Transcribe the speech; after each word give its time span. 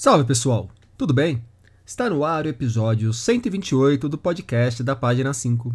Salve 0.00 0.22
pessoal, 0.22 0.70
tudo 0.96 1.12
bem? 1.12 1.42
Está 1.84 2.08
no 2.08 2.24
ar 2.24 2.44
o 2.44 2.48
episódio 2.48 3.12
128 3.12 4.08
do 4.08 4.16
podcast 4.16 4.80
da 4.84 4.94
Página 4.94 5.34
5. 5.34 5.74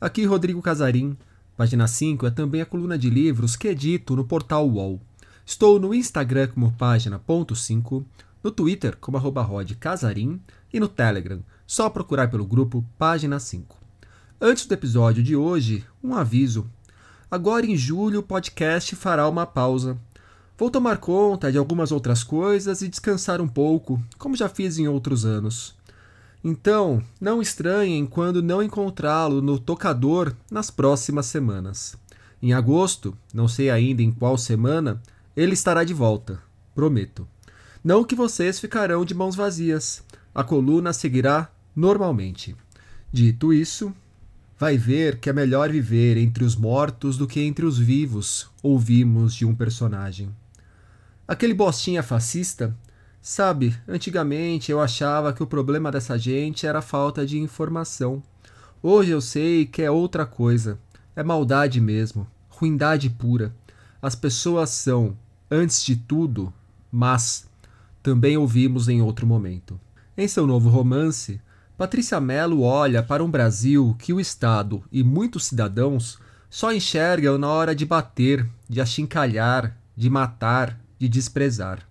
Aqui 0.00 0.24
Rodrigo 0.24 0.62
Casarim. 0.62 1.16
Página 1.56 1.88
5 1.88 2.28
é 2.28 2.30
também 2.30 2.60
a 2.60 2.64
coluna 2.64 2.96
de 2.96 3.10
livros 3.10 3.56
que 3.56 3.66
edito 3.66 4.14
no 4.14 4.24
portal 4.24 4.68
UOL. 4.68 5.00
Estou 5.44 5.80
no 5.80 5.92
Instagram 5.92 6.46
como 6.46 6.70
página.5, 6.74 8.04
no 8.40 8.52
Twitter 8.52 8.96
como 9.00 9.16
arroba 9.16 9.44
Casarim 9.80 10.40
e 10.72 10.78
no 10.78 10.86
Telegram, 10.86 11.42
só 11.66 11.90
procurar 11.90 12.30
pelo 12.30 12.46
grupo 12.46 12.86
Página 12.96 13.40
5. 13.40 13.76
Antes 14.40 14.64
do 14.66 14.74
episódio 14.74 15.24
de 15.24 15.34
hoje, 15.34 15.84
um 16.00 16.14
aviso. 16.14 16.70
Agora 17.28 17.66
em 17.66 17.76
julho 17.76 18.20
o 18.20 18.22
podcast 18.22 18.94
fará 18.94 19.28
uma 19.28 19.44
pausa 19.44 19.98
Vou 20.58 20.70
tomar 20.70 20.96
conta 20.96 21.52
de 21.52 21.58
algumas 21.58 21.92
outras 21.92 22.24
coisas 22.24 22.80
e 22.80 22.88
descansar 22.88 23.42
um 23.42 23.48
pouco, 23.48 24.02
como 24.16 24.34
já 24.34 24.48
fiz 24.48 24.78
em 24.78 24.88
outros 24.88 25.26
anos. 25.26 25.74
Então, 26.42 27.02
não 27.20 27.42
estranhem 27.42 28.06
quando 28.06 28.42
não 28.42 28.62
encontrá-lo 28.62 29.42
no 29.42 29.58
tocador 29.58 30.32
nas 30.50 30.70
próximas 30.70 31.26
semanas. 31.26 31.94
Em 32.42 32.54
agosto, 32.54 33.14
não 33.34 33.46
sei 33.46 33.68
ainda 33.68 34.00
em 34.00 34.10
qual 34.10 34.38
semana, 34.38 35.02
ele 35.36 35.52
estará 35.52 35.84
de 35.84 35.92
volta, 35.92 36.40
prometo. 36.74 37.28
Não 37.84 38.02
que 38.02 38.14
vocês 38.14 38.58
ficarão 38.58 39.04
de 39.04 39.12
mãos 39.12 39.36
vazias. 39.36 40.02
A 40.34 40.42
coluna 40.42 40.94
seguirá 40.94 41.50
normalmente. 41.74 42.56
Dito 43.12 43.52
isso, 43.52 43.92
vai 44.58 44.78
ver 44.78 45.18
que 45.18 45.28
é 45.28 45.34
melhor 45.34 45.70
viver 45.70 46.16
entre 46.16 46.44
os 46.44 46.56
mortos 46.56 47.18
do 47.18 47.26
que 47.26 47.40
entre 47.40 47.66
os 47.66 47.78
vivos, 47.78 48.48
ouvimos 48.62 49.34
de 49.34 49.44
um 49.44 49.54
personagem. 49.54 50.30
Aquele 51.28 51.54
bostinha 51.54 52.04
fascista, 52.04 52.72
sabe, 53.20 53.76
antigamente 53.88 54.70
eu 54.70 54.80
achava 54.80 55.32
que 55.32 55.42
o 55.42 55.46
problema 55.46 55.90
dessa 55.90 56.16
gente 56.16 56.68
era 56.68 56.78
a 56.78 56.82
falta 56.82 57.26
de 57.26 57.36
informação. 57.36 58.22
Hoje 58.80 59.10
eu 59.10 59.20
sei 59.20 59.66
que 59.66 59.82
é 59.82 59.90
outra 59.90 60.24
coisa. 60.24 60.78
É 61.16 61.24
maldade 61.24 61.80
mesmo, 61.80 62.28
ruindade 62.48 63.10
pura. 63.10 63.52
As 64.00 64.14
pessoas 64.14 64.70
são, 64.70 65.16
antes 65.50 65.82
de 65.84 65.96
tudo, 65.96 66.52
mas 66.92 67.48
também 68.04 68.36
ouvimos 68.36 68.88
em 68.88 69.02
outro 69.02 69.26
momento. 69.26 69.80
Em 70.16 70.28
seu 70.28 70.46
novo 70.46 70.68
romance, 70.68 71.40
Patrícia 71.76 72.20
Mello 72.20 72.62
olha 72.62 73.02
para 73.02 73.24
um 73.24 73.30
Brasil 73.30 73.96
que 73.98 74.12
o 74.12 74.20
Estado 74.20 74.84
e 74.92 75.02
muitos 75.02 75.46
cidadãos 75.46 76.20
só 76.48 76.72
enxergam 76.72 77.36
na 77.36 77.48
hora 77.48 77.74
de 77.74 77.84
bater, 77.84 78.48
de 78.68 78.80
achincalhar, 78.80 79.76
de 79.96 80.08
matar, 80.08 80.78
de 80.98 81.08
desprezar. 81.08 81.86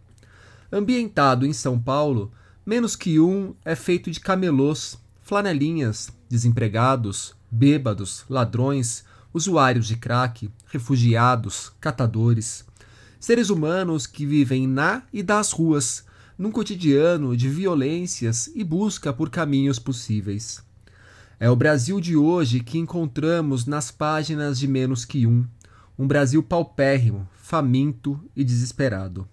Ambientado 0.72 1.45
em 1.45 1.53
São 1.53 1.80
Paulo, 1.80 2.31
menos 2.66 2.95
que 2.95 3.20
um 3.20 3.53
é 3.64 3.75
feito 3.75 4.09
de 4.09 4.20
camelôs, 4.20 4.98
flanelinhas, 5.22 6.11
desempregados, 6.30 7.36
bêbados, 7.50 8.26
ladrões, 8.30 9.06
usuários 9.33 9.88
de 9.88 9.95
crack, 9.95 10.50
refugiados, 10.67 11.72
catadores. 11.80 12.66
Seres 13.20 13.50
humanos 13.50 14.08
que 14.08 14.26
vivem 14.26 14.67
na 14.67 15.03
e 15.11 15.23
das 15.23 15.52
ruas, 15.52 16.06
num 16.38 16.52
cotidiano 16.52 17.36
de 17.36 17.50
violências 17.50 18.50
e 18.53 18.64
busca 18.64 19.14
por 19.14 19.30
caminhos 19.30 19.80
possíveis. 19.80 20.64
É 21.39 21.50
o 21.50 21.56
Brasil 21.56 22.00
de 22.00 22.16
hoje 22.16 22.61
que 22.61 22.78
encontramos 22.78 23.66
nas 23.66 23.92
páginas 23.92 24.58
de 24.58 24.67
Menos 24.67 25.03
que 25.03 25.28
Um, 25.28 25.45
um 25.98 26.08
Brasil 26.08 26.44
paupérrimo, 26.44 27.28
faminto 27.36 28.20
e 28.36 28.44
desesperado. 28.44 29.28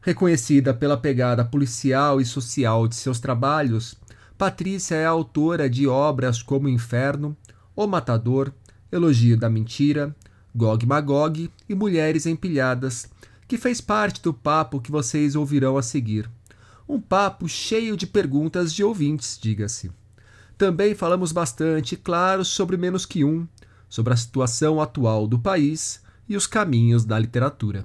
Reconhecida 0.00 0.72
pela 0.72 0.96
pegada 0.96 1.44
policial 1.44 2.20
e 2.20 2.24
social 2.24 2.88
de 2.88 2.94
seus 2.94 3.20
trabalhos, 3.20 3.96
Patrícia 4.36 4.94
é 4.94 5.04
autora 5.04 5.68
de 5.68 5.86
obras 5.86 6.42
como 6.42 6.68
Inferno, 6.68 7.36
O 7.74 7.86
Matador, 7.86 8.52
Elogio 8.90 9.36
da 9.36 9.50
Mentira, 9.50 10.14
Gog 10.54 10.86
Magog 10.86 11.50
e 11.68 11.74
Mulheres 11.74 12.26
Empilhadas, 12.26 13.08
que 13.46 13.58
fez 13.58 13.80
parte 13.80 14.22
do 14.22 14.32
papo 14.32 14.80
que 14.80 14.90
vocês 14.90 15.34
ouvirão 15.34 15.76
a 15.76 15.82
seguir. 15.82 16.30
Um 16.88 17.00
papo 17.00 17.48
cheio 17.48 17.96
de 17.96 18.06
perguntas 18.06 18.72
de 18.72 18.82
ouvintes, 18.82 19.38
diga-se. 19.40 19.90
Também 20.56 20.94
falamos 20.94 21.32
bastante, 21.32 21.96
claro, 21.96 22.44
sobre 22.44 22.76
menos 22.76 23.04
que 23.04 23.24
um, 23.24 23.46
sobre 23.88 24.12
a 24.12 24.16
situação 24.16 24.80
atual 24.80 25.26
do 25.26 25.38
país 25.38 26.00
e 26.28 26.36
os 26.36 26.46
caminhos 26.46 27.04
da 27.04 27.18
literatura. 27.18 27.84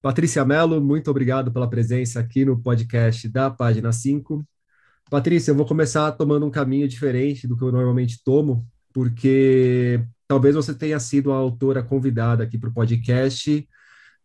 Patrícia 0.00 0.44
Mello, 0.44 0.80
muito 0.80 1.10
obrigado 1.10 1.52
pela 1.52 1.68
presença 1.68 2.18
aqui 2.18 2.44
no 2.44 2.60
podcast 2.60 3.28
da 3.28 3.50
página 3.50 3.92
5. 3.92 4.44
Patrícia, 5.10 5.50
eu 5.50 5.54
vou 5.54 5.66
começar 5.66 6.10
tomando 6.12 6.46
um 6.46 6.50
caminho 6.50 6.88
diferente 6.88 7.46
do 7.46 7.56
que 7.56 7.62
eu 7.62 7.70
normalmente 7.70 8.22
tomo, 8.24 8.66
porque 8.92 10.02
talvez 10.26 10.54
você 10.54 10.74
tenha 10.74 10.98
sido 10.98 11.30
a 11.30 11.36
autora 11.36 11.82
convidada 11.82 12.42
aqui 12.42 12.56
para 12.58 12.70
o 12.70 12.72
podcast 12.72 13.68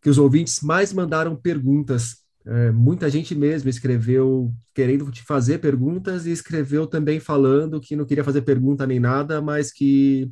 que 0.00 0.08
os 0.08 0.16
ouvintes 0.16 0.62
mais 0.62 0.92
mandaram 0.92 1.36
perguntas. 1.36 2.16
É, 2.46 2.70
muita 2.70 3.10
gente 3.10 3.34
mesmo 3.34 3.68
escreveu 3.68 4.52
querendo 4.74 5.10
te 5.10 5.22
fazer 5.22 5.58
perguntas 5.58 6.24
e 6.24 6.30
escreveu 6.30 6.86
também 6.86 7.20
falando 7.20 7.80
que 7.80 7.94
não 7.94 8.06
queria 8.06 8.24
fazer 8.24 8.42
pergunta 8.42 8.86
nem 8.86 8.98
nada, 8.98 9.42
mas 9.42 9.70
que 9.70 10.30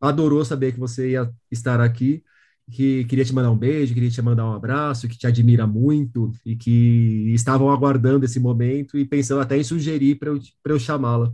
adorou 0.00 0.44
saber 0.44 0.72
que 0.72 0.78
você 0.78 1.10
ia 1.10 1.30
estar 1.50 1.80
aqui 1.80 2.22
que 2.70 3.04
queria 3.04 3.24
te 3.24 3.32
mandar 3.32 3.50
um 3.50 3.56
beijo, 3.56 3.94
queria 3.94 4.10
te 4.10 4.20
mandar 4.20 4.44
um 4.44 4.52
abraço, 4.52 5.08
que 5.08 5.16
te 5.16 5.26
admira 5.26 5.66
muito 5.66 6.32
e 6.44 6.56
que 6.56 7.32
estavam 7.32 7.70
aguardando 7.70 8.24
esse 8.24 8.40
momento 8.40 8.98
e 8.98 9.04
pensando 9.04 9.40
até 9.40 9.56
em 9.56 9.64
sugerir 9.64 10.16
para 10.16 10.30
eu, 10.30 10.40
eu 10.64 10.78
chamá-la. 10.78 11.32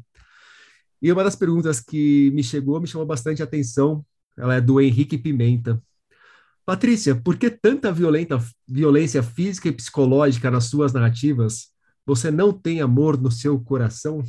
E 1.01 1.11
uma 1.11 1.25
das 1.25 1.35
perguntas 1.35 1.81
que 1.81 2.31
me 2.33 2.45
chegou 2.45 2.81
me 2.81 2.87
chamou 2.87 3.07
bastante 3.07 3.43
atenção, 3.43 4.05
ela 4.37 4.55
é 4.55 4.61
do 4.61 4.81
Henrique 4.81 5.19
Pimenta. 5.19 5.83
Patrícia, 6.65 7.17
por 7.17 7.37
que 7.37 7.51
tanta 7.51 7.91
violenta, 7.91 8.39
violência 8.69 9.23
física 9.23 9.69
e 9.69 9.73
psicológica 9.73 10.51
nas 10.51 10.67
suas 10.67 10.93
narrativas? 10.93 11.73
Você 12.07 12.31
não 12.31 12.53
tem 12.53 12.81
amor 12.81 13.21
no 13.21 13.31
seu 13.31 13.59
coração? 13.59 14.23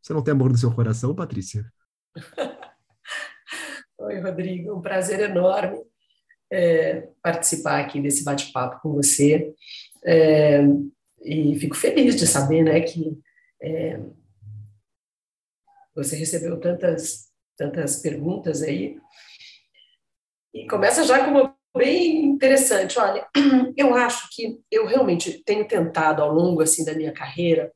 Você 0.00 0.14
não 0.14 0.22
tem 0.22 0.32
amor 0.32 0.50
no 0.50 0.56
seu 0.56 0.72
coração, 0.72 1.14
Patrícia? 1.14 1.70
Oi, 3.98 4.20
Rodrigo, 4.20 4.74
um 4.74 4.80
prazer 4.80 5.20
enorme 5.20 5.91
é, 6.52 7.08
participar 7.22 7.80
aqui 7.80 8.00
desse 8.00 8.22
bate-papo 8.22 8.80
com 8.82 8.92
você. 8.92 9.54
É, 10.04 10.60
e 11.22 11.58
fico 11.58 11.74
feliz 11.74 12.14
de 12.14 12.26
saber 12.26 12.62
né, 12.62 12.80
que 12.80 13.18
é, 13.62 13.98
você 15.94 16.14
recebeu 16.14 16.60
tantas, 16.60 17.30
tantas 17.56 17.96
perguntas 17.96 18.62
aí. 18.62 18.98
E 20.52 20.66
começa 20.66 21.04
já 21.04 21.24
com 21.24 21.30
uma 21.30 21.56
bem 21.74 22.26
interessante. 22.26 22.98
Olha, 22.98 23.26
eu 23.74 23.94
acho 23.94 24.28
que 24.30 24.60
eu 24.70 24.86
realmente 24.86 25.42
tenho 25.44 25.66
tentado 25.66 26.22
ao 26.22 26.30
longo 26.30 26.60
assim 26.60 26.84
da 26.84 26.94
minha 26.94 27.12
carreira 27.12 27.72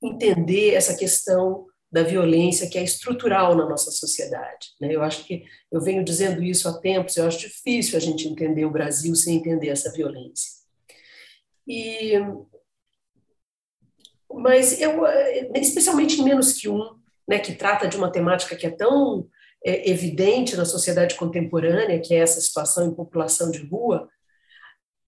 entender 0.00 0.74
essa 0.74 0.96
questão 0.96 1.66
da 1.92 2.02
violência 2.02 2.68
que 2.70 2.78
é 2.78 2.82
estrutural 2.82 3.54
na 3.54 3.68
nossa 3.68 3.90
sociedade. 3.90 4.68
Né? 4.80 4.94
Eu 4.94 5.02
acho 5.02 5.24
que 5.24 5.44
eu 5.70 5.80
venho 5.80 6.02
dizendo 6.02 6.42
isso 6.42 6.66
há 6.66 6.80
tempos. 6.80 7.16
Eu 7.16 7.26
acho 7.26 7.40
difícil 7.40 7.98
a 7.98 8.00
gente 8.00 8.26
entender 8.26 8.64
o 8.64 8.70
Brasil 8.70 9.14
sem 9.14 9.36
entender 9.36 9.68
essa 9.68 9.92
violência. 9.92 10.50
E 11.68 12.14
mas 14.34 14.80
eu, 14.80 15.02
especialmente 15.54 16.18
em 16.18 16.24
menos 16.24 16.54
que 16.54 16.66
um, 16.66 16.98
né, 17.28 17.38
que 17.38 17.54
trata 17.54 17.86
de 17.86 17.98
uma 17.98 18.10
temática 18.10 18.56
que 18.56 18.66
é 18.66 18.70
tão 18.70 19.28
é, 19.62 19.90
evidente 19.90 20.56
na 20.56 20.64
sociedade 20.64 21.16
contemporânea, 21.16 22.00
que 22.00 22.14
é 22.14 22.18
essa 22.20 22.40
situação 22.40 22.86
em 22.86 22.94
população 22.94 23.50
de 23.50 23.58
rua, 23.66 24.08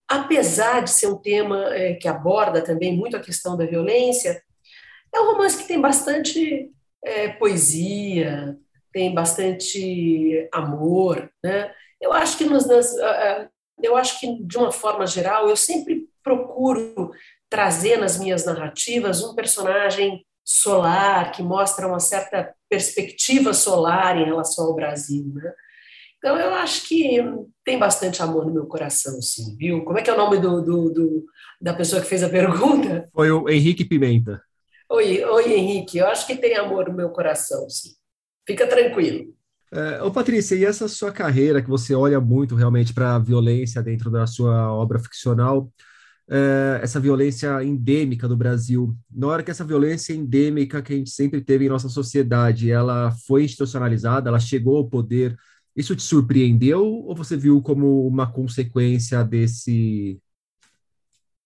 apesar 0.06 0.81
de 0.81 0.91
ser 0.91 1.06
um 1.06 1.17
tema 1.17 1.75
é, 1.75 1.94
que 1.94 2.06
aborda 2.06 2.62
também 2.62 2.94
muito 2.94 3.17
a 3.17 3.20
questão 3.20 3.56
da 3.56 3.64
violência, 3.64 4.43
é 5.14 5.20
um 5.20 5.32
romance 5.32 5.56
que 5.56 5.69
tem 5.69 5.81
bastante 5.81 6.70
é, 7.05 7.28
poesia, 7.28 8.58
tem 8.93 9.14
bastante 9.14 10.49
amor, 10.52 11.31
né? 11.43 11.72
Eu 12.00 12.12
acho 12.12 12.37
que 12.37 12.44
nos, 12.44 12.66
nas, 12.66 12.93
eu 13.82 13.96
acho 13.96 14.20
que 14.20 14.43
de 14.43 14.58
uma 14.58 14.70
forma 14.70 15.06
geral 15.06 15.49
eu 15.49 15.56
sempre 15.56 16.08
procuro 16.22 17.12
trazer 17.49 17.99
nas 17.99 18.19
minhas 18.19 18.44
narrativas 18.44 19.22
um 19.22 19.34
personagem 19.34 20.25
solar 20.44 21.32
que 21.32 21.43
mostra 21.43 21.87
uma 21.87 22.00
certa 22.00 22.55
perspectiva 22.69 23.55
solar 23.55 24.19
em 24.19 24.25
relação 24.25 24.66
ao 24.66 24.75
Brasil, 24.75 25.32
né? 25.34 25.52
Então 26.19 26.38
eu 26.38 26.55
acho 26.55 26.88
que 26.88 27.19
tem 27.64 27.78
bastante 27.78 28.22
amor 28.22 28.46
no 28.46 28.52
meu 28.52 28.66
coração, 28.66 29.20
sim, 29.20 29.55
viu? 29.56 29.84
Como 29.84 29.99
é 29.99 30.02
que 30.02 30.08
é 30.08 30.14
o 30.14 30.16
nome 30.16 30.38
do, 30.38 30.62
do, 30.62 30.90
do 30.90 31.25
da 31.61 31.75
pessoa 31.75 32.00
que 32.00 32.08
fez 32.08 32.22
a 32.22 32.31
pergunta? 32.31 33.08
Foi 33.12 33.31
o 33.31 33.49
Henrique 33.49 33.84
Pimenta. 33.84 34.43
Oi, 34.89 35.25
oi, 35.25 35.53
Henrique. 35.53 35.99
Eu 35.99 36.07
acho 36.07 36.27
que 36.27 36.37
tem 36.37 36.57
amor 36.57 36.89
no 36.89 36.95
meu 36.95 37.11
coração, 37.11 37.69
sim. 37.69 37.91
Fica 38.47 38.67
tranquilo. 38.67 39.35
É, 39.73 40.03
ô 40.03 40.11
Patrícia, 40.11 40.55
e 40.55 40.65
essa 40.65 40.87
sua 40.87 41.11
carreira 41.11 41.61
que 41.61 41.69
você 41.69 41.95
olha 41.95 42.21
muito 42.21 42.55
realmente 42.55 42.95
para 42.95 43.17
a 43.17 43.19
violência 43.19 43.83
dentro 43.83 44.11
da 44.11 44.27
sua 44.27 44.73
obra 44.73 45.01
ficcional, 45.01 45.73
é, 46.31 46.81
essa 46.83 47.01
violência 47.01 47.63
endêmica 47.65 48.29
do 48.29 48.37
Brasil. 48.37 48.97
Na 49.11 49.27
hora 49.27 49.43
que 49.43 49.51
essa 49.51 49.65
violência 49.65 50.13
endêmica 50.13 50.81
que 50.81 50.93
a 50.93 50.97
gente 50.97 51.11
sempre 51.11 51.41
teve 51.41 51.67
em 51.67 51.69
nossa 51.69 51.89
sociedade, 51.89 52.71
ela 52.71 53.11
foi 53.27 53.45
institucionalizada, 53.45 54.29
ela 54.29 54.39
chegou 54.39 54.77
ao 54.77 54.89
poder, 54.89 55.37
isso 55.75 55.97
te 55.97 56.03
surpreendeu 56.03 56.85
ou 56.85 57.15
você 57.17 57.37
viu 57.37 57.61
como 57.61 58.07
uma 58.07 58.31
consequência 58.31 59.25
desse 59.25 60.21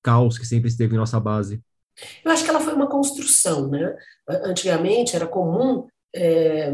caos 0.02 0.38
que 0.38 0.46
sempre 0.46 0.68
esteve 0.68 0.94
em 0.94 0.98
nossa 0.98 1.18
base? 1.18 1.62
Eu 2.24 2.30
acho 2.30 2.44
que 2.44 2.50
ela 2.50 2.60
foi 2.60 2.74
uma 2.74 2.88
construção, 2.88 3.68
né? 3.68 3.96
Antigamente 4.28 5.16
era 5.16 5.26
comum 5.26 5.86
é, 6.14 6.72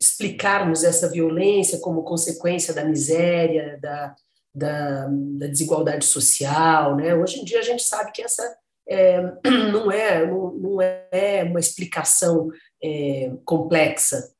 explicarmos 0.00 0.84
essa 0.84 1.08
violência 1.08 1.78
como 1.78 2.02
consequência 2.02 2.74
da 2.74 2.84
miséria, 2.84 3.78
da, 3.80 4.14
da, 4.54 5.06
da, 5.08 5.46
desigualdade 5.46 6.04
social, 6.04 6.96
né? 6.96 7.14
Hoje 7.14 7.40
em 7.40 7.44
dia 7.44 7.58
a 7.58 7.62
gente 7.62 7.82
sabe 7.82 8.12
que 8.12 8.22
essa 8.22 8.56
é, 8.88 9.20
não 9.72 9.90
é 9.90 10.26
não, 10.26 10.52
não, 10.54 10.82
é 10.82 11.44
uma 11.44 11.60
explicação 11.60 12.48
é, 12.82 13.32
complexa 13.44 14.30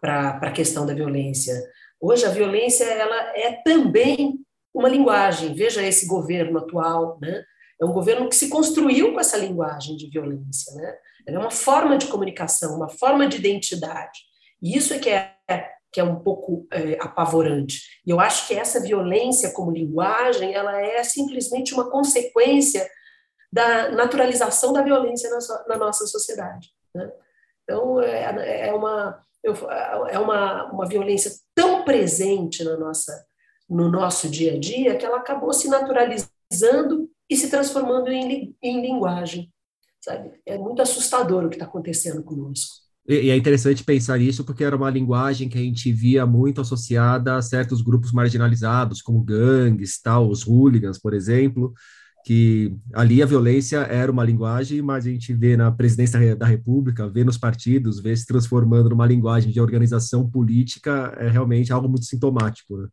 para 0.00 0.38
a 0.42 0.50
questão 0.50 0.84
da 0.84 0.94
violência. 0.94 1.54
Hoje 2.00 2.24
a 2.26 2.30
violência 2.30 2.84
ela 2.84 3.38
é 3.38 3.52
também 3.64 4.40
uma 4.74 4.88
linguagem. 4.88 5.54
Veja 5.54 5.82
esse 5.82 6.06
governo 6.06 6.58
atual, 6.58 7.18
né? 7.20 7.44
É 7.82 7.84
um 7.84 7.92
governo 7.92 8.28
que 8.28 8.36
se 8.36 8.48
construiu 8.48 9.12
com 9.12 9.18
essa 9.18 9.36
linguagem 9.36 9.96
de 9.96 10.08
violência, 10.08 10.72
né? 10.74 10.96
Ela 11.26 11.38
é 11.38 11.40
uma 11.40 11.50
forma 11.50 11.98
de 11.98 12.06
comunicação, 12.06 12.76
uma 12.76 12.88
forma 12.88 13.26
de 13.26 13.38
identidade. 13.38 14.20
E 14.62 14.76
isso 14.76 14.94
é 14.94 14.98
que 15.00 15.10
é 15.10 15.34
que 15.92 16.00
é 16.00 16.04
um 16.04 16.20
pouco 16.20 16.66
é, 16.72 16.96
apavorante. 17.00 18.00
E 18.06 18.10
eu 18.10 18.18
acho 18.18 18.48
que 18.48 18.54
essa 18.54 18.80
violência 18.80 19.50
como 19.50 19.70
linguagem, 19.70 20.54
ela 20.54 20.80
é 20.80 21.04
simplesmente 21.04 21.74
uma 21.74 21.90
consequência 21.90 22.88
da 23.52 23.90
naturalização 23.90 24.72
da 24.72 24.80
violência 24.80 25.28
na, 25.28 25.40
so, 25.42 25.52
na 25.68 25.76
nossa 25.76 26.06
sociedade. 26.06 26.70
Né? 26.94 27.12
Então, 27.62 28.00
é, 28.00 28.68
é, 28.68 28.72
uma, 28.72 29.22
é 30.08 30.18
uma, 30.18 30.72
uma 30.72 30.86
violência 30.86 31.30
tão 31.54 31.84
presente 31.84 32.64
na 32.64 32.78
nossa, 32.78 33.26
no 33.68 33.90
nosso 33.90 34.30
dia 34.30 34.54
a 34.54 34.58
dia 34.58 34.96
que 34.96 35.04
ela 35.04 35.18
acabou 35.18 35.52
se 35.52 35.68
naturalizando 35.68 37.11
e 37.32 37.36
se 37.36 37.48
transformando 37.48 38.08
em, 38.08 38.54
em 38.62 38.82
linguagem. 38.82 39.50
Sabe? 40.04 40.32
É 40.44 40.58
muito 40.58 40.82
assustador 40.82 41.44
o 41.44 41.48
que 41.48 41.54
está 41.54 41.64
acontecendo 41.64 42.22
conosco. 42.22 42.74
E, 43.08 43.30
é 43.30 43.36
interessante 43.36 43.82
pensar 43.82 44.18
nisso 44.18 44.44
porque 44.44 44.62
era 44.62 44.76
uma 44.76 44.90
linguagem 44.90 45.48
que 45.48 45.56
a 45.56 45.60
gente 45.60 45.90
via 45.92 46.26
muito 46.26 46.60
associada 46.60 47.36
a 47.36 47.42
certos 47.42 47.80
grupos 47.80 48.12
marginalizados, 48.12 49.00
como 49.00 49.22
gangues, 49.22 50.00
tal, 50.00 50.28
os 50.28 50.46
hooligans, 50.46 50.98
por 50.98 51.14
exemplo, 51.14 51.72
que 52.24 52.76
ali 52.92 53.22
a 53.22 53.26
violência 53.26 53.78
era 53.78 54.12
uma 54.12 54.24
linguagem, 54.24 54.82
mas 54.82 55.06
a 55.06 55.10
gente 55.10 55.32
vê 55.32 55.56
na 55.56 55.72
presidência 55.72 56.36
da 56.36 56.46
República, 56.46 57.08
vê 57.08 57.24
nos 57.24 57.38
partidos, 57.38 58.00
vê 58.00 58.14
se 58.14 58.26
transformando 58.26 58.90
numa 58.90 59.06
linguagem 59.06 59.50
de 59.50 59.60
organização 59.60 60.28
política, 60.28 61.14
é 61.18 61.28
realmente 61.28 61.72
algo 61.72 61.88
muito 61.88 62.04
sintomático. 62.04 62.76
Né? 62.76 62.88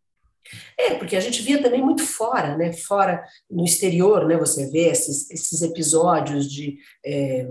É, 0.77 0.95
porque 0.95 1.15
a 1.15 1.19
gente 1.19 1.41
via 1.41 1.62
também 1.62 1.81
muito 1.81 2.03
fora, 2.03 2.57
né? 2.57 2.74
Fora, 2.74 3.24
no 3.50 3.63
exterior, 3.63 4.25
né? 4.27 4.38
Você 4.38 4.69
vê 4.69 4.89
esses, 4.89 5.30
esses 5.30 5.62
episódios 5.62 6.50
de 6.51 6.77
é, 7.06 7.47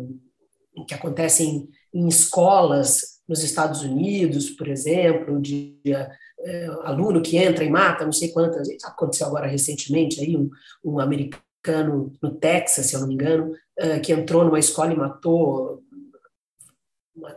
que 0.86 0.94
acontecem 0.94 1.68
em 1.92 2.08
escolas 2.08 3.18
nos 3.28 3.42
Estados 3.42 3.82
Unidos, 3.82 4.50
por 4.50 4.68
exemplo, 4.68 5.40
de 5.40 5.78
é, 6.40 6.66
aluno 6.82 7.20
que 7.20 7.36
entra 7.36 7.64
e 7.64 7.70
mata 7.70 8.04
não 8.04 8.12
sei 8.12 8.30
quantas. 8.30 8.68
Aconteceu 8.84 9.26
agora 9.26 9.46
recentemente 9.46 10.20
aí 10.20 10.36
um, 10.36 10.50
um 10.84 10.98
americano 10.98 12.12
no 12.22 12.34
Texas, 12.34 12.86
se 12.86 12.94
eu 12.94 13.00
não 13.00 13.08
me 13.08 13.14
engano, 13.14 13.54
é, 13.78 13.98
que 14.00 14.12
entrou 14.12 14.44
numa 14.44 14.58
escola 14.58 14.92
e 14.92 14.96
matou 14.96 15.82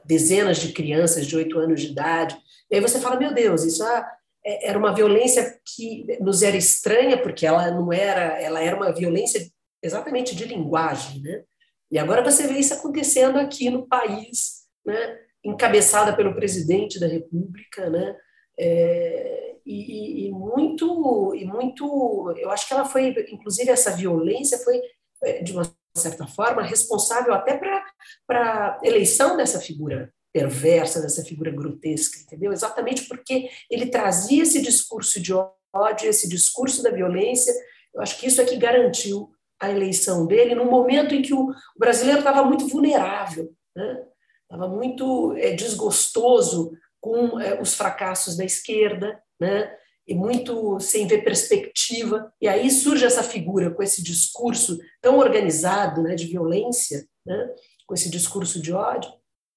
dezenas 0.06 0.58
de 0.58 0.72
crianças 0.72 1.26
de 1.26 1.36
oito 1.36 1.58
anos 1.60 1.82
de 1.82 1.88
idade. 1.88 2.38
E 2.70 2.76
aí 2.76 2.82
você 2.82 3.00
fala, 3.00 3.20
meu 3.20 3.34
Deus, 3.34 3.64
isso 3.64 3.84
é, 3.84 4.06
era 4.44 4.78
uma 4.78 4.94
violência 4.94 5.60
que 5.66 6.06
nos 6.20 6.42
era 6.42 6.58
estranha 6.58 7.22
porque 7.22 7.46
ela 7.46 7.70
não 7.72 7.92
era, 7.94 8.42
ela 8.42 8.62
era 8.62 8.76
uma 8.76 8.92
violência 8.92 9.48
exatamente 9.84 10.36
de 10.36 10.46
linguagem, 10.46 11.22
né? 11.22 11.44
E 11.92 12.00
agora 12.00 12.24
você 12.24 12.48
vê 12.48 12.60
isso 12.60 12.74
acontecendo 12.74 13.38
aqui 13.38 13.70
no 13.70 13.86
país, 13.86 14.62
né, 14.86 15.20
encabeçada 15.44 16.16
pelo 16.16 16.34
presidente 16.34 16.98
da 16.98 17.08
República, 17.08 17.90
né, 17.90 18.16
é, 18.58 19.56
e, 19.66 20.28
e, 20.28 20.32
muito, 20.32 21.36
e 21.36 21.46
muito, 21.46 22.34
eu 22.38 22.50
acho 22.50 22.66
que 22.66 22.74
ela 22.74 22.86
foi, 22.86 23.14
inclusive 23.30 23.70
essa 23.70 23.92
violência 23.92 24.58
foi, 24.60 24.82
é, 25.24 25.44
de 25.44 25.52
uma 25.52 25.64
certa 25.98 26.26
forma, 26.26 26.64
responsável 26.64 27.34
até 27.34 27.58
para 27.58 28.80
a 28.80 28.80
eleição 28.84 29.36
dessa 29.36 29.60
figura 29.60 30.14
perversa, 30.34 31.02
dessa 31.02 31.24
figura 31.24 31.52
grotesca, 31.52 32.20
entendeu? 32.20 32.52
Exatamente 32.52 33.08
porque 33.08 33.50
ele 33.70 33.88
trazia 33.88 34.44
esse 34.44 34.62
discurso 34.62 35.22
de 35.22 35.34
ódio, 35.34 36.10
esse 36.10 36.28
discurso 36.28 36.82
da 36.82 36.90
violência, 36.90 37.54
eu 37.94 38.02
acho 38.02 38.18
que 38.20 38.28
isso 38.28 38.42
é 38.42 38.46
que 38.46 38.56
garantiu 38.56 39.30
a 39.60 39.70
eleição 39.70 40.26
dele 40.26 40.56
num 40.56 40.70
momento 40.70 41.14
em 41.14 41.22
que 41.22 41.34
o 41.34 41.54
brasileiro 41.78 42.20
estava 42.20 42.44
muito 42.44 42.68
vulnerável, 42.68 43.54
né? 43.76 44.04
estava 44.44 44.68
muito 44.68 45.34
é, 45.38 45.52
desgostoso 45.52 46.72
com 47.00 47.40
é, 47.40 47.62
os 47.62 47.74
fracassos 47.74 48.36
da 48.36 48.44
esquerda, 48.44 49.22
né? 49.40 49.76
e 50.08 50.16
muito 50.16 50.80
sem 50.80 51.06
ver 51.08 51.24
perspectiva. 51.24 52.34
E 52.42 52.48
aí 52.48 52.70
surge 52.72 53.06
essa 53.06 53.24
figura 53.24 53.72
com 53.72 53.84
esse 53.84 54.04
discurso 54.04 54.80
tão 55.00 55.20
organizado 55.20 56.02
né, 56.02 56.16
de 56.16 56.26
violência, 56.26 57.06
né? 57.26 57.54
com 57.86 57.94
esse 57.94 58.10
discurso 58.10 58.62
de 58.62 58.74
ódio, 58.74 59.12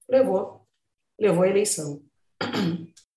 levou, 0.08 0.63
levou 1.18 1.42
à 1.42 1.48
eleição. 1.48 2.02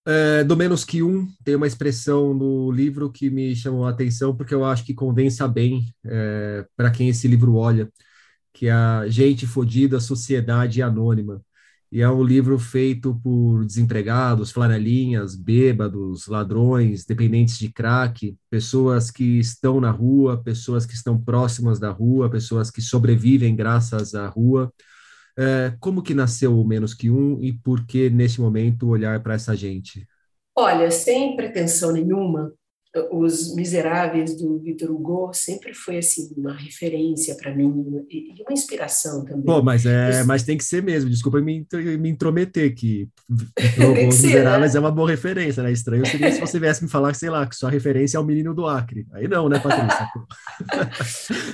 É, 0.09 0.41
do 0.44 0.55
menos 0.55 0.85
que 0.85 1.03
um, 1.03 1.27
tem 1.44 1.55
uma 1.55 1.67
expressão 1.67 2.33
no 2.33 2.71
livro 2.71 3.11
que 3.11 3.29
me 3.29 3.53
chamou 3.53 3.85
a 3.85 3.89
atenção, 3.89 4.33
porque 4.33 4.53
eu 4.53 4.63
acho 4.63 4.85
que 4.85 4.94
condensa 4.94 5.45
bem 5.49 5.94
é, 6.05 6.65
para 6.77 6.89
quem 6.89 7.09
esse 7.09 7.27
livro 7.27 7.55
olha, 7.55 7.91
que 8.53 8.67
é 8.67 8.71
a 8.71 9.07
Gente 9.09 9.45
Fodida, 9.45 9.99
Sociedade 9.99 10.81
Anônima. 10.81 11.41
E 11.91 12.01
é 12.01 12.09
um 12.09 12.23
livro 12.23 12.59
feito 12.59 13.19
por 13.23 13.65
desempregados, 13.65 14.51
flanelinhas, 14.51 15.35
bêbados, 15.35 16.27
ladrões, 16.27 17.05
dependentes 17.05 17.57
de 17.57 17.71
crack, 17.71 18.38
pessoas 18.49 19.09
que 19.11 19.39
estão 19.39 19.79
na 19.79 19.91
rua, 19.91 20.41
pessoas 20.41 20.85
que 20.85 20.94
estão 20.94 21.21
próximas 21.21 21.80
da 21.80 21.89
rua, 21.92 22.30
pessoas 22.30 22.69
que 22.69 22.81
sobrevivem 22.81 23.56
graças 23.56 24.16
à 24.16 24.27
rua. 24.27 24.71
É, 25.37 25.73
como 25.79 26.01
que 26.01 26.13
nasceu 26.13 26.59
o 26.59 26.65
Menos 26.65 26.94
Que 26.94 27.11
Um 27.11 27.39
e 27.41 27.53
por 27.53 27.85
que, 27.85 28.09
nesse 28.09 28.41
momento, 28.41 28.89
olhar 28.89 29.21
para 29.21 29.35
essa 29.35 29.56
gente? 29.56 30.07
Olha, 30.56 30.89
sem 30.89 31.35
pretensão 31.35 31.91
nenhuma, 31.91 32.51
os 33.11 33.53
Miseráveis 33.56 34.35
do 34.37 34.59
Victor 34.59 34.89
Hugo 34.91 35.31
sempre 35.33 35.73
foi 35.73 35.97
assim 35.97 36.29
uma 36.35 36.56
referência 36.56 37.35
para 37.35 37.53
mim 37.53 37.71
e 38.09 38.41
uma 38.41 38.53
inspiração 38.53 39.23
também. 39.23 39.44
Pô, 39.44 39.61
mas 39.61 39.85
é, 39.85 40.23
mas 40.23 40.44
tem 40.44 40.57
que 40.57 40.63
ser 40.63 40.81
mesmo. 40.81 41.09
Desculpa 41.09 41.39
me, 41.41 41.65
me 41.99 42.09
intrometer 42.09 42.73
que 42.73 43.07
Os 44.09 44.21
Miseráveis 44.21 44.73
né? 44.73 44.77
é 44.77 44.79
uma 44.79 44.91
boa 44.91 45.09
referência, 45.09 45.61
né? 45.61 45.71
Estranho 45.71 46.06
seria 46.06 46.31
se 46.31 46.39
você 46.39 46.59
viesse 46.59 46.83
me 46.83 46.89
falar, 46.89 47.13
sei 47.13 47.29
lá, 47.29 47.45
que 47.45 47.56
sua 47.56 47.69
referência 47.69 48.17
é 48.17 48.19
o 48.19 48.25
Menino 48.25 48.53
do 48.53 48.65
Acre. 48.65 49.06
Aí 49.13 49.27
não, 49.27 49.49
né, 49.49 49.59
Patrícia? 49.59 50.07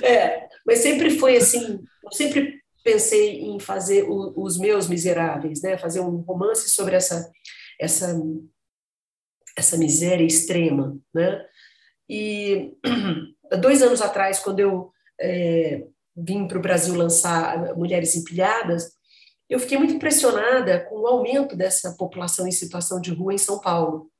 é, 0.02 0.46
mas 0.66 0.78
sempre 0.78 1.10
foi 1.18 1.36
assim. 1.36 1.80
Eu 2.02 2.12
sempre 2.12 2.63
pensei 2.84 3.40
em 3.40 3.58
fazer 3.58 4.04
o, 4.04 4.34
os 4.36 4.58
meus 4.58 4.86
miseráveis, 4.86 5.62
né? 5.62 5.76
Fazer 5.78 6.00
um 6.00 6.18
romance 6.18 6.70
sobre 6.70 6.94
essa 6.94 7.32
essa 7.80 8.14
essa 9.56 9.76
miséria 9.76 10.24
extrema, 10.24 10.96
né? 11.12 11.44
E 12.08 12.72
dois 13.60 13.82
anos 13.82 14.02
atrás, 14.02 14.38
quando 14.38 14.60
eu 14.60 14.92
é, 15.20 15.86
vim 16.14 16.46
para 16.46 16.58
o 16.58 16.62
Brasil 16.62 16.94
lançar 16.94 17.74
Mulheres 17.76 18.14
Empilhadas, 18.14 18.92
eu 19.48 19.58
fiquei 19.58 19.78
muito 19.78 19.94
impressionada 19.94 20.80
com 20.86 21.00
o 21.00 21.06
aumento 21.06 21.56
dessa 21.56 21.94
população 21.96 22.46
em 22.46 22.52
situação 22.52 23.00
de 23.00 23.12
rua 23.12 23.34
em 23.34 23.38
São 23.38 23.60
Paulo. 23.60 24.10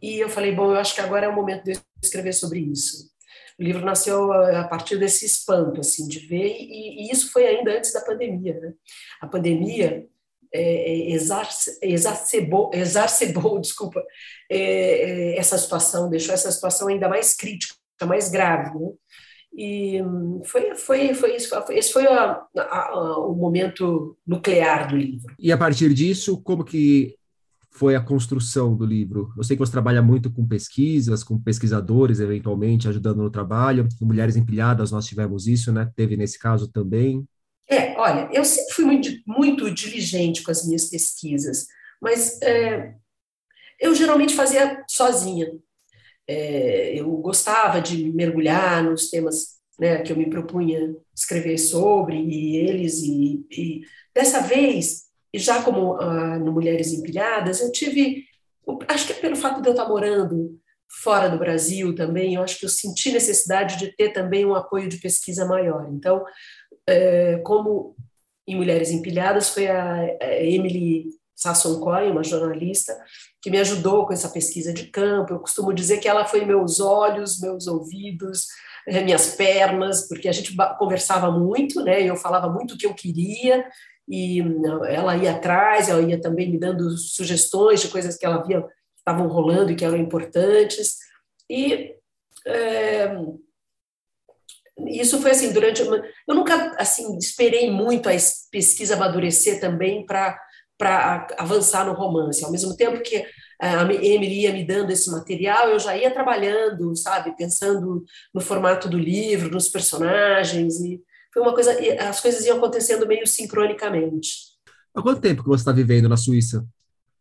E 0.00 0.18
eu 0.18 0.28
falei, 0.28 0.54
bom, 0.54 0.70
eu 0.70 0.78
acho 0.78 0.94
que 0.94 1.00
agora 1.00 1.26
é 1.26 1.28
o 1.28 1.34
momento 1.34 1.64
de 1.64 1.72
eu 1.72 1.80
escrever 2.02 2.32
sobre 2.32 2.60
isso. 2.60 3.10
O 3.58 3.62
livro 3.62 3.84
nasceu 3.84 4.32
a 4.32 4.64
partir 4.64 4.98
desse 4.98 5.26
espanto, 5.26 5.80
assim, 5.80 6.06
de 6.06 6.20
ver, 6.20 6.56
e, 6.60 7.06
e 7.06 7.10
isso 7.10 7.32
foi 7.32 7.46
ainda 7.46 7.76
antes 7.76 7.92
da 7.92 8.00
pandemia, 8.00 8.58
né? 8.60 8.72
A 9.20 9.26
pandemia 9.26 10.06
é, 10.52 10.92
é 10.92 11.10
exacerbou, 11.82 12.70
exacerbou, 12.72 13.58
desculpa, 13.60 14.02
é, 14.50 14.58
é, 14.58 15.38
essa 15.38 15.58
situação, 15.58 16.08
deixou 16.08 16.32
essa 16.32 16.50
situação 16.52 16.88
ainda 16.88 17.08
mais 17.08 17.34
crítica, 17.34 17.74
mais 18.06 18.28
grave, 18.28 18.78
né? 18.78 18.90
E 19.60 19.98
foi, 20.44 20.76
foi, 20.76 21.14
foi 21.14 21.34
isso, 21.34 21.52
esse 21.70 21.92
foi 21.92 22.06
a, 22.06 22.40
a, 22.56 22.88
a, 22.90 23.18
o 23.18 23.34
momento 23.34 24.16
nuclear 24.24 24.88
do 24.88 24.96
livro. 24.96 25.34
E 25.36 25.50
a 25.50 25.58
partir 25.58 25.92
disso, 25.92 26.40
como 26.42 26.64
que 26.64 27.17
foi 27.78 27.94
a 27.94 28.00
construção 28.00 28.76
do 28.76 28.84
livro? 28.84 29.32
Eu 29.36 29.44
sei 29.44 29.56
que 29.56 29.60
você 29.60 29.70
trabalha 29.70 30.02
muito 30.02 30.32
com 30.32 30.44
pesquisas, 30.44 31.22
com 31.22 31.40
pesquisadores, 31.40 32.18
eventualmente, 32.18 32.88
ajudando 32.88 33.22
no 33.22 33.30
trabalho. 33.30 33.88
Mulheres 34.00 34.34
Empilhadas, 34.34 34.90
nós 34.90 35.06
tivemos 35.06 35.46
isso, 35.46 35.72
né? 35.72 35.88
Teve 35.94 36.16
nesse 36.16 36.40
caso 36.40 36.66
também. 36.72 37.24
É, 37.70 37.96
olha, 37.96 38.28
eu 38.32 38.44
sempre 38.44 38.74
fui 38.74 38.84
muito, 38.84 39.10
muito 39.24 39.72
diligente 39.72 40.42
com 40.42 40.50
as 40.50 40.66
minhas 40.66 40.86
pesquisas, 40.86 41.66
mas 42.02 42.42
é, 42.42 42.94
eu 43.80 43.94
geralmente 43.94 44.34
fazia 44.34 44.84
sozinha. 44.90 45.48
É, 46.26 46.98
eu 46.98 47.08
gostava 47.18 47.80
de 47.80 48.10
mergulhar 48.12 48.82
nos 48.82 49.08
temas 49.08 49.58
né, 49.78 50.02
que 50.02 50.10
eu 50.10 50.16
me 50.16 50.28
propunha 50.28 50.96
escrever 51.14 51.58
sobre, 51.58 52.16
e 52.16 52.56
eles, 52.56 53.02
e, 53.04 53.46
e 53.52 53.80
dessa 54.12 54.40
vez 54.40 55.07
já 55.34 55.62
como 55.62 55.94
ah, 56.00 56.38
no 56.38 56.52
Mulheres 56.52 56.92
Empilhadas, 56.92 57.60
eu 57.60 57.70
tive, 57.70 58.24
acho 58.88 59.06
que 59.06 59.14
pelo 59.14 59.36
fato 59.36 59.60
de 59.60 59.68
eu 59.68 59.72
estar 59.72 59.88
morando 59.88 60.58
fora 61.02 61.28
do 61.28 61.38
Brasil 61.38 61.94
também, 61.94 62.34
eu 62.34 62.42
acho 62.42 62.58
que 62.58 62.64
eu 62.64 62.70
senti 62.70 63.12
necessidade 63.12 63.76
de 63.78 63.94
ter 63.94 64.10
também 64.12 64.46
um 64.46 64.54
apoio 64.54 64.88
de 64.88 64.96
pesquisa 64.98 65.44
maior. 65.44 65.86
Então, 65.92 66.24
é, 66.88 67.38
como 67.38 67.94
em 68.46 68.56
Mulheres 68.56 68.90
Empilhadas, 68.90 69.50
foi 69.50 69.66
a, 69.66 69.94
a 69.94 70.42
Emily 70.42 71.08
Sasson 71.36 71.78
Coy, 71.80 72.10
uma 72.10 72.24
jornalista, 72.24 72.98
que 73.42 73.50
me 73.50 73.58
ajudou 73.58 74.06
com 74.06 74.12
essa 74.12 74.30
pesquisa 74.30 74.72
de 74.72 74.86
campo. 74.86 75.34
Eu 75.34 75.40
costumo 75.40 75.72
dizer 75.72 75.98
que 75.98 76.08
ela 76.08 76.24
foi 76.24 76.46
meus 76.46 76.80
olhos, 76.80 77.38
meus 77.38 77.66
ouvidos, 77.66 78.46
eh, 78.88 79.04
minhas 79.04 79.36
pernas, 79.36 80.08
porque 80.08 80.28
a 80.28 80.32
gente 80.32 80.56
conversava 80.78 81.30
muito, 81.30 81.84
né? 81.84 82.02
Eu 82.02 82.16
falava 82.16 82.48
muito 82.48 82.74
o 82.74 82.78
que 82.78 82.86
eu 82.86 82.94
queria 82.94 83.64
e 84.08 84.40
ela 84.88 85.16
ia 85.16 85.32
atrás, 85.32 85.88
ela 85.88 86.00
ia 86.00 86.20
também 86.20 86.50
me 86.50 86.58
dando 86.58 86.96
sugestões 86.96 87.80
de 87.80 87.88
coisas 87.88 88.16
que 88.16 88.24
ela 88.24 88.42
via 88.42 88.64
estavam 88.96 89.28
rolando 89.28 89.70
e 89.70 89.76
que 89.76 89.84
eram 89.84 89.96
importantes. 89.96 90.96
E 91.48 91.94
é, 92.46 93.14
isso 94.86 95.20
foi 95.20 95.32
assim 95.32 95.52
durante 95.52 95.82
uma, 95.82 95.96
eu 96.26 96.34
nunca 96.34 96.74
assim 96.78 97.16
esperei 97.18 97.70
muito 97.70 98.08
a 98.08 98.12
pesquisa 98.50 98.94
amadurecer 98.94 99.60
também 99.60 100.04
para 100.06 100.38
para 100.76 101.26
avançar 101.36 101.84
no 101.84 101.92
romance 101.92 102.44
ao 102.44 102.52
mesmo 102.52 102.76
tempo 102.76 103.02
que 103.02 103.26
a 103.60 103.82
Emily 103.82 104.42
ia 104.42 104.52
me 104.52 104.64
dando 104.64 104.92
esse 104.92 105.10
material 105.10 105.70
eu 105.70 105.78
já 105.80 105.96
ia 105.96 106.12
trabalhando 106.12 106.94
sabe 106.94 107.36
pensando 107.36 108.04
no 108.32 108.40
formato 108.40 108.88
do 108.88 108.96
livro 108.96 109.50
nos 109.50 109.68
personagens 109.68 110.80
e 110.80 111.02
foi 111.32 111.42
uma 111.42 111.54
coisa, 111.54 111.76
as 112.08 112.20
coisas 112.20 112.44
iam 112.44 112.58
acontecendo 112.58 113.06
meio 113.06 113.26
sincronicamente. 113.26 114.30
Há 114.94 115.02
quanto 115.02 115.20
tempo 115.20 115.42
que 115.42 115.48
você 115.48 115.62
está 115.62 115.72
vivendo 115.72 116.08
na 116.08 116.16
Suíça? 116.16 116.66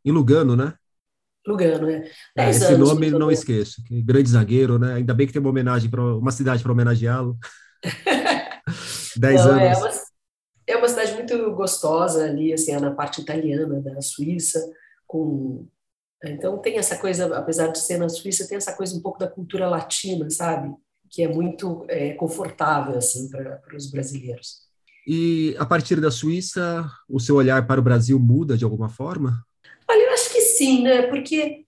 Em 0.04 0.12
Lugano, 0.12 0.56
né? 0.56 0.74
Lugano, 1.46 1.90
é. 1.90 2.10
é 2.36 2.50
esse 2.50 2.66
anos, 2.66 2.90
nome 2.90 3.10
não 3.12 3.32
esqueço. 3.32 3.82
Grande 3.90 4.30
zagueiro, 4.30 4.78
né? 4.78 4.96
Ainda 4.96 5.14
bem 5.14 5.28
que 5.28 5.34
tem 5.34 5.42
uma 5.42 5.50
homenagem 5.50 5.90
para 5.90 6.02
uma 6.02 6.32
cidade 6.32 6.62
para 6.62 6.72
homenageá-lo. 6.72 7.38
Dez 9.16 9.46
não, 9.46 9.58
é 9.58 9.72
anos. 9.72 9.78
É 9.78 9.82
uma, 9.82 9.92
é 10.68 10.78
uma 10.78 10.90
cidade 10.90 11.14
muito 11.14 11.52
gostosa 11.54 12.26
ali, 12.26 12.52
assim, 12.52 12.72
é 12.72 12.80
na 12.80 12.92
parte 12.92 13.22
italiana 13.22 13.82
da 13.82 14.02
Suíça, 14.02 14.60
com 15.06 15.68
então 16.24 16.58
tem 16.58 16.78
essa 16.78 16.98
coisa, 16.98 17.38
apesar 17.38 17.68
de 17.68 17.80
ser 17.80 17.98
na 17.98 18.10
Suíça, 18.10 18.48
tem 18.48 18.58
essa 18.58 18.76
coisa 18.76 18.96
um 18.96 19.02
pouco 19.02 19.20
da 19.20 19.28
cultura 19.28 19.70
latina, 19.70 20.30
sabe? 20.30 20.74
Que 21.10 21.24
é 21.24 21.28
muito 21.28 21.86
é, 21.88 22.14
confortável 22.14 22.98
assim 22.98 23.30
para 23.30 23.62
os 23.76 23.90
brasileiros. 23.90 24.68
E 25.08 25.56
a 25.58 25.66
partir 25.66 26.02
da 26.02 26.12
Suíça, 26.12 26.86
o 27.10 27.20
seu 27.20 27.36
olhar 27.36 27.66
para 27.66 27.80
o 27.80 27.84
Brasil 27.84 28.20
muda 28.20 28.58
de 28.58 28.66
alguma 28.66 28.90
forma? 28.90 29.42
Olha, 29.90 30.04
eu 30.04 30.12
acho 30.12 30.30
que 30.32 30.42
sim, 30.42 30.84
né? 30.84 31.04
Porque 31.04 31.66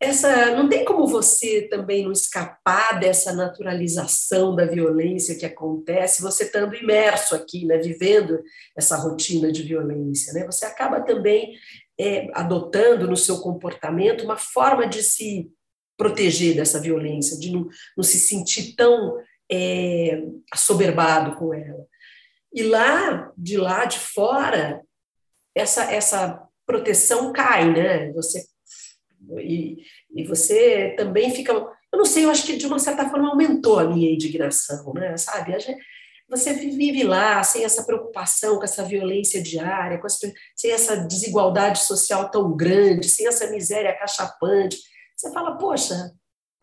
essa 0.00 0.54
não 0.54 0.68
tem 0.68 0.84
como 0.84 1.06
você 1.06 1.62
também 1.62 2.04
não 2.04 2.12
escapar 2.12 3.00
dessa 3.00 3.32
naturalização 3.32 4.54
da 4.54 4.64
violência 4.64 5.34
que 5.34 5.44
acontece, 5.44 6.22
você 6.22 6.44
estando 6.44 6.74
imerso 6.76 7.34
aqui, 7.34 7.66
né, 7.66 7.78
vivendo 7.78 8.40
essa 8.76 8.96
rotina 8.96 9.50
de 9.50 9.64
violência, 9.64 10.32
né? 10.32 10.46
Você 10.46 10.64
acaba 10.64 11.00
também 11.00 11.52
é, 12.00 12.28
adotando 12.32 13.08
no 13.08 13.16
seu 13.16 13.40
comportamento 13.40 14.24
uma 14.24 14.36
forma 14.36 14.86
de 14.86 15.02
se 15.02 15.50
proteger 15.98 16.54
dessa 16.54 16.80
violência, 16.80 17.38
de 17.38 17.50
não, 17.50 17.68
não 17.96 18.04
se 18.04 18.18
sentir 18.20 18.76
tão 18.76 19.18
é, 19.50 20.22
assoberbado 20.52 21.36
com 21.36 21.52
ela. 21.52 21.84
E 22.54 22.62
lá, 22.62 23.30
de 23.36 23.56
lá 23.58 23.84
de 23.84 23.98
fora, 23.98 24.80
essa, 25.54 25.92
essa 25.92 26.42
proteção 26.64 27.32
cai, 27.32 27.70
né? 27.70 28.12
Você, 28.12 28.44
e, 29.40 29.78
e 30.14 30.24
você 30.24 30.94
também 30.96 31.34
fica. 31.34 31.52
Eu 31.52 31.98
não 31.98 32.04
sei, 32.04 32.24
eu 32.24 32.30
acho 32.30 32.46
que 32.46 32.56
de 32.56 32.66
uma 32.66 32.78
certa 32.78 33.08
forma 33.10 33.28
aumentou 33.28 33.78
a 33.78 33.88
minha 33.88 34.10
indignação, 34.10 34.92
né? 34.94 35.16
Sabe? 35.16 35.52
Você 36.30 36.52
vive 36.52 37.02
lá 37.04 37.42
sem 37.42 37.64
essa 37.64 37.84
preocupação 37.84 38.58
com 38.58 38.64
essa 38.64 38.84
violência 38.84 39.42
diária, 39.42 39.98
com 39.98 40.06
sem 40.08 40.70
essa 40.70 40.96
desigualdade 40.96 41.80
social 41.80 42.30
tão 42.30 42.54
grande, 42.54 43.08
sem 43.08 43.26
essa 43.26 43.50
miséria 43.50 43.98
cachapante 43.98 44.78
você 45.18 45.32
fala, 45.32 45.56
poxa, 45.58 46.12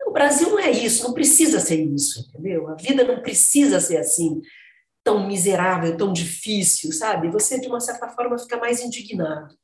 o 0.06 0.12
Brasil 0.12 0.48
não 0.48 0.58
é 0.58 0.70
isso, 0.70 1.04
não 1.04 1.12
precisa 1.12 1.60
ser 1.60 1.84
isso, 1.84 2.26
entendeu? 2.28 2.68
A 2.68 2.74
vida 2.74 3.04
não 3.04 3.20
precisa 3.20 3.80
ser 3.80 3.98
assim, 3.98 4.40
tão 5.04 5.26
miserável, 5.26 5.96
tão 5.96 6.12
difícil, 6.12 6.90
sabe? 6.92 7.30
Você, 7.30 7.60
de 7.60 7.68
uma 7.68 7.80
certa 7.80 8.08
forma, 8.08 8.38
fica 8.38 8.56
mais 8.56 8.80
indignado. 8.80 9.54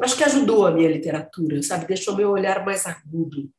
Acho 0.00 0.16
que 0.16 0.24
ajudou 0.24 0.66
a 0.66 0.70
minha 0.70 0.88
literatura, 0.88 1.62
sabe? 1.62 1.86
Deixou 1.86 2.16
meu 2.16 2.30
olhar 2.30 2.64
mais 2.64 2.86
agudo. 2.86 3.50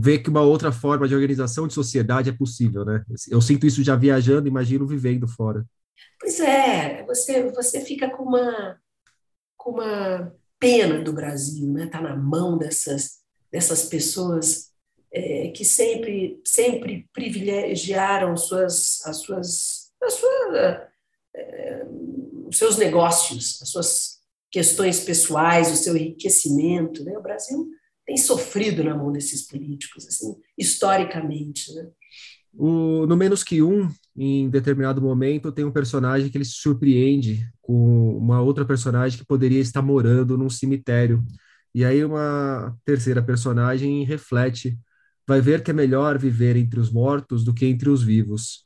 Ver 0.00 0.20
que 0.20 0.30
uma 0.30 0.40
outra 0.40 0.72
forma 0.72 1.06
de 1.06 1.14
organização 1.14 1.68
de 1.68 1.74
sociedade 1.74 2.30
é 2.30 2.32
possível, 2.32 2.86
né? 2.86 3.04
Eu 3.28 3.40
sinto 3.42 3.66
isso 3.66 3.82
já 3.82 3.94
viajando, 3.94 4.48
imagino 4.48 4.86
vivendo 4.86 5.28
fora. 5.28 5.66
Pois 6.18 6.40
é, 6.40 7.04
você, 7.04 7.50
você 7.50 7.84
fica 7.84 8.08
com 8.08 8.22
uma, 8.22 8.80
com 9.58 9.72
uma 9.72 10.32
pena 10.58 11.02
do 11.02 11.12
Brasil, 11.12 11.70
né? 11.70 11.86
Tá 11.86 12.00
na 12.00 12.16
mão 12.16 12.56
dessas 12.56 13.17
dessas 13.50 13.84
pessoas 13.84 14.68
é, 15.12 15.48
que 15.48 15.64
sempre 15.64 16.40
sempre 16.44 17.08
privilegiaram 17.12 18.36
suas 18.36 19.04
as 19.06 19.18
suas 19.18 19.88
as 20.02 20.14
sua, 20.14 20.88
é, 21.34 21.86
os 22.46 22.56
seus 22.56 22.76
negócios, 22.76 23.60
as 23.62 23.68
suas 23.68 24.18
questões 24.50 25.00
pessoais, 25.00 25.70
o 25.70 25.76
seu 25.76 25.96
enriquecimento, 25.96 27.04
né? 27.04 27.16
O 27.18 27.22
Brasil 27.22 27.68
tem 28.06 28.16
sofrido 28.16 28.82
na 28.82 28.96
mão 28.96 29.12
desses 29.12 29.46
políticos, 29.46 30.06
assim, 30.06 30.34
historicamente, 30.56 31.74
né? 31.74 31.88
O, 32.54 33.06
no 33.06 33.16
Menos 33.16 33.44
Que 33.44 33.62
Um, 33.62 33.88
em 34.16 34.48
determinado 34.48 35.02
momento, 35.02 35.52
tem 35.52 35.64
um 35.64 35.70
personagem 35.70 36.30
que 36.30 36.38
ele 36.38 36.44
se 36.44 36.56
surpreende 36.56 37.46
com 37.60 38.16
uma 38.16 38.40
outra 38.40 38.64
personagem 38.64 39.18
que 39.18 39.26
poderia 39.26 39.60
estar 39.60 39.82
morando 39.82 40.38
num 40.38 40.48
cemitério 40.48 41.22
e 41.78 41.84
aí 41.84 42.04
uma 42.04 42.76
terceira 42.84 43.22
personagem 43.22 44.02
reflete, 44.02 44.76
vai 45.24 45.40
ver 45.40 45.62
que 45.62 45.70
é 45.70 45.74
melhor 45.74 46.18
viver 46.18 46.56
entre 46.56 46.80
os 46.80 46.90
mortos 46.90 47.44
do 47.44 47.54
que 47.54 47.66
entre 47.66 47.88
os 47.88 48.02
vivos. 48.02 48.64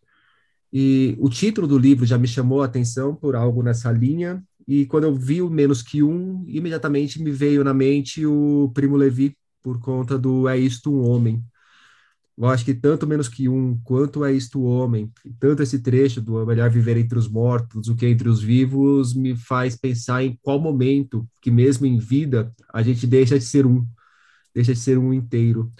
E 0.73 1.15
o 1.19 1.29
título 1.29 1.67
do 1.67 1.77
livro 1.77 2.07
já 2.07 2.17
me 2.17 2.27
chamou 2.27 2.63
a 2.63 2.65
atenção 2.65 3.15
por 3.15 3.37
algo 3.37 3.63
nessa 3.63 3.93
linha, 3.93 4.43
e 4.67 4.87
quando 4.87 5.05
eu 5.05 5.15
vi 5.15 5.43
o 5.43 5.51
Menos 5.51 5.83
Que 5.83 6.03
Um, 6.03 6.43
imediatamente 6.49 7.23
me 7.23 7.31
veio 7.31 7.63
na 7.63 7.75
mente 7.75 8.25
o 8.25 8.71
Primo 8.73 8.97
Levi, 8.97 9.37
por 9.63 9.79
conta 9.79 10.19
do 10.19 10.49
É 10.49 10.57
Isto 10.57 10.91
um 10.91 11.07
Homem, 11.07 11.45
eu 12.37 12.47
acho 12.47 12.65
que 12.65 12.75
tanto 12.75 13.07
menos 13.07 13.29
que 13.29 13.49
um, 13.49 13.79
quanto 13.85 14.25
é 14.25 14.33
isto 14.33 14.61
o 14.61 14.65
homem, 14.65 15.13
tanto 15.39 15.63
esse 15.63 15.79
trecho 15.81 16.21
do 16.21 16.41
é 16.41 16.47
melhor 16.47 16.71
viver 16.71 16.97
entre 16.97 17.19
os 17.19 17.29
mortos 17.29 17.87
do 17.87 17.95
que 17.95 18.07
entre 18.07 18.29
os 18.29 18.43
vivos, 18.43 19.15
me 19.15 19.37
faz 19.37 19.77
pensar 19.77 20.23
em 20.25 20.39
qual 20.43 20.59
momento 20.59 21.29
que 21.41 21.51
mesmo 21.51 21.85
em 21.87 21.99
vida 21.99 22.53
a 22.73 22.83
gente 22.83 23.07
deixa 23.07 23.39
de 23.39 23.45
ser 23.45 23.67
um, 23.67 23.87
deixa 24.55 24.73
de 24.73 24.79
ser 24.81 24.99
um 24.99 25.13
inteiro. 25.13 25.71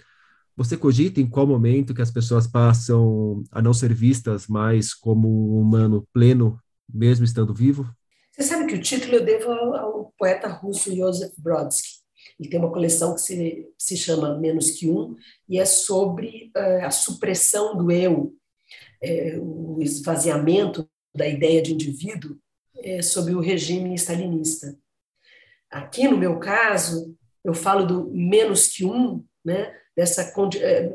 Você 0.55 0.77
cogita 0.77 1.19
em 1.19 1.27
qual 1.27 1.47
momento 1.47 1.93
que 1.93 2.01
as 2.01 2.11
pessoas 2.11 2.45
passam 2.45 3.43
a 3.51 3.59
não 3.59 3.73
ser 3.73 3.91
vistas 3.91 4.47
mais 4.47 4.93
como 4.93 5.27
um 5.27 5.59
humano 5.59 6.07
pleno, 6.13 6.59
mesmo 6.87 7.25
estando 7.25 7.53
vivo? 7.53 7.89
Você 8.31 8.43
sabe 8.43 8.67
que 8.67 8.75
o 8.75 8.81
título 8.81 9.15
eu 9.15 9.25
devo 9.25 9.49
ao, 9.51 9.75
ao 9.75 10.13
poeta 10.17 10.47
russo 10.47 10.95
Joseph 10.95 11.33
Brodsky 11.39 12.02
ele 12.39 12.49
tem 12.49 12.59
uma 12.59 12.71
coleção 12.71 13.15
que 13.15 13.21
se, 13.21 13.67
se 13.77 13.97
chama 13.97 14.37
Menos 14.37 14.71
que 14.71 14.89
Um, 14.89 15.15
e 15.47 15.59
é 15.59 15.65
sobre 15.65 16.51
uh, 16.55 16.85
a 16.85 16.91
supressão 16.91 17.75
do 17.75 17.91
eu, 17.91 18.35
é, 19.01 19.37
o 19.39 19.79
esvaziamento 19.81 20.89
da 21.13 21.27
ideia 21.27 21.61
de 21.61 21.73
indivíduo 21.73 22.37
é, 22.77 23.01
sob 23.01 23.33
o 23.35 23.39
regime 23.39 23.93
stalinista. 23.95 24.77
Aqui, 25.69 26.07
no 26.07 26.17
meu 26.17 26.39
caso, 26.39 27.15
eu 27.43 27.53
falo 27.53 27.85
do 27.85 28.11
menos 28.11 28.67
que 28.67 28.85
um, 28.85 29.23
né, 29.43 29.73
dessa, 29.95 30.33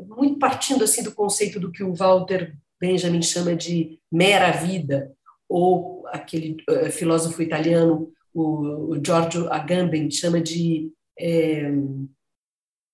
muito 0.07 0.39
partindo 0.39 0.83
assim 0.83 1.03
do 1.03 1.13
conceito 1.13 1.59
do 1.59 1.71
que 1.71 1.83
o 1.83 1.93
Walter 1.93 2.55
Benjamin 2.79 3.21
chama 3.21 3.55
de 3.55 3.99
mera 4.11 4.51
vida, 4.51 5.13
ou 5.47 6.07
aquele 6.07 6.57
uh, 6.69 6.91
filósofo 6.91 7.41
italiano, 7.41 8.11
o, 8.33 8.93
o 8.93 9.03
Giorgio 9.03 9.51
Agamben, 9.51 10.09
chama 10.09 10.39
de 10.39 10.91
é, 11.19 11.69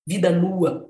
vida 0.05 0.29
nua, 0.29 0.89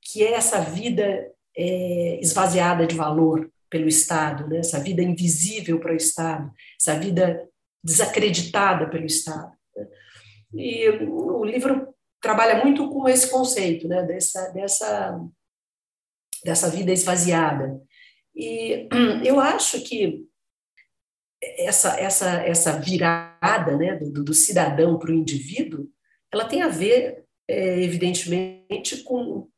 que 0.00 0.22
é 0.22 0.32
essa 0.32 0.60
vida 0.60 1.30
é, 1.56 2.20
esvaziada 2.20 2.86
de 2.86 2.94
valor 2.94 3.50
pelo 3.68 3.86
Estado, 3.86 4.48
né? 4.48 4.58
essa 4.58 4.80
vida 4.80 5.02
invisível 5.02 5.78
para 5.78 5.92
o 5.92 5.96
Estado, 5.96 6.50
essa 6.78 6.98
vida 6.98 7.48
desacreditada 7.82 8.88
pelo 8.88 9.06
Estado. 9.06 9.52
Né? 9.76 9.88
E 10.54 10.88
o 10.90 11.44
livro 11.44 11.94
trabalha 12.20 12.62
muito 12.62 12.88
com 12.90 13.08
esse 13.08 13.30
conceito, 13.30 13.86
né? 13.86 14.02
dessa, 14.02 14.48
dessa, 14.50 15.20
dessa 16.44 16.68
vida 16.68 16.92
esvaziada. 16.92 17.80
E 18.34 18.88
eu 19.24 19.38
acho 19.38 19.80
que 19.82 20.26
essa, 21.42 21.98
essa, 21.98 22.42
essa 22.42 22.78
virada 22.78 23.76
né, 23.76 23.96
do, 23.96 24.24
do 24.24 24.34
cidadão 24.34 24.98
para 24.98 25.10
o 25.10 25.14
indivíduo, 25.14 25.88
ela 26.32 26.44
tem 26.44 26.62
a 26.62 26.68
ver, 26.68 27.24
é, 27.48 27.80
evidentemente, 27.82 29.02
com. 29.04 29.48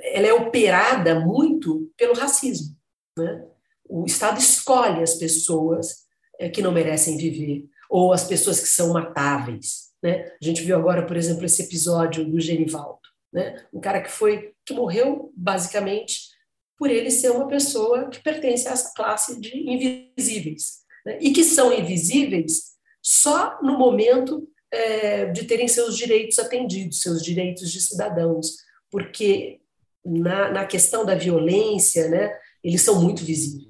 Ela 0.00 0.26
é 0.26 0.32
operada 0.32 1.20
muito 1.20 1.92
pelo 1.96 2.14
racismo. 2.14 2.76
Né? 3.16 3.46
O 3.88 4.04
Estado 4.04 4.38
escolhe 4.38 5.02
as 5.02 5.14
pessoas 5.14 6.06
é, 6.38 6.48
que 6.48 6.60
não 6.60 6.72
merecem 6.72 7.16
viver, 7.16 7.68
ou 7.88 8.12
as 8.12 8.24
pessoas 8.24 8.60
que 8.60 8.68
são 8.68 8.92
matáveis. 8.92 9.92
Né? 10.02 10.24
A 10.40 10.44
gente 10.44 10.62
viu 10.62 10.76
agora, 10.76 11.06
por 11.06 11.16
exemplo, 11.16 11.44
esse 11.44 11.62
episódio 11.62 12.24
do 12.24 12.40
Genivaldo, 12.40 13.00
né? 13.32 13.64
um 13.72 13.80
cara 13.80 14.00
que 14.00 14.10
foi 14.10 14.52
que 14.64 14.74
morreu 14.74 15.32
basicamente 15.36 16.34
por 16.76 16.90
ele 16.90 17.10
ser 17.10 17.30
uma 17.30 17.48
pessoa 17.48 18.08
que 18.08 18.22
pertence 18.22 18.68
a 18.68 18.72
essa 18.72 18.92
classe 18.94 19.40
de 19.40 19.56
invisíveis 19.56 20.80
né? 21.04 21.18
e 21.20 21.32
que 21.32 21.42
são 21.42 21.72
invisíveis 21.72 22.74
só 23.02 23.60
no 23.62 23.78
momento 23.78 24.46
é, 24.70 25.26
de 25.26 25.44
terem 25.44 25.68
seus 25.68 25.96
direitos 25.96 26.38
atendidos, 26.38 27.00
seus 27.00 27.22
direitos 27.22 27.70
de 27.70 27.80
cidadãos, 27.80 28.56
porque 28.90 29.60
na, 30.04 30.50
na 30.50 30.66
questão 30.66 31.04
da 31.04 31.14
violência, 31.14 32.08
né, 32.08 32.38
eles 32.62 32.82
são 32.82 33.02
muito 33.02 33.24
visíveis. 33.24 33.66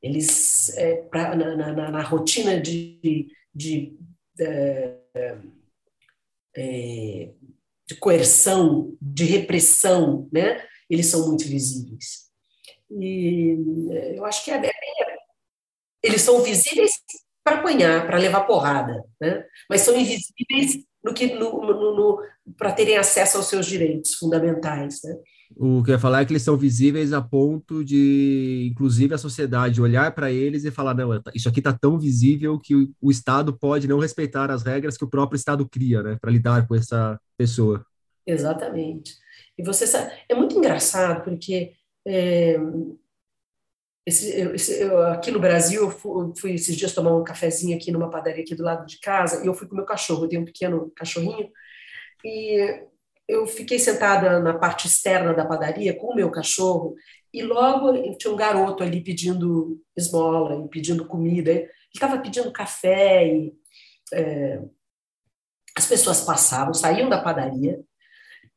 Eles, 0.00 0.76
é, 0.76 0.96
pra, 1.02 1.34
na, 1.36 1.56
na, 1.56 1.90
na, 1.90 2.02
rotina 2.02 2.60
de, 2.60 2.98
de, 3.02 3.28
de, 3.54 3.96
é, 4.40 5.38
é, 6.56 7.30
de 7.86 7.94
coerção, 7.96 8.96
de 9.00 9.24
repressão, 9.24 10.28
né, 10.32 10.64
eles 10.88 11.06
são 11.06 11.28
muito 11.28 11.44
visíveis. 11.44 12.30
E 12.90 13.56
é, 13.90 14.18
eu 14.18 14.24
acho 14.24 14.44
que 14.44 14.50
é, 14.50 14.66
é 14.66 14.72
eles 16.02 16.22
são 16.22 16.42
visíveis 16.42 16.90
para 17.44 17.58
apanhar, 17.58 18.06
para 18.06 18.18
levar 18.18 18.42
porrada, 18.42 19.02
né? 19.20 19.44
mas 19.68 19.80
são 19.80 19.96
invisíveis 19.96 20.84
no 21.04 21.12
que 21.12 21.34
no, 21.34 21.60
no, 21.60 21.96
no 21.96 22.22
para 22.56 22.72
terem 22.72 22.96
acesso 22.96 23.36
aos 23.36 23.46
seus 23.46 23.66
direitos 23.66 24.14
fundamentais. 24.14 25.00
Né? 25.04 25.16
O 25.56 25.82
que 25.82 25.90
eu 25.90 25.94
ia 25.94 25.98
falar 25.98 26.22
é 26.22 26.24
que 26.24 26.32
eles 26.32 26.42
são 26.42 26.56
visíveis 26.56 27.12
a 27.12 27.20
ponto 27.20 27.84
de, 27.84 28.68
inclusive, 28.70 29.14
a 29.14 29.18
sociedade 29.18 29.82
olhar 29.82 30.14
para 30.14 30.30
eles 30.30 30.64
e 30.64 30.70
falar: 30.70 30.94
não, 30.94 31.20
isso 31.34 31.48
aqui 31.48 31.60
está 31.60 31.72
tão 31.72 31.98
visível 31.98 32.58
que 32.58 32.74
o, 32.74 32.90
o, 33.00 33.10
Estado 33.10 33.52
pode 33.52 33.86
não 33.86 33.98
respeitar 33.98 34.50
as 34.50 34.62
regras 34.62 34.96
que 34.96 35.04
o 35.04 35.10
próprio 35.10 35.36
Estado 35.36 35.68
cria, 35.68 36.02
né, 36.02 36.18
para 36.20 36.30
lidar 36.30 36.66
com 36.66 36.74
essa 36.74 37.20
pessoa. 37.36 37.84
Exatamente. 38.26 39.14
E 39.58 39.62
você 39.62 39.86
sabe, 39.86 40.12
é 40.28 40.34
muito 40.34 40.56
engraçado 40.56 41.22
porque 41.22 41.72
é, 42.06 42.56
esse, 44.04 44.30
esse, 44.30 44.80
eu, 44.80 45.00
aqui 45.06 45.30
no 45.30 45.38
Brasil, 45.38 45.82
eu 45.82 45.90
fui, 45.90 46.32
fui, 46.36 46.54
esses 46.54 46.76
dias 46.76 46.92
tomar 46.92 47.14
um 47.14 47.24
cafezinho 47.24 47.76
aqui 47.76 47.92
numa 47.92 48.10
padaria 48.10 48.42
aqui 48.42 48.54
do 48.54 48.64
lado 48.64 48.84
de 48.86 48.98
casa, 48.98 49.42
e 49.42 49.46
eu 49.46 49.54
fui 49.54 49.68
com 49.68 49.76
meu 49.76 49.84
cachorro, 49.84 50.24
eu 50.24 50.28
tenho 50.28 50.42
um 50.42 50.46
pequeno 50.46 50.90
cachorrinho, 50.96 51.50
e 52.24 52.82
eu 53.28 53.46
fiquei 53.46 53.78
sentada 53.78 54.40
na 54.40 54.58
parte 54.58 54.86
externa 54.86 55.32
da 55.32 55.46
padaria 55.46 55.96
com 55.96 56.08
o 56.08 56.16
meu 56.16 56.30
cachorro, 56.30 56.96
e 57.32 57.42
logo 57.42 58.16
tinha 58.16 58.32
um 58.32 58.36
garoto 58.36 58.82
ali 58.82 59.02
pedindo 59.02 59.80
esmola, 59.96 60.64
e 60.64 60.68
pedindo 60.68 61.06
comida, 61.06 61.52
ele 61.52 61.68
estava 61.94 62.18
pedindo 62.18 62.52
café, 62.52 63.26
e 63.28 63.54
é, 64.12 64.60
as 65.76 65.86
pessoas 65.86 66.22
passavam, 66.22 66.74
saíam 66.74 67.08
da 67.08 67.22
padaria, 67.22 67.80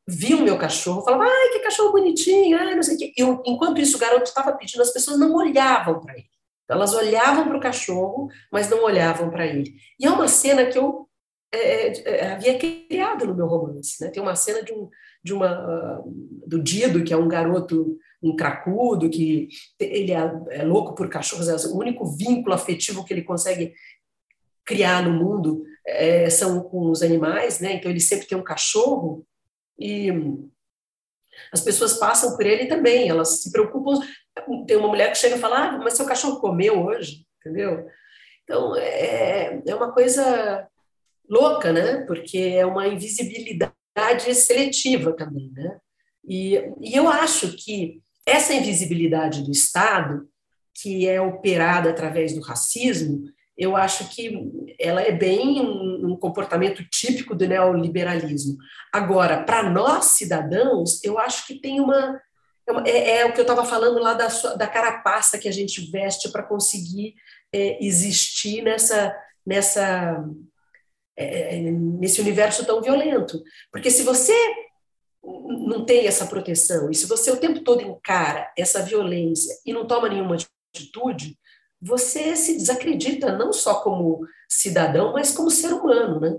viam 0.08 0.42
meu 0.42 0.58
cachorro, 0.58 1.04
falavam, 1.04 1.28
ai, 1.28 1.50
que 1.52 1.60
cachorro 1.60 1.92
bonitinho, 1.92 2.58
ai, 2.58 2.76
não 2.76 2.84
sei 2.84 2.96
o 2.96 2.98
quê. 2.98 3.14
Eu, 3.18 3.42
enquanto 3.46 3.82
isso, 3.82 3.98
o 3.98 4.00
garoto 4.00 4.24
estava 4.24 4.54
pedindo, 4.54 4.82
as 4.82 4.92
pessoas 4.92 5.20
não 5.20 5.34
olhavam 5.34 6.00
para 6.00 6.14
ele. 6.14 6.30
Elas 6.70 6.94
olhavam 6.94 7.48
para 7.48 7.58
o 7.58 7.62
cachorro, 7.62 8.30
mas 8.52 8.70
não 8.70 8.84
olhavam 8.84 9.30
para 9.30 9.46
ele. 9.46 9.76
E 10.00 10.06
é 10.06 10.10
uma 10.10 10.28
cena 10.28 10.66
que 10.66 10.78
eu 10.78 11.08
é, 11.52 11.88
é, 11.88 12.18
é, 12.18 12.32
havia 12.34 12.58
criado 12.58 13.26
no 13.26 13.36
meu 13.36 13.48
romance. 13.48 14.04
Né? 14.04 14.10
Tem 14.10 14.22
uma 14.22 14.36
cena 14.36 14.64
de, 14.64 14.74
um, 14.74 14.90
de 15.24 15.34
uma, 15.34 16.00
uh, 16.00 16.04
do 16.46 16.62
Dido, 16.62 17.04
que 17.04 17.14
é 17.14 17.18
um 17.18 17.28
garoto, 17.28 17.98
um 18.22 18.36
cracudo, 18.36 19.10
que 19.10 19.48
ele 19.80 20.12
é, 20.12 20.32
é 20.50 20.64
louco 20.64 20.96
por 20.96 21.08
cachorros, 21.08 21.48
é 21.48 21.68
o 21.68 21.78
único 21.78 22.06
vínculo 22.06 22.54
afetivo 22.54 23.06
que 23.06 23.14
ele 23.14 23.22
consegue 23.22 23.74
criar 24.66 25.04
no 25.04 25.14
mundo 25.14 25.64
é, 25.86 26.30
são 26.30 26.62
com 26.64 26.90
os 26.90 27.04
animais, 27.04 27.60
né? 27.60 27.74
então 27.74 27.92
ele 27.92 28.00
sempre 28.00 28.28
tem 28.28 28.38
um 28.38 28.44
cachorro, 28.44 29.26
e 29.80 30.12
as 31.52 31.62
pessoas 31.62 31.98
passam 31.98 32.36
por 32.36 32.46
ele 32.46 32.66
também, 32.68 33.10
elas 33.10 33.42
se 33.42 33.52
preocupam. 33.52 34.00
Tem 34.68 34.78
uma 34.78 34.88
mulher 34.88 35.12
que 35.12 35.18
chega 35.18 35.36
e 35.36 35.40
fala: 35.40 35.70
ah, 35.70 35.78
mas 35.78 35.94
seu 35.94 36.06
cachorro 36.06 36.40
comeu 36.40 36.86
hoje, 36.86 37.26
entendeu? 37.40 37.88
Então, 38.44 38.76
é, 38.76 39.62
é 39.66 39.76
uma 39.76 39.92
coisa 39.92 40.68
louca, 41.30 41.74
né? 41.74 42.06
Porque 42.06 42.38
é 42.38 42.66
uma 42.66 42.88
invisibilidade 42.88 44.34
seletiva 44.34 45.14
também, 45.14 45.52
né? 45.54 45.80
E, 46.28 46.56
e 46.82 46.96
eu 46.96 47.08
acho 47.08 47.56
que 47.56 48.02
essa 48.26 48.54
invisibilidade 48.54 49.44
do 49.44 49.52
Estado, 49.52 50.28
que 50.74 51.08
é 51.08 51.22
operada 51.22 51.90
através 51.90 52.34
do 52.34 52.42
racismo, 52.42 53.24
eu 53.58 53.76
acho 53.76 54.10
que 54.10 54.52
ela 54.80 55.02
é 55.02 55.12
bem 55.12 55.62
um, 55.62 56.18
comportamento 56.18 56.84
típico 56.90 57.36
do 57.36 57.48
neoliberalismo. 57.48 58.58
Agora, 58.92 59.44
para 59.44 59.70
nós 59.70 60.06
cidadãos, 60.06 61.04
eu 61.04 61.18
acho 61.20 61.46
que 61.48 61.60
tem 61.60 61.80
uma. 61.80 62.20
É, 62.86 62.90
é, 62.90 63.18
é 63.20 63.26
o 63.26 63.34
que 63.34 63.40
eu 63.40 63.44
estava 63.44 63.64
falando 63.64 64.00
lá 64.00 64.14
da, 64.14 64.28
da 64.56 64.68
carapaça 64.68 65.38
que 65.38 65.48
a 65.48 65.52
gente 65.52 65.90
veste 65.92 66.30
para 66.32 66.44
conseguir 66.44 67.16
é, 67.54 67.84
existir 67.86 68.62
nessa, 68.62 69.16
nessa, 69.46 70.26
é, 71.16 71.62
nesse 71.62 72.20
universo 72.20 72.66
tão 72.66 72.82
violento. 72.82 73.42
Porque 73.72 73.92
se 73.92 74.04
você 74.04 74.34
não 75.24 75.86
tem 75.86 76.08
essa 76.08 76.26
proteção, 76.26 76.90
e 76.90 76.96
se 76.96 77.06
você 77.08 77.32
o 77.32 77.40
tempo 77.40 77.62
todo 77.62 77.82
encara 77.82 78.52
essa 78.58 78.82
violência 78.82 79.56
e 79.66 79.74
não 79.74 79.86
toma 79.86 80.10
nenhuma 80.10 80.38
atitude, 80.74 81.38
você 81.86 82.36
se 82.36 82.58
desacredita 82.58 83.38
não 83.38 83.54
só 83.54 83.82
como 83.82 84.28
cidadão, 84.50 85.14
mas 85.14 85.32
como 85.32 85.52
ser 85.52 85.72
humano, 85.72 86.20
né? 86.20 86.36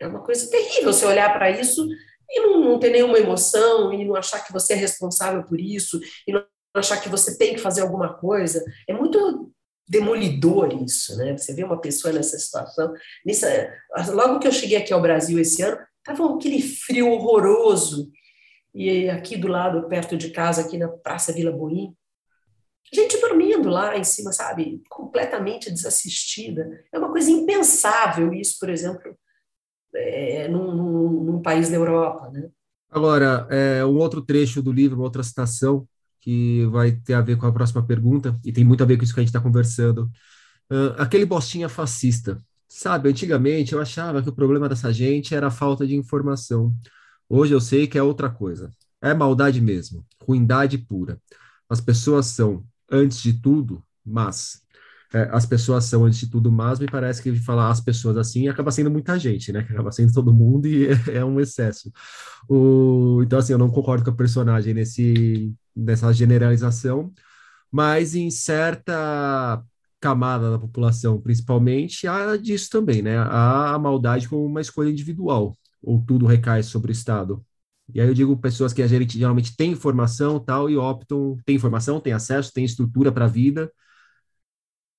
É 0.00 0.06
uma 0.06 0.22
coisa 0.22 0.50
terrível 0.50 0.90
você 0.90 1.04
olhar 1.04 1.30
para 1.34 1.50
isso 1.50 1.86
e 2.30 2.40
não, 2.40 2.60
não, 2.60 2.78
ter 2.78 2.90
nenhuma 2.90 3.18
emoção, 3.18 3.92
e 3.92 4.04
não 4.04 4.16
achar 4.16 4.42
que 4.42 4.52
você 4.52 4.72
é 4.72 4.76
responsável 4.76 5.44
por 5.44 5.60
isso, 5.60 6.00
e 6.26 6.32
não 6.32 6.44
achar 6.74 7.00
que 7.00 7.10
você 7.10 7.36
tem 7.36 7.54
que 7.54 7.60
fazer 7.60 7.82
alguma 7.82 8.14
coisa. 8.14 8.64
É 8.88 8.94
muito 8.94 9.52
demolidor 9.86 10.82
isso, 10.82 11.16
né? 11.18 11.36
Você 11.36 11.52
vê 11.52 11.62
uma 11.62 11.80
pessoa 11.80 12.12
nessa 12.12 12.38
situação. 12.38 12.92
Nessa, 13.24 13.70
logo 14.12 14.38
que 14.38 14.48
eu 14.48 14.52
cheguei 14.52 14.78
aqui 14.78 14.94
ao 14.94 15.02
Brasil 15.02 15.38
esse 15.38 15.62
ano, 15.62 15.78
estava 15.98 16.34
aquele 16.34 16.62
frio 16.62 17.10
horroroso. 17.10 18.10
E 18.74 19.10
aqui 19.10 19.36
do 19.36 19.46
lado, 19.46 19.86
perto 19.88 20.16
de 20.16 20.30
casa, 20.30 20.62
aqui 20.62 20.78
na 20.78 20.88
Praça 20.88 21.32
Vila 21.32 21.52
Boim, 21.52 21.94
gente 22.94 23.18
dormindo 23.34 23.68
lá 23.68 23.96
em 23.96 24.04
cima, 24.04 24.32
sabe? 24.32 24.82
Completamente 24.88 25.70
desassistida. 25.70 26.84
É 26.92 26.98
uma 26.98 27.10
coisa 27.10 27.30
impensável 27.30 28.32
isso, 28.32 28.56
por 28.58 28.68
exemplo, 28.68 29.16
é, 29.94 30.48
num, 30.48 30.74
num, 30.74 31.24
num, 31.24 31.42
país 31.42 31.68
da 31.68 31.76
Europa, 31.76 32.30
né? 32.30 32.48
Agora, 32.90 33.46
é, 33.50 33.84
um 33.84 33.96
outro 33.96 34.22
trecho 34.22 34.62
do 34.62 34.72
livro, 34.72 35.00
outra 35.00 35.22
citação, 35.22 35.86
que 36.20 36.64
vai 36.66 36.92
ter 36.92 37.14
a 37.14 37.20
ver 37.20 37.36
com 37.36 37.46
a 37.46 37.52
próxima 37.52 37.84
pergunta, 37.84 38.38
e 38.44 38.52
tem 38.52 38.64
muito 38.64 38.82
a 38.82 38.86
ver 38.86 38.96
com 38.96 39.04
isso 39.04 39.12
que 39.12 39.20
a 39.20 39.22
gente 39.22 39.30
está 39.30 39.40
conversando. 39.40 40.10
Uh, 40.70 40.94
aquele 40.96 41.26
bostinha 41.26 41.68
fascista. 41.68 42.38
Sabe, 42.68 43.08
antigamente 43.08 43.72
eu 43.72 43.80
achava 43.80 44.22
que 44.22 44.28
o 44.28 44.34
problema 44.34 44.68
dessa 44.68 44.92
gente 44.92 45.34
era 45.34 45.48
a 45.48 45.50
falta 45.50 45.86
de 45.86 45.94
informação. 45.94 46.74
Hoje 47.28 47.52
eu 47.52 47.60
sei 47.60 47.86
que 47.86 47.98
é 47.98 48.02
outra 48.02 48.30
coisa. 48.30 48.70
É 49.02 49.12
maldade 49.12 49.60
mesmo, 49.60 50.04
ruindade 50.26 50.78
pura. 50.78 51.20
As 51.68 51.80
pessoas 51.80 52.26
são 52.26 52.64
antes 52.90 53.22
de 53.22 53.34
tudo, 53.34 53.82
mas 54.04 54.62
é, 55.14 55.28
as 55.32 55.46
pessoas 55.46 55.84
são 55.84 56.04
antes 56.04 56.18
de 56.18 56.28
tudo 56.28 56.50
mas, 56.50 56.80
me 56.80 56.86
parece 56.86 57.22
que 57.22 57.34
falar 57.36 57.70
as 57.70 57.80
pessoas 57.80 58.16
assim 58.16 58.48
acaba 58.48 58.72
sendo 58.72 58.90
muita 58.90 59.18
gente, 59.18 59.52
né? 59.52 59.60
Acaba 59.60 59.92
sendo 59.92 60.12
todo 60.12 60.34
mundo 60.34 60.66
e 60.66 60.88
é, 61.10 61.18
é 61.18 61.24
um 61.24 61.38
excesso. 61.40 61.92
O, 62.48 63.22
então, 63.22 63.38
assim, 63.38 63.52
eu 63.52 63.58
não 63.58 63.70
concordo 63.70 64.04
com 64.04 64.10
a 64.10 64.14
personagem 64.14 64.74
nesse, 64.74 65.54
nessa 65.74 66.12
generalização, 66.12 67.12
mas 67.70 68.14
em 68.14 68.30
certa 68.30 69.62
camada 70.00 70.50
da 70.50 70.58
população, 70.58 71.20
principalmente, 71.20 72.06
há 72.06 72.36
disso 72.36 72.68
também, 72.70 73.00
né? 73.02 73.16
Há 73.18 73.74
a 73.74 73.78
maldade 73.78 74.28
como 74.28 74.44
uma 74.44 74.60
escolha 74.60 74.90
individual, 74.90 75.56
ou 75.82 76.02
tudo 76.04 76.26
recai 76.26 76.62
sobre 76.62 76.90
o 76.90 76.92
Estado. 76.92 77.44
E 77.92 78.00
aí 78.00 78.08
eu 78.08 78.14
digo 78.14 78.36
pessoas 78.36 78.72
que 78.72 78.86
geralmente 78.86 79.56
tem 79.56 79.72
informação 79.72 80.40
tal 80.40 80.70
e 80.70 80.76
optam, 80.76 81.36
tem 81.44 81.56
informação, 81.56 82.00
tem 82.00 82.12
acesso, 82.12 82.52
tem 82.52 82.64
estrutura 82.64 83.12
para 83.12 83.26
a 83.26 83.28
vida 83.28 83.70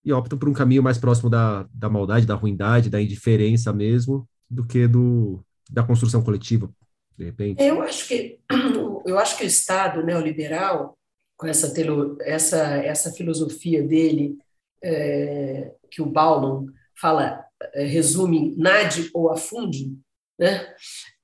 e 0.04 0.14
optam 0.14 0.38
por 0.38 0.48
um 0.48 0.54
caminho 0.54 0.84
mais 0.84 1.00
próximo 1.00 1.30
da, 1.30 1.68
da 1.74 1.90
maldade, 1.90 2.28
da 2.28 2.36
ruindade, 2.36 2.92
da 2.92 3.02
indiferença 3.02 3.74
mesmo, 3.74 4.30
do 4.50 4.66
que 4.66 4.88
do 4.88 5.44
da 5.68 5.82
construção 5.82 6.22
coletiva, 6.22 6.70
de 7.18 7.26
repente. 7.26 7.64
Eu 7.64 7.82
acho 7.82 8.08
que 8.08 8.40
eu 9.06 9.18
acho 9.18 9.36
que 9.36 9.44
o 9.44 9.48
Estado 9.48 10.04
neoliberal 10.04 10.96
com 11.36 11.48
essa 11.48 11.74
essa 12.22 12.60
essa 12.78 13.12
filosofia 13.12 13.82
dele 13.82 14.38
é, 14.84 15.72
que 15.90 16.04
o 16.04 16.06
Bauman 16.06 16.68
fala 17.00 17.44
é, 17.74 17.84
resume 17.86 18.56
nade 18.56 19.10
ou 19.12 19.32
afunde, 19.32 19.98
né? 20.38 20.72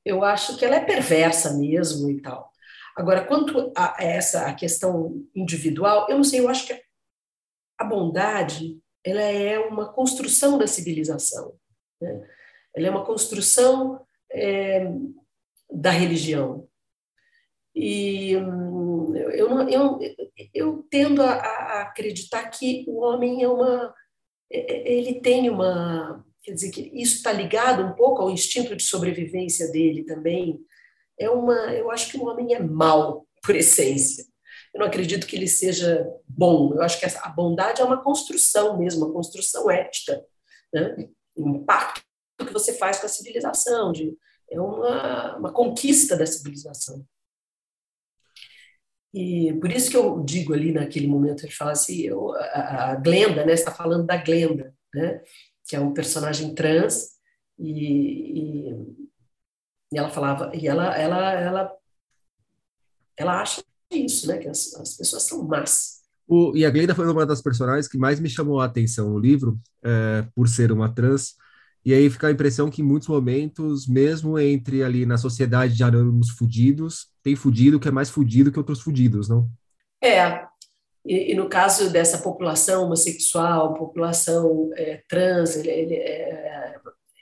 Eu 0.06 0.24
acho 0.24 0.58
que 0.58 0.66
ela 0.66 0.76
é 0.76 0.86
perversa 0.86 1.54
mesmo 1.58 2.10
e 2.10 2.22
tal. 2.22 2.52
Agora, 2.96 3.26
quanto 3.26 3.72
a 3.76 3.96
essa 4.00 4.48
a 4.48 4.54
questão 4.54 5.26
individual, 5.36 6.08
eu 6.10 6.18
não 6.18 6.24
sei, 6.24 6.40
eu 6.40 6.50
acho 6.50 6.68
que 6.68 6.82
a 7.78 7.84
bondade 7.84 8.80
ela 9.04 9.22
é 9.22 9.58
uma 9.60 9.92
construção 9.92 10.58
da 10.58 10.68
civilização. 10.68 11.56
Né? 12.00 12.28
Ela 12.76 12.88
é 12.88 12.90
uma 12.90 13.06
construção 13.06 14.06
é, 14.32 14.88
da 15.70 15.90
religião. 15.90 16.68
E 17.74 18.32
eu, 18.32 19.70
eu, 19.70 20.00
eu 20.54 20.88
tendo 20.90 21.22
a, 21.22 21.34
a 21.34 21.82
acreditar 21.84 22.50
que 22.50 22.86
o 22.88 23.00
homem 23.00 23.44
é 23.44 23.48
uma. 23.48 23.94
É, 24.52 24.94
ele 24.94 25.22
tem 25.22 25.50
uma 25.50 26.26
Quer 26.44 26.54
dizer 26.54 26.72
que 26.72 26.82
isso 26.94 27.18
está 27.18 27.32
ligado 27.32 27.84
um 27.84 27.94
pouco 27.94 28.22
ao 28.22 28.32
instinto 28.32 28.76
de 28.76 28.84
sobrevivência 28.84 29.72
dele 29.72 30.04
também. 30.04 30.60
É 31.20 31.30
uma, 31.30 31.74
eu 31.74 31.92
acho 31.92 32.10
que 32.10 32.18
o 32.18 32.26
homem 32.26 32.54
é 32.56 32.60
mau 32.60 33.28
por 33.44 33.56
essência. 33.56 34.26
Eu 34.74 34.80
não 34.80 34.88
acredito 34.88 35.28
que 35.28 35.36
ele 35.36 35.48
seja 35.48 36.08
bom. 36.28 36.74
Eu 36.74 36.82
acho 36.82 37.00
que 37.00 37.06
a 37.06 37.30
bondade 37.30 37.82
é 37.82 37.86
uma 37.86 38.02
construção 38.02 38.78
mesmo, 38.78 39.06
uma 39.06 39.14
construção 39.14 39.70
ética, 39.70 40.24
né? 40.74 41.10
um 41.36 41.58
impacto 41.58 42.02
que 42.38 42.54
você 42.54 42.74
faz 42.74 43.00
com 43.00 43.06
a 43.06 43.10
civilização, 43.10 43.92
de, 43.92 44.18
é 44.50 44.60
uma, 44.60 45.38
uma 45.38 45.54
conquista 45.54 46.18
da 46.18 46.26
civilização. 46.26 47.06
E 49.14 49.54
por 49.60 49.72
isso 49.72 49.92
que 49.92 49.98
eu 49.98 50.24
digo 50.24 50.54
ali 50.54 50.72
naquele 50.72 51.08
momento, 51.08 51.46
ele 51.46 51.52
fala 51.52 51.72
assim, 51.72 52.02
eu, 52.02 52.34
a, 52.34 52.92
a 52.92 52.96
Glenda, 52.96 53.46
né, 53.46 53.54
está 53.54 53.72
falando 53.72 54.06
da 54.06 54.18
Glenda, 54.18 54.74
né? 54.94 55.22
Que 55.72 55.76
é 55.78 55.80
um 55.80 55.94
personagem 55.94 56.54
trans, 56.54 57.12
e, 57.58 57.72
e, 57.72 58.70
e 59.94 59.98
ela 59.98 60.10
falava, 60.10 60.52
e 60.54 60.68
ela, 60.68 60.94
ela, 60.98 61.32
ela, 61.32 61.72
ela 63.16 63.42
acha 63.42 63.64
isso, 63.90 64.28
né, 64.28 64.38
que 64.38 64.50
as, 64.50 64.76
as 64.76 64.98
pessoas 64.98 65.24
são 65.24 65.48
más. 65.48 66.02
O, 66.28 66.52
e 66.58 66.66
a 66.66 66.70
Glenda 66.70 66.94
foi 66.94 67.10
uma 67.10 67.26
das 67.26 67.42
personagens 67.42 67.88
que 67.88 67.98
mais 67.98 68.20
me 68.20 68.28
chamou 68.28 68.60
a 68.60 68.66
atenção 68.66 69.12
no 69.12 69.18
livro, 69.18 69.58
é, 69.82 70.28
por 70.36 70.50
ser 70.50 70.74
uma 70.74 70.94
trans, 70.94 71.36
e 71.86 71.94
aí 71.94 72.10
fica 72.10 72.28
a 72.28 72.32
impressão 72.32 72.70
que 72.70 72.82
em 72.82 72.86
muitos 72.86 73.08
momentos, 73.08 73.88
mesmo 73.88 74.38
entre 74.38 74.84
ali 74.84 75.06
na 75.06 75.18
sociedade 75.18 75.74
de 75.74 75.84
anônimos 75.86 76.32
fudidos, 76.32 77.08
tem 77.24 77.34
fudido 77.34 77.80
que 77.80 77.88
é 77.88 77.92
mais 77.92 78.10
fudido 78.10 78.52
que 78.52 78.60
outros 78.60 78.82
fudidos, 78.82 79.30
não? 79.30 79.50
É, 80.04 80.46
e, 81.06 81.32
e, 81.32 81.36
no 81.36 81.50
caso 81.50 81.92
dessa 81.92 82.20
população 82.20 82.86
homossexual, 82.86 83.74
população 83.74 84.70
é, 84.76 85.02
trans, 85.08 85.56
ele, 85.56 85.70
ele, 85.70 85.96
é, 85.96 86.76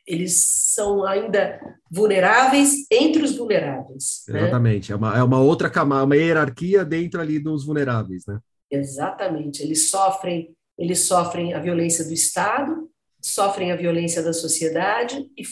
eles 0.06 0.74
são 0.74 1.06
ainda 1.06 1.60
vulneráveis 1.89 2.86
entre 2.92 3.24
os 3.24 3.38
vulneráveis. 3.38 4.24
Né? 4.28 4.42
Exatamente, 4.42 4.92
né? 4.92 4.96
é, 4.96 4.98
uma, 4.98 5.18
é 5.18 5.24
uma 5.24 5.42
outra 5.42 5.70
camada, 5.70 6.04
uma 6.04 6.18
hierarquia 6.18 6.84
dentro 6.84 7.22
ali 7.22 7.39
dos 7.39 7.65
vulneráveis, 7.65 8.26
né? 8.28 8.39
Exatamente, 8.70 9.63
eles 9.63 9.89
sofrem, 9.89 10.54
eles 10.78 11.00
sofrem 11.00 11.54
a 11.54 11.60
violência 11.60 12.04
do 12.04 12.13
Estado, 12.13 12.89
sofrem 13.22 13.72
a 13.72 13.76
violência 13.76 14.22
da 14.22 14.34
sociedade 14.34 15.26
e, 15.38 15.44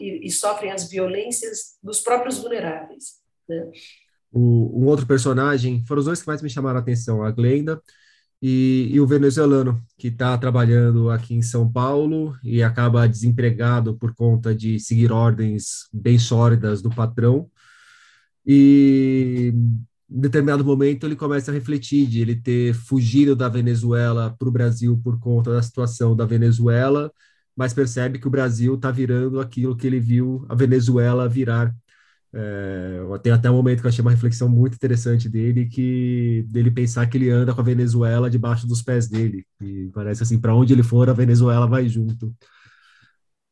e, 0.00 0.26
e 0.26 0.30
sofrem 0.30 0.72
as 0.72 0.88
violências 0.88 1.76
dos 1.82 2.00
próprios 2.00 2.38
vulneráveis. 2.38 3.20
Né? 3.48 3.70
O, 4.32 4.82
um 4.82 4.86
outro 4.86 5.06
personagem, 5.06 5.84
foram 5.86 6.00
os 6.00 6.06
dois 6.06 6.20
que 6.22 6.26
mais 6.26 6.42
me 6.42 6.50
chamaram 6.50 6.78
a 6.78 6.82
atenção, 6.82 7.22
a 7.22 7.30
Glenda 7.30 7.80
e, 8.42 8.88
e 8.90 9.00
o 9.00 9.06
venezuelano, 9.06 9.80
que 9.96 10.08
está 10.08 10.36
trabalhando 10.36 11.10
aqui 11.10 11.34
em 11.34 11.42
São 11.42 11.70
Paulo 11.70 12.36
e 12.42 12.62
acaba 12.62 13.06
desempregado 13.08 13.96
por 13.96 14.14
conta 14.14 14.54
de 14.54 14.80
seguir 14.80 15.12
ordens 15.12 15.88
bem 15.92 16.18
sólidas 16.18 16.82
do 16.82 16.90
patrão. 16.90 17.48
E 18.44 19.52
em 20.10 20.20
determinado 20.20 20.64
momento 20.64 21.06
ele 21.06 21.16
começa 21.16 21.50
a 21.50 21.54
refletir 21.54 22.06
de 22.06 22.20
ele 22.20 22.34
ter 22.34 22.74
fugido 22.74 23.36
da 23.36 23.48
Venezuela 23.48 24.34
para 24.36 24.48
o 24.48 24.52
Brasil 24.52 25.00
por 25.02 25.18
conta 25.20 25.52
da 25.52 25.62
situação 25.62 26.16
da 26.16 26.26
Venezuela, 26.26 27.12
mas 27.56 27.72
percebe 27.72 28.18
que 28.18 28.26
o 28.26 28.30
Brasil 28.30 28.74
está 28.74 28.90
virando 28.90 29.40
aquilo 29.40 29.76
que 29.76 29.86
ele 29.86 30.00
viu 30.00 30.44
a 30.48 30.54
Venezuela 30.54 31.28
virar 31.28 31.72
é, 32.34 33.00
tem 33.22 33.32
até 33.32 33.50
um 33.50 33.54
momento 33.54 33.80
que 33.80 33.86
eu 33.86 33.90
achei 33.90 34.00
uma 34.00 34.10
reflexão 34.10 34.48
muito 34.48 34.74
interessante 34.74 35.28
dele, 35.28 35.66
que 35.66 36.44
dele 36.48 36.70
pensar 36.70 37.06
que 37.06 37.18
ele 37.18 37.28
anda 37.28 37.54
com 37.54 37.60
a 37.60 37.64
Venezuela 37.64 38.30
debaixo 38.30 38.66
dos 38.66 38.82
pés 38.82 39.06
dele. 39.06 39.44
E 39.60 39.90
parece 39.94 40.22
assim, 40.22 40.40
para 40.40 40.54
onde 40.54 40.72
ele 40.72 40.82
for, 40.82 41.08
a 41.10 41.12
Venezuela 41.12 41.66
vai 41.66 41.88
junto. 41.88 42.34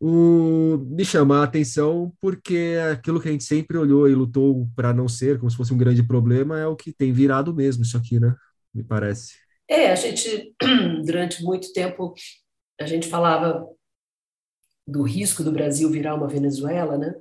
Um, 0.03 0.79
me 0.79 1.05
chama 1.05 1.41
a 1.41 1.45
atenção 1.45 2.11
porque 2.23 2.79
aquilo 2.91 3.21
que 3.21 3.29
a 3.29 3.33
gente 3.33 3.45
sempre 3.45 3.77
olhou 3.77 4.09
e 4.09 4.15
lutou 4.15 4.67
para 4.75 4.95
não 4.95 5.07
ser, 5.07 5.39
como 5.39 5.51
se 5.51 5.57
fosse 5.57 5.75
um 5.75 5.79
grande 5.79 6.03
problema, 6.03 6.59
é 6.59 6.67
o 6.67 6.75
que 6.75 6.91
tem 6.91 7.13
virado 7.13 7.55
mesmo 7.55 7.83
isso 7.83 7.99
aqui, 7.99 8.19
né? 8.19 8.35
Me 8.75 8.83
parece. 8.83 9.35
É, 9.69 9.93
a 9.93 9.95
gente, 9.95 10.55
durante 11.05 11.43
muito 11.43 11.71
tempo, 11.75 12.15
a 12.81 12.87
gente 12.87 13.09
falava 13.09 13.67
do 14.87 15.03
risco 15.03 15.45
do 15.45 15.53
Brasil 15.53 15.91
virar 15.91 16.15
uma 16.15 16.27
Venezuela, 16.27 16.97
né? 16.97 17.15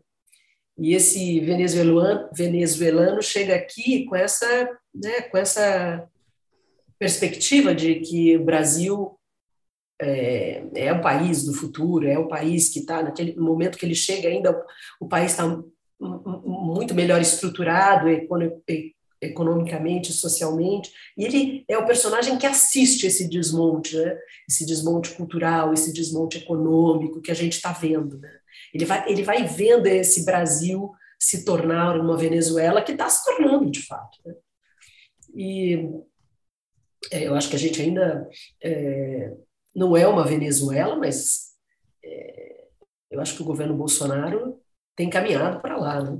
E 0.79 0.93
esse 0.93 1.39
venezuelano, 1.41 2.29
venezuelano 2.33 3.21
chega 3.21 3.55
aqui 3.55 4.05
com 4.05 4.15
essa, 4.15 4.47
né, 4.95 5.21
com 5.23 5.37
essa 5.37 6.07
perspectiva 6.97 7.75
de 7.75 7.95
que 7.95 8.37
o 8.37 8.45
Brasil 8.45 9.19
é, 10.01 10.63
é, 10.75 10.93
o 10.93 11.01
país 11.01 11.43
do 11.43 11.53
futuro, 11.53 12.07
é 12.07 12.17
o 12.17 12.27
país 12.27 12.69
que 12.69 12.79
está, 12.79 13.03
naquele 13.03 13.35
momento 13.35 13.77
que 13.77 13.85
ele 13.85 13.95
chega 13.95 14.29
ainda, 14.29 14.65
o 14.99 15.07
país 15.07 15.31
está 15.31 15.61
muito 15.99 16.95
melhor 16.95 17.19
estruturado 17.19 18.07
economicamente, 19.21 20.13
socialmente, 20.13 20.89
e 21.17 21.25
ele 21.25 21.65
é 21.67 21.77
o 21.77 21.85
personagem 21.85 22.37
que 22.37 22.45
assiste 22.45 23.05
esse 23.05 23.27
desmonte, 23.27 23.97
né? 23.97 24.17
esse 24.47 24.65
desmonte 24.65 25.09
cultural, 25.11 25.73
esse 25.73 25.91
desmonte 25.91 26.37
econômico 26.37 27.21
que 27.21 27.31
a 27.31 27.35
gente 27.35 27.53
está 27.53 27.73
vendo. 27.73 28.17
Né? 28.17 28.38
Ele 28.73 28.85
vai, 28.85 29.09
ele 29.09 29.23
vai 29.23 29.45
vendo 29.45 29.87
esse 29.87 30.25
Brasil 30.25 30.91
se 31.19 31.43
tornar 31.43 31.99
uma 31.99 32.17
Venezuela 32.17 32.81
que 32.81 32.93
está 32.93 33.09
se 33.09 33.23
tornando, 33.25 33.69
de 33.69 33.85
fato. 33.85 34.17
Né? 34.25 34.33
E 35.35 35.89
é, 37.11 37.27
eu 37.27 37.35
acho 37.35 37.49
que 37.49 37.55
a 37.55 37.59
gente 37.59 37.81
ainda 37.81 38.27
é, 38.63 39.33
não 39.75 39.95
é 39.95 40.07
uma 40.07 40.25
Venezuela, 40.25 40.95
mas 40.95 41.49
é, 42.03 42.67
eu 43.11 43.19
acho 43.19 43.35
que 43.35 43.41
o 43.41 43.45
governo 43.45 43.75
Bolsonaro 43.75 44.59
tem 44.95 45.09
caminhado 45.09 45.61
para 45.61 45.77
lá. 45.77 46.01
Né? 46.03 46.19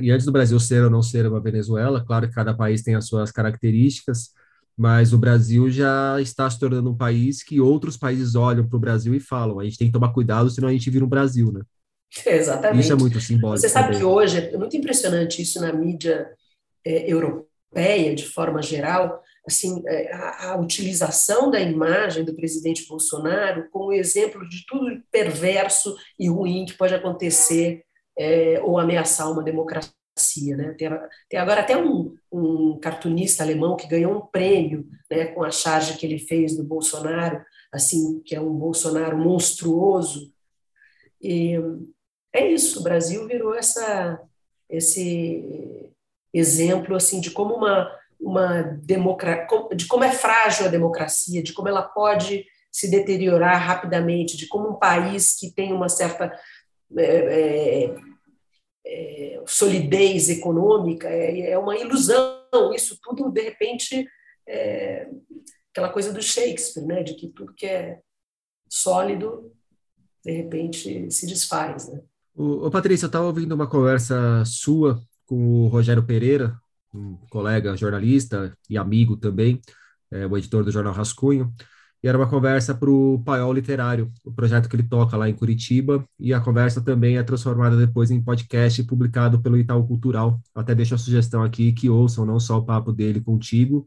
E 0.00 0.10
antes 0.10 0.26
do 0.26 0.32
Brasil 0.32 0.58
ser 0.58 0.84
ou 0.84 0.90
não 0.90 1.02
ser 1.02 1.26
uma 1.26 1.40
Venezuela, 1.40 2.04
claro 2.04 2.28
que 2.28 2.34
cada 2.34 2.54
país 2.54 2.82
tem 2.82 2.94
as 2.94 3.06
suas 3.06 3.30
características, 3.30 4.32
mas 4.76 5.12
o 5.12 5.18
Brasil 5.18 5.68
já 5.70 6.20
está 6.20 6.48
se 6.48 6.58
tornando 6.58 6.90
um 6.90 6.96
país 6.96 7.42
que 7.42 7.60
outros 7.60 7.96
países 7.96 8.34
olham 8.34 8.66
para 8.66 8.76
o 8.76 8.80
Brasil 8.80 9.14
e 9.14 9.20
falam: 9.20 9.58
a 9.58 9.64
gente 9.64 9.76
tem 9.76 9.88
que 9.88 9.92
tomar 9.92 10.12
cuidado, 10.12 10.48
senão 10.48 10.68
a 10.68 10.72
gente 10.72 10.88
vira 10.88 11.04
um 11.04 11.08
Brasil, 11.08 11.52
né? 11.52 11.60
Exatamente. 12.26 12.82
Isso 12.84 12.92
é 12.92 12.96
muito 12.96 13.20
simbólico. 13.20 13.60
Você 13.60 13.68
sabe 13.68 13.88
também. 13.88 14.00
que 14.00 14.04
hoje 14.04 14.38
é 14.38 14.56
muito 14.56 14.76
impressionante 14.76 15.42
isso 15.42 15.60
na 15.60 15.72
mídia 15.72 16.30
é, 16.84 17.10
europeia, 17.10 18.14
de 18.14 18.26
forma 18.26 18.60
geral, 18.62 19.22
assim, 19.46 19.82
é, 19.86 20.12
a, 20.12 20.52
a, 20.52 20.56
utilização 20.58 21.50
da 21.50 21.60
imagem 21.60 22.24
do 22.24 22.34
presidente 22.34 22.86
Bolsonaro 22.86 23.68
como 23.70 23.92
exemplo 23.92 24.46
de 24.48 24.64
tudo 24.66 25.02
perverso 25.10 25.96
e 26.18 26.28
ruim 26.28 26.64
que 26.64 26.74
pode 26.74 26.94
acontecer 26.94 27.84
é, 28.18 28.60
ou 28.62 28.78
ameaçar 28.78 29.30
uma 29.30 29.42
democracia. 29.42 29.94
Né? 30.56 30.74
Tem, 30.76 30.90
tem 31.28 31.40
agora 31.40 31.60
até 31.60 31.76
um, 31.76 32.14
um 32.30 32.78
cartunista 32.78 33.42
alemão 33.42 33.76
que 33.76 33.88
ganhou 33.88 34.16
um 34.16 34.26
prêmio 34.26 34.86
né, 35.10 35.26
com 35.26 35.42
a 35.42 35.50
charge 35.50 35.96
que 35.96 36.04
ele 36.04 36.18
fez 36.18 36.56
do 36.56 36.64
Bolsonaro, 36.64 37.42
assim, 37.72 38.20
que 38.20 38.34
é 38.34 38.40
um 38.40 38.52
Bolsonaro 38.52 39.16
monstruoso. 39.16 40.32
E 41.22 41.56
é 42.32 42.50
isso, 42.50 42.80
o 42.80 42.82
Brasil 42.82 43.26
virou 43.26 43.54
essa, 43.54 44.20
esse 44.68 45.90
exemplo 46.32 46.94
assim 46.94 47.20
de 47.20 47.30
como 47.30 47.54
uma, 47.54 47.90
uma 48.20 48.62
democracia, 48.62 49.46
de 49.74 49.86
como 49.86 50.04
é 50.04 50.12
frágil 50.12 50.66
a 50.66 50.70
democracia, 50.70 51.42
de 51.42 51.52
como 51.52 51.68
ela 51.68 51.82
pode 51.82 52.46
se 52.70 52.90
deteriorar 52.90 53.60
rapidamente, 53.60 54.36
de 54.36 54.46
como 54.46 54.70
um 54.70 54.78
país 54.78 55.34
que 55.36 55.52
tem 55.52 55.72
uma 55.72 55.88
certa 55.88 56.32
é, 56.96 57.84
é, 57.84 57.94
é, 58.86 59.42
solidez 59.46 60.28
econômica 60.28 61.08
é, 61.08 61.50
é, 61.50 61.58
uma 61.58 61.76
ilusão. 61.76 62.40
Isso 62.74 62.98
tudo, 63.02 63.30
de 63.30 63.40
repente, 63.42 64.08
é 64.46 65.08
aquela 65.72 65.88
coisa 65.88 66.12
do 66.12 66.22
Shakespeare, 66.22 66.84
né? 66.84 67.02
de 67.02 67.14
que 67.14 67.28
tudo 67.28 67.54
que 67.54 67.66
é 67.66 68.00
sólido, 68.68 69.52
de 70.24 70.32
repente, 70.32 71.10
se 71.10 71.26
desfaz. 71.26 71.88
Né? 71.88 72.00
O 72.42 72.70
Patrícia, 72.70 73.04
eu 73.04 73.08
estava 73.08 73.26
ouvindo 73.26 73.54
uma 73.54 73.66
conversa 73.66 74.42
sua 74.46 74.98
com 75.26 75.36
o 75.36 75.68
Rogério 75.68 76.02
Pereira, 76.02 76.58
um 76.92 77.18
colega 77.28 77.76
jornalista 77.76 78.56
e 78.68 78.78
amigo 78.78 79.14
também, 79.14 79.60
é, 80.10 80.26
o 80.26 80.38
editor 80.38 80.64
do 80.64 80.70
jornal 80.70 80.94
Rascunho, 80.94 81.52
e 82.02 82.08
era 82.08 82.16
uma 82.16 82.26
conversa 82.26 82.74
para 82.74 82.88
o 82.88 83.22
Paiol 83.22 83.52
Literário, 83.52 84.10
o 84.24 84.32
projeto 84.32 84.70
que 84.70 84.76
ele 84.76 84.84
toca 84.84 85.18
lá 85.18 85.28
em 85.28 85.34
Curitiba, 85.34 86.02
e 86.18 86.32
a 86.32 86.40
conversa 86.40 86.80
também 86.80 87.18
é 87.18 87.22
transformada 87.22 87.76
depois 87.76 88.10
em 88.10 88.24
podcast 88.24 88.82
publicado 88.84 89.42
pelo 89.42 89.58
Itaú 89.58 89.86
Cultural. 89.86 90.40
Até 90.54 90.74
deixo 90.74 90.94
a 90.94 90.98
sugestão 90.98 91.42
aqui 91.42 91.72
que 91.74 91.90
ouçam 91.90 92.24
não 92.24 92.40
só 92.40 92.56
o 92.56 92.64
papo 92.64 92.90
dele 92.90 93.20
contigo, 93.20 93.86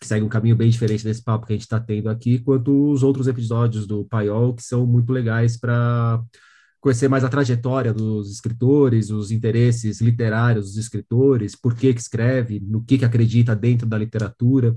que 0.00 0.06
segue 0.06 0.24
um 0.24 0.30
caminho 0.30 0.56
bem 0.56 0.70
diferente 0.70 1.04
desse 1.04 1.22
papo 1.22 1.46
que 1.46 1.52
a 1.52 1.56
gente 1.56 1.64
está 1.64 1.78
tendo 1.78 2.08
aqui, 2.08 2.38
quanto 2.38 2.90
os 2.90 3.02
outros 3.02 3.26
episódios 3.26 3.86
do 3.86 4.02
Paiol, 4.06 4.54
que 4.54 4.62
são 4.62 4.86
muito 4.86 5.12
legais 5.12 5.58
para 5.58 6.22
conhecer 6.82 7.08
mais 7.08 7.22
a 7.22 7.28
trajetória 7.28 7.94
dos 7.94 8.28
escritores, 8.32 9.08
os 9.08 9.30
interesses 9.30 10.00
literários 10.00 10.66
dos 10.66 10.76
escritores, 10.76 11.54
por 11.54 11.76
que 11.76 11.94
que 11.94 12.00
escreve, 12.00 12.58
no 12.58 12.84
que 12.84 12.98
que 12.98 13.04
acredita 13.04 13.54
dentro 13.54 13.86
da 13.86 13.96
literatura. 13.96 14.76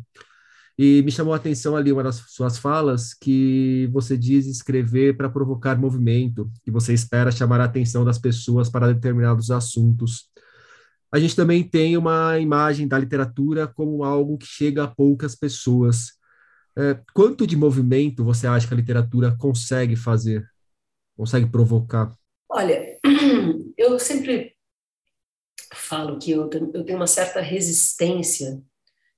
E 0.78 1.02
me 1.02 1.12
chamou 1.12 1.34
a 1.34 1.38
atenção 1.38 1.76
ali 1.76 1.92
uma 1.92 2.04
das 2.04 2.18
suas 2.28 2.60
falas 2.60 3.16
que 3.16 3.90
você 3.92 4.16
diz 4.16 4.46
escrever 4.46 5.18
para 5.18 5.30
provocar 5.30 5.80
movimento, 5.80 6.52
que 6.64 6.70
você 6.70 6.94
espera 6.94 7.32
chamar 7.32 7.60
a 7.60 7.66
atenção 7.66 8.06
das 8.06 8.20
pessoas 8.20 8.70
para 8.70 8.94
determinados 8.94 9.50
assuntos. 9.50 10.30
A 11.12 11.18
gente 11.18 11.36
também 11.36 11.64
tem 11.64 11.98
uma 11.98 12.38
imagem 12.38 12.88
da 12.88 13.00
literatura 13.00 13.68
como 13.68 14.04
algo 14.04 14.38
que 14.38 14.46
chega 14.46 14.84
a 14.84 14.88
poucas 14.88 15.34
pessoas. 15.34 16.12
É, 16.78 17.00
quanto 17.16 17.48
de 17.48 17.56
movimento 17.56 18.24
você 18.24 18.46
acha 18.46 18.68
que 18.68 18.74
a 18.76 18.78
literatura 18.78 19.36
consegue 19.40 19.96
fazer? 19.96 20.48
Consegue 21.16 21.50
provocar? 21.50 22.16
Olha, 22.50 23.00
eu 23.78 24.00
sempre 24.00 24.56
falo 25.74 26.20
que 26.20 26.32
eu, 26.32 26.50
tenho 26.50 26.96
uma 26.96 27.08
certa 27.08 27.42
resistência 27.42 28.62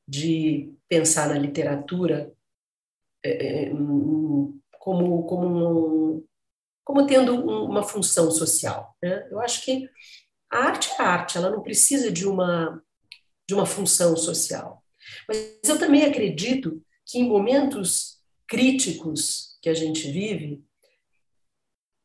de 0.08 0.74
pensar 0.88 1.30
na 1.30 1.38
literatura 1.38 2.34
é, 3.24 3.66
é 3.66 3.74
como, 4.80 5.24
como, 5.24 6.24
como 6.84 7.06
tendo 7.06 7.36
uma 7.36 7.84
função 7.84 8.32
social. 8.32 8.96
Né? 9.04 9.28
Eu 9.30 9.40
acho 9.42 9.66
que 9.66 9.90
a 10.50 10.60
arte 10.60 10.90
é 10.98 11.02
arte, 11.02 11.38
ela 11.38 11.50
não 11.50 11.62
precisa 11.62 12.10
de 12.10 12.26
uma, 12.26 12.82
de 13.48 13.54
uma 13.54 13.66
função 13.66 14.16
social. 14.16 14.82
Mas 15.28 15.60
eu 15.66 15.78
também 15.78 16.04
acredito 16.04 16.82
que 17.06 17.20
em 17.20 17.28
momentos 17.28 18.22
críticos 18.48 19.58
que 19.62 19.70
a 19.70 19.74
gente 19.74 20.10
vive, 20.10 20.64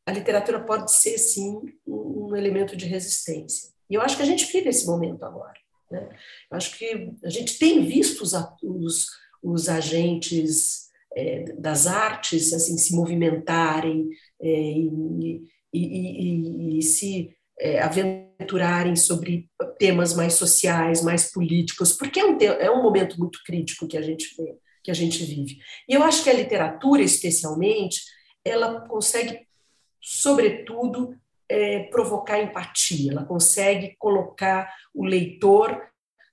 a 0.07 0.13
literatura 0.13 0.61
pode 0.61 0.93
ser, 0.93 1.19
sim, 1.19 1.61
um 1.87 2.35
elemento 2.35 2.77
de 2.77 2.87
resistência. 2.87 3.71
E 3.89 3.95
eu 3.95 4.01
acho 4.01 4.17
que 4.17 4.23
a 4.23 4.27
gente 4.27 4.51
vive 4.51 4.69
esse 4.69 4.87
momento 4.87 5.25
agora. 5.25 5.55
Né? 5.91 6.09
Eu 6.51 6.57
acho 6.57 6.77
que 6.77 7.13
a 7.25 7.29
gente 7.29 7.59
tem 7.59 7.85
visto 7.85 8.23
os, 8.23 8.33
os, 8.63 9.07
os 9.43 9.69
agentes 9.69 10.91
é, 11.15 11.45
das 11.59 11.87
artes 11.87 12.53
assim 12.53 12.79
se 12.79 12.95
movimentarem 12.95 14.09
é, 14.41 14.49
e, 14.49 15.43
e, 15.73 15.79
e, 15.83 16.79
e, 16.79 16.83
se 16.83 17.37
é, 17.61 17.81
aventurarem 17.81 18.97
sobre 18.97 19.49
temas 19.79 20.15
mais 20.15 20.35
sociais, 20.35 21.03
mais 21.03 21.31
políticos, 21.31 21.93
porque 21.93 22.19
é 22.19 22.25
um, 22.25 22.39
é 22.41 22.71
um 22.71 22.83
momento 22.83 23.19
muito 23.19 23.41
crítico 23.45 23.87
que 23.87 23.97
a 23.97 24.03
gente 24.03 24.35
vê, 24.37 24.57
que 24.83 24.91
a 24.91 24.95
gente 24.95 25.23
vive. 25.23 25.59
E 25.89 25.93
eu 25.95 26.03
acho 26.03 26.25
que 26.25 26.31
a 26.31 26.35
literatura, 26.35 27.03
especialmente, 27.03 28.01
ela 28.45 28.81
consegue 28.89 29.47
sobretudo, 30.03 31.17
é, 31.49 31.85
provocar 31.85 32.41
empatia, 32.41 33.13
ela 33.13 33.25
consegue 33.25 33.95
colocar 33.99 34.75
o 34.95 35.05
leitor 35.05 35.81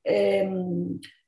é, 0.05 0.47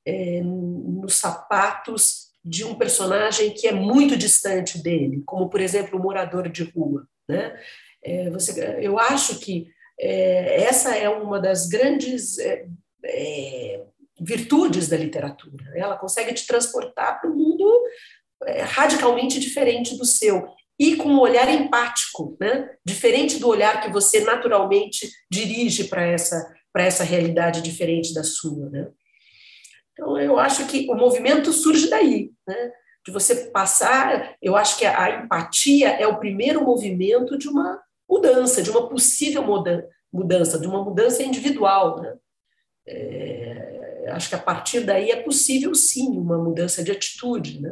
é, 0.06 0.42
nos 0.42 1.16
sapatos 1.16 2.32
de 2.44 2.64
um 2.64 2.74
personagem 2.74 3.54
que 3.54 3.68
é 3.68 3.72
muito 3.72 4.18
distante 4.18 4.82
dele, 4.82 5.22
como, 5.26 5.50
por 5.50 5.62
exemplo, 5.62 6.00
o 6.00 6.02
morador 6.02 6.50
de 6.50 6.64
rua. 6.64 7.06
Né? 7.30 7.56
É, 8.04 8.30
você, 8.32 8.78
eu 8.82 8.98
acho 8.98 9.40
que 9.40 9.68
é, 10.00 10.64
essa 10.64 10.96
é 10.96 11.08
uma 11.08 11.40
das 11.40 11.68
grandes 11.68 12.40
é, 12.40 13.84
virtudes 14.20 14.88
da 14.88 14.98
literatura. 14.98 15.66
Né? 15.66 15.80
Ela 15.80 15.98
consegue 15.98 16.34
te 16.34 16.48
transportar 16.48 17.22
para 17.22 17.30
um 17.30 17.36
mundo 17.36 17.84
radicalmente 18.74 19.40
diferente 19.40 19.96
do 19.96 20.04
seu 20.04 20.48
e 20.82 20.96
com 20.96 21.10
um 21.10 21.20
olhar 21.20 21.48
empático, 21.48 22.36
né? 22.42 22.72
diferente 22.84 23.38
do 23.38 23.48
olhar 23.48 23.82
que 23.82 23.92
você 23.92 24.22
naturalmente 24.22 25.08
dirige 25.30 25.84
para 25.84 26.04
essa, 26.04 26.52
essa 26.76 27.04
realidade 27.04 27.62
diferente 27.62 28.12
da 28.16 28.24
sua. 28.24 28.68
Né? 28.72 28.90
Então, 29.94 30.18
eu 30.20 30.40
acho 30.40 30.66
que 30.66 30.90
o 30.90 30.96
movimento 30.96 31.54
surge 31.54 31.88
daí, 31.88 32.32
né? 32.48 32.72
de 33.06 33.12
você 33.12 33.52
passar. 33.52 34.36
Eu 34.42 34.58
acho 34.58 34.80
que 34.80 34.84
a, 34.84 35.24
empatia 35.24 35.90
é 35.90 36.08
o 36.08 36.18
primeiro 36.18 36.66
movimento 36.66 37.38
de 37.38 37.48
uma 37.48 37.80
mudança, 38.10 38.64
de 38.64 38.72
uma 38.72 38.90
possível 38.90 39.44
mudança, 40.12 40.58
de 40.58 40.66
uma 40.66 40.84
mudança 40.84 41.22
individual. 41.22 42.02
Né? 42.02 42.16
É, 42.88 44.10
acho 44.14 44.30
que 44.30 44.36
a 44.36 44.40
partir 44.40 44.80
daí 44.80 45.12
é 45.12 45.22
possível, 45.22 45.76
sim, 45.76 46.18
uma 46.18 46.40
mudança 46.40 46.84
de 46.84 46.92
atitude. 46.92 47.62
Né? 47.62 47.72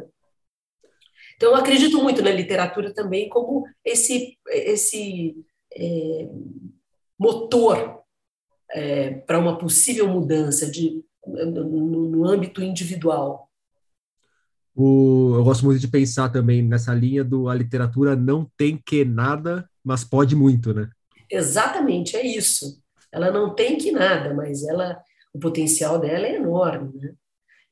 Então, 1.40 1.52
eu 1.52 1.56
acredito 1.56 2.02
muito 2.02 2.20
na 2.20 2.30
literatura 2.30 2.92
também 2.92 3.26
como 3.30 3.66
esse, 3.82 4.36
esse 4.46 5.34
é, 5.72 6.28
motor 7.18 8.02
é, 8.70 9.12
para 9.12 9.38
uma 9.38 9.56
possível 9.56 10.06
mudança 10.06 10.70
de, 10.70 11.02
no, 11.26 12.10
no 12.10 12.28
âmbito 12.28 12.62
individual. 12.62 13.48
O, 14.76 15.32
eu 15.36 15.42
gosto 15.42 15.64
muito 15.64 15.80
de 15.80 15.88
pensar 15.88 16.28
também 16.28 16.60
nessa 16.60 16.92
linha 16.92 17.24
do 17.24 17.48
a 17.48 17.54
literatura 17.54 18.14
não 18.14 18.46
tem 18.54 18.76
que 18.76 19.02
nada, 19.02 19.66
mas 19.82 20.04
pode 20.04 20.36
muito, 20.36 20.74
né? 20.74 20.90
Exatamente, 21.30 22.18
é 22.18 22.26
isso. 22.26 22.82
Ela 23.10 23.30
não 23.30 23.54
tem 23.54 23.78
que 23.78 23.90
nada, 23.90 24.34
mas 24.34 24.62
ela, 24.68 25.00
o 25.32 25.38
potencial 25.38 25.98
dela 25.98 26.26
é 26.26 26.36
enorme, 26.36 26.98
né? 26.98 27.14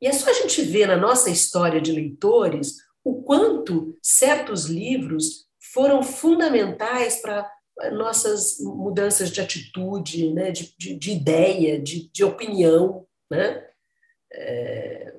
E 0.00 0.07
é 0.07 0.12
só 0.14 0.31
a 0.31 0.33
gente 0.33 0.62
ver 0.62 0.87
na 0.87 0.96
nossa 0.96 1.28
história 1.28 1.83
de 1.83 1.92
leitores 1.92 2.88
o 3.11 3.23
quanto 3.23 3.97
certos 4.03 4.66
livros 4.66 5.47
foram 5.73 6.03
fundamentais 6.03 7.21
para 7.21 7.51
nossas 7.92 8.59
mudanças 8.61 9.31
de 9.31 9.40
atitude, 9.40 10.33
né, 10.33 10.51
de, 10.51 10.75
de, 10.77 10.94
de 10.94 11.12
ideia, 11.12 11.81
de, 11.81 12.11
de, 12.11 12.25
opinião, 12.25 13.07
né? 13.31 13.64
É, 14.33 15.14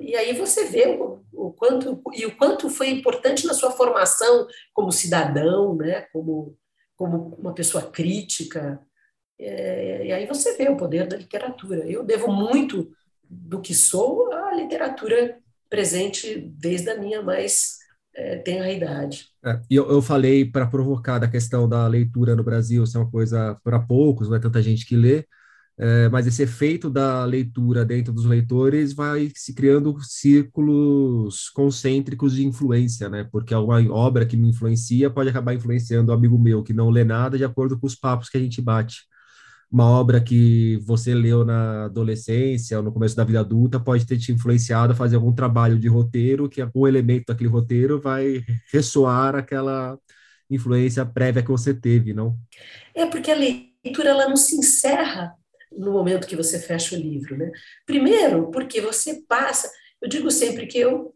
e, 0.00 0.14
aí 0.16 0.32
você 0.38 0.66
vê 0.66 0.86
o, 0.86 1.24
o, 1.32 1.52
quanto 1.52 2.00
e 2.14 2.24
o 2.24 2.36
quanto 2.36 2.70
foi 2.70 2.90
importante 2.90 3.46
na 3.46 3.52
sua 3.52 3.72
formação 3.72 4.46
como 4.72 4.92
cidadão, 4.92 5.74
né? 5.74 6.02
Como 6.12 6.56
como 6.96 7.36
uma 7.38 7.54
pessoa 7.54 7.90
crítica. 7.90 8.80
É, 9.38 10.06
e 10.06 10.12
aí 10.12 10.26
você 10.26 10.56
vê 10.56 10.68
o 10.68 10.76
poder 10.76 11.06
da 11.06 11.16
literatura. 11.16 11.86
Eu 11.86 12.02
devo 12.02 12.32
muito 12.32 12.90
do 13.22 13.60
que 13.60 13.74
sou 13.74 14.32
à 14.32 14.54
literatura 14.54 15.38
presente 15.68 16.52
desde 16.56 16.90
a 16.90 16.98
minha 16.98 17.22
mais 17.22 17.76
é, 18.14 18.36
tenra 18.38 18.70
idade. 18.70 19.26
É, 19.44 19.60
eu, 19.70 19.88
eu 19.90 20.02
falei 20.02 20.44
para 20.44 20.66
provocar 20.66 21.18
da 21.18 21.28
questão 21.28 21.68
da 21.68 21.86
leitura 21.86 22.34
no 22.34 22.42
Brasil 22.42 22.86
ser 22.86 22.98
uma 22.98 23.10
coisa 23.10 23.56
para 23.62 23.78
poucos, 23.78 24.28
não 24.28 24.36
é 24.36 24.40
tanta 24.40 24.62
gente 24.62 24.86
que 24.86 24.96
lê, 24.96 25.24
é, 25.78 26.08
mas 26.08 26.26
esse 26.26 26.42
efeito 26.42 26.88
da 26.88 27.22
leitura 27.26 27.84
dentro 27.84 28.10
dos 28.12 28.24
leitores 28.24 28.94
vai 28.94 29.30
se 29.34 29.54
criando 29.54 29.94
círculos 30.00 31.50
concêntricos 31.50 32.34
de 32.34 32.46
influência, 32.46 33.10
né? 33.10 33.28
Porque 33.30 33.54
uma 33.54 33.78
obra 33.92 34.24
que 34.24 34.38
me 34.38 34.48
influencia 34.48 35.10
pode 35.10 35.28
acabar 35.28 35.54
influenciando 35.54 36.10
um 36.10 36.14
amigo 36.14 36.38
meu 36.38 36.62
que 36.62 36.72
não 36.72 36.88
lê 36.88 37.04
nada 37.04 37.36
de 37.36 37.44
acordo 37.44 37.78
com 37.78 37.86
os 37.86 37.94
papos 37.94 38.30
que 38.30 38.38
a 38.38 38.40
gente 38.40 38.62
bate 38.62 39.02
uma 39.76 39.90
obra 39.90 40.22
que 40.22 40.78
você 40.78 41.14
leu 41.14 41.44
na 41.44 41.84
adolescência 41.84 42.78
ou 42.78 42.82
no 42.82 42.90
começo 42.90 43.14
da 43.14 43.24
vida 43.24 43.40
adulta 43.40 43.78
pode 43.78 44.06
ter 44.06 44.16
te 44.16 44.32
influenciado 44.32 44.94
a 44.94 44.96
fazer 44.96 45.16
algum 45.16 45.34
trabalho 45.34 45.78
de 45.78 45.86
roteiro 45.86 46.48
que 46.48 46.62
algum 46.62 46.86
elemento 46.86 47.26
daquele 47.26 47.50
roteiro 47.50 48.00
vai 48.00 48.42
ressoar 48.72 49.36
aquela 49.36 49.98
influência 50.50 51.04
prévia 51.04 51.42
que 51.42 51.50
você 51.50 51.74
teve, 51.74 52.14
não? 52.14 52.38
É 52.94 53.04
porque 53.04 53.30
a 53.30 53.34
leitura 53.34 54.08
ela 54.08 54.26
não 54.26 54.36
se 54.36 54.56
encerra 54.56 55.34
no 55.70 55.92
momento 55.92 56.26
que 56.26 56.36
você 56.36 56.58
fecha 56.58 56.96
o 56.96 56.98
livro, 56.98 57.36
né? 57.36 57.52
Primeiro, 57.84 58.50
porque 58.50 58.80
você 58.80 59.20
passa, 59.28 59.70
eu 60.00 60.08
digo 60.08 60.30
sempre 60.30 60.66
que 60.66 60.78
eu 60.78 61.14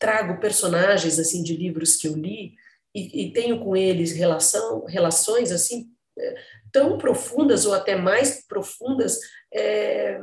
trago 0.00 0.40
personagens 0.40 1.16
assim 1.20 1.44
de 1.44 1.56
livros 1.56 1.94
que 1.94 2.08
eu 2.08 2.16
li 2.16 2.54
e, 2.92 3.26
e 3.26 3.32
tenho 3.32 3.60
com 3.60 3.76
eles 3.76 4.10
relação, 4.10 4.84
relações 4.84 5.52
assim 5.52 5.93
tão 6.72 6.98
profundas 6.98 7.66
ou 7.66 7.72
até 7.72 7.96
mais 7.96 8.46
profundas 8.46 9.18
é, 9.52 10.18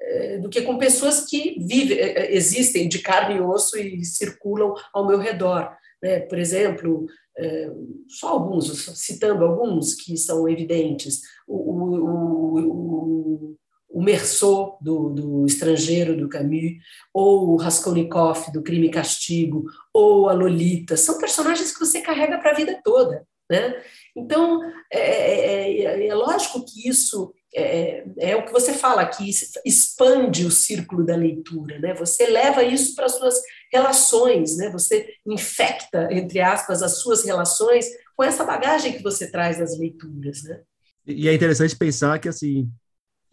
é, 0.00 0.38
do 0.38 0.48
que 0.48 0.62
com 0.62 0.78
pessoas 0.78 1.24
que 1.26 1.56
vivem, 1.60 1.98
é, 1.98 2.26
é, 2.26 2.34
existem 2.34 2.88
de 2.88 3.00
carne 3.00 3.36
e 3.36 3.40
osso 3.40 3.76
e 3.78 4.04
circulam 4.04 4.74
ao 4.92 5.06
meu 5.06 5.18
redor. 5.18 5.70
Né? 6.02 6.20
Por 6.20 6.38
exemplo, 6.38 7.06
é, 7.36 7.70
só 8.08 8.28
alguns, 8.28 8.66
citando 8.98 9.44
alguns 9.44 9.94
que 9.94 10.16
são 10.16 10.48
evidentes, 10.48 11.20
o, 11.46 11.56
o, 11.56 12.58
o, 12.58 13.56
o 13.90 14.02
Merceau, 14.02 14.78
do, 14.80 15.10
do 15.10 15.46
Estrangeiro, 15.46 16.16
do 16.16 16.28
Camus, 16.28 16.74
ou 17.12 17.50
o 17.50 17.56
Raskolnikov, 17.56 18.52
do 18.52 18.62
Crime 18.62 18.88
e 18.88 18.90
Castigo, 18.90 19.64
ou 19.92 20.28
a 20.28 20.32
Lolita, 20.32 20.96
são 20.96 21.18
personagens 21.18 21.72
que 21.72 21.80
você 21.80 22.00
carrega 22.00 22.38
para 22.38 22.52
a 22.52 22.54
vida 22.54 22.80
toda. 22.84 23.26
Né? 23.50 23.82
Então, 24.18 24.62
é, 24.92 25.00
é, 25.00 25.80
é, 25.80 26.06
é 26.08 26.14
lógico 26.14 26.64
que 26.64 26.88
isso 26.88 27.32
é, 27.54 28.04
é, 28.18 28.36
o 28.36 28.44
que 28.44 28.52
você 28.52 28.74
fala, 28.74 29.06
que 29.06 29.28
expande 29.64 30.44
o 30.44 30.50
círculo 30.50 31.04
da 31.04 31.16
leitura, 31.16 31.78
né? 31.78 31.94
Você 31.94 32.26
leva 32.26 32.62
isso 32.62 32.94
para 32.94 33.06
as 33.06 33.12
suas 33.12 33.40
relações, 33.72 34.56
né? 34.56 34.70
Você 34.70 35.08
infecta, 35.26 36.08
entre 36.12 36.40
aspas, 36.40 36.82
as 36.82 36.98
suas 36.98 37.24
relações 37.24 37.86
com 38.16 38.22
essa 38.22 38.44
bagagem 38.44 38.92
que 38.92 39.02
você 39.02 39.30
traz 39.30 39.58
das 39.58 39.78
leituras, 39.78 40.42
né? 40.44 40.60
E 41.06 41.26
é 41.28 41.34
interessante 41.34 41.74
pensar 41.74 42.18
que, 42.18 42.28
assim, 42.28 42.70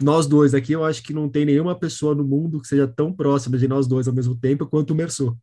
nós 0.02 0.28
dois 0.28 0.54
aqui, 0.54 0.72
eu 0.72 0.86
acho 0.86 1.04
que 1.04 1.14
não 1.14 1.28
tem 1.28 1.46
nenhuma 1.46 1.78
pessoa 1.78 2.16
no 2.16 2.24
mundo 2.24 2.62
que 2.62 2.68
seja 2.68 2.88
tão 2.88 3.14
próxima 3.14 3.58
de 3.58 3.68
nós 3.68 3.86
dois 3.86 4.08
ao 4.08 4.14
mesmo 4.14 4.36
tempo 4.36 4.66
quanto 4.66 4.92
o 4.92 4.96
Merceau. 4.96 5.36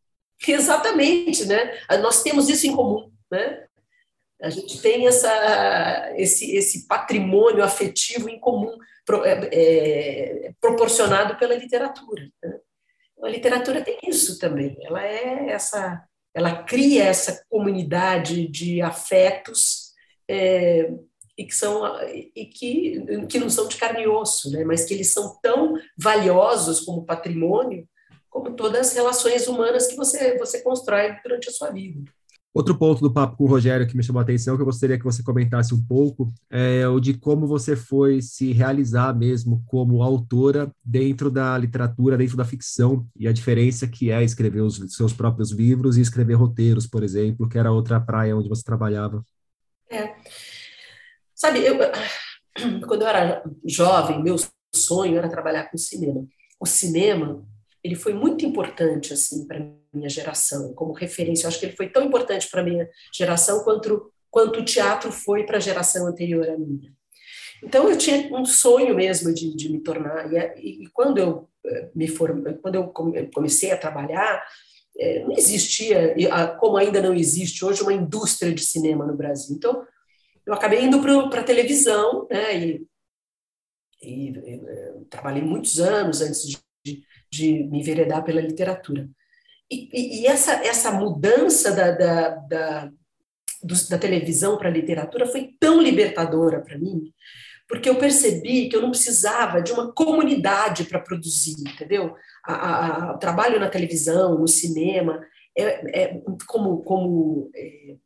Exatamente, 0.46 1.44
né? 1.44 1.72
Nós 2.00 2.22
temos 2.22 2.48
isso 2.48 2.66
em 2.66 2.74
comum, 2.74 3.10
né? 3.30 3.61
A 4.42 4.50
gente 4.50 4.82
tem 4.82 5.06
essa, 5.06 6.12
esse, 6.16 6.54
esse 6.56 6.86
patrimônio 6.86 7.62
afetivo 7.62 8.28
em 8.28 8.40
comum 8.40 8.76
pro, 9.06 9.24
é, 9.24 9.48
é, 9.52 10.52
proporcionado 10.60 11.36
pela 11.36 11.54
literatura. 11.54 12.28
Né? 12.42 12.58
A 13.22 13.28
literatura 13.28 13.80
tem 13.82 13.98
isso 14.06 14.38
também. 14.38 14.76
Ela 14.82 15.06
é 15.06 15.50
essa, 15.50 16.04
ela 16.34 16.64
cria 16.64 17.04
essa 17.04 17.44
comunidade 17.48 18.48
de 18.48 18.82
afetos 18.82 19.92
é, 20.28 20.90
e 21.38 21.44
que 21.44 21.54
são 21.54 21.84
e 22.12 22.46
que, 22.46 23.26
que 23.28 23.38
não 23.38 23.48
são 23.48 23.68
de 23.68 23.76
carne 23.76 24.02
e 24.02 24.08
osso, 24.08 24.50
né? 24.50 24.64
Mas 24.64 24.84
que 24.84 24.92
eles 24.92 25.12
são 25.12 25.38
tão 25.40 25.78
valiosos 25.96 26.80
como 26.80 27.06
patrimônio 27.06 27.88
como 28.28 28.56
todas 28.56 28.88
as 28.88 28.94
relações 28.94 29.46
humanas 29.46 29.86
que 29.86 29.94
você 29.94 30.38
você 30.38 30.62
constrói 30.62 31.16
durante 31.22 31.48
a 31.48 31.52
sua 31.52 31.70
vida. 31.70 32.10
Outro 32.54 32.76
ponto 32.76 33.00
do 33.00 33.10
papo 33.10 33.36
com 33.36 33.44
o 33.44 33.46
Rogério 33.46 33.86
que 33.86 33.96
me 33.96 34.02
chamou 34.02 34.20
a 34.20 34.22
atenção, 34.22 34.56
que 34.56 34.62
eu 34.62 34.66
gostaria 34.66 34.98
que 34.98 35.04
você 35.04 35.22
comentasse 35.22 35.74
um 35.74 35.82
pouco, 35.82 36.30
é 36.50 36.86
o 36.86 37.00
de 37.00 37.14
como 37.14 37.46
você 37.46 37.74
foi 37.74 38.20
se 38.20 38.52
realizar 38.52 39.16
mesmo 39.16 39.62
como 39.66 40.02
autora 40.02 40.70
dentro 40.84 41.30
da 41.30 41.56
literatura, 41.56 42.16
dentro 42.16 42.36
da 42.36 42.44
ficção, 42.44 43.06
e 43.16 43.26
a 43.26 43.32
diferença 43.32 43.88
que 43.88 44.10
é 44.10 44.22
escrever 44.22 44.60
os 44.60 44.76
seus 44.94 45.14
próprios 45.14 45.50
livros 45.50 45.96
e 45.96 46.02
escrever 46.02 46.34
roteiros, 46.34 46.86
por 46.86 47.02
exemplo, 47.02 47.48
que 47.48 47.56
era 47.56 47.72
outra 47.72 47.98
praia 47.98 48.36
onde 48.36 48.50
você 48.50 48.62
trabalhava. 48.62 49.24
É. 49.90 50.14
Sabe, 51.34 51.60
eu, 51.60 51.78
quando 52.86 53.02
eu 53.02 53.08
era 53.08 53.42
jovem, 53.66 54.22
meu 54.22 54.36
sonho 54.74 55.16
era 55.16 55.28
trabalhar 55.28 55.70
com 55.70 55.78
cinema. 55.78 56.26
O 56.60 56.66
cinema, 56.66 57.42
ele 57.82 57.94
foi 57.94 58.12
muito 58.12 58.44
importante 58.44 59.14
assim 59.14 59.46
para 59.46 59.58
minha 59.92 60.08
geração, 60.08 60.72
como 60.74 60.92
referência. 60.92 61.44
Eu 61.44 61.48
acho 61.48 61.60
que 61.60 61.66
ele 61.66 61.76
foi 61.76 61.88
tão 61.88 62.02
importante 62.04 62.48
para 62.50 62.60
a 62.60 62.64
minha 62.64 62.88
geração 63.12 63.62
quanto, 63.64 64.10
quanto 64.30 64.60
o 64.60 64.64
teatro 64.64 65.12
foi 65.12 65.44
para 65.44 65.58
a 65.58 65.60
geração 65.60 66.06
anterior 66.06 66.48
à 66.48 66.56
minha. 66.56 66.92
Então, 67.62 67.88
eu 67.88 67.96
tinha 67.96 68.34
um 68.34 68.44
sonho 68.44 68.94
mesmo 68.94 69.32
de, 69.32 69.54
de 69.54 69.68
me 69.70 69.80
tornar. 69.80 70.32
E, 70.32 70.82
e, 70.82 70.86
quando 70.88 71.18
eu 71.18 71.48
eh, 71.64 71.90
me 71.94 72.08
formei, 72.08 72.54
quando 72.54 72.74
eu 72.74 72.92
comecei 73.32 73.70
a 73.70 73.76
trabalhar, 73.76 74.44
eh, 74.98 75.20
não 75.20 75.32
existia, 75.32 76.14
como 76.58 76.76
ainda 76.76 77.00
não 77.00 77.14
existe 77.14 77.64
hoje, 77.64 77.82
uma 77.82 77.92
indústria 77.92 78.52
de 78.52 78.62
cinema 78.62 79.06
no 79.06 79.16
Brasil. 79.16 79.54
Então, 79.54 79.86
eu 80.44 80.52
acabei 80.52 80.82
indo 80.82 81.00
para 81.30 81.40
a 81.40 81.44
televisão, 81.44 82.26
né? 82.28 82.58
E, 82.58 82.86
e, 84.02 84.32
eh, 84.36 84.94
trabalhei 85.08 85.42
muitos 85.42 85.78
anos 85.78 86.20
antes 86.20 86.60
de, 86.84 87.04
de 87.30 87.64
me 87.64 87.78
enveredar 87.78 88.24
pela 88.24 88.40
literatura. 88.40 89.08
E, 89.72 90.20
e 90.20 90.26
essa, 90.26 90.52
essa 90.64 90.90
mudança 90.90 91.72
da, 91.72 91.90
da, 91.92 92.28
da, 92.28 92.92
do, 93.62 93.88
da 93.88 93.98
televisão 93.98 94.58
para 94.58 94.68
a 94.68 94.72
literatura 94.72 95.26
foi 95.26 95.54
tão 95.58 95.80
libertadora 95.80 96.60
para 96.60 96.76
mim, 96.76 97.10
porque 97.66 97.88
eu 97.88 97.96
percebi 97.96 98.68
que 98.68 98.76
eu 98.76 98.82
não 98.82 98.90
precisava 98.90 99.62
de 99.62 99.72
uma 99.72 99.90
comunidade 99.90 100.84
para 100.84 101.00
produzir, 101.00 101.56
entendeu? 101.60 102.14
A, 102.44 102.54
a, 102.54 103.14
o 103.14 103.18
trabalho 103.18 103.58
na 103.58 103.70
televisão, 103.70 104.38
no 104.38 104.46
cinema, 104.46 105.24
é, 105.56 106.02
é 106.02 106.22
como, 106.46 106.82
como 106.82 107.50
é, 107.54 107.96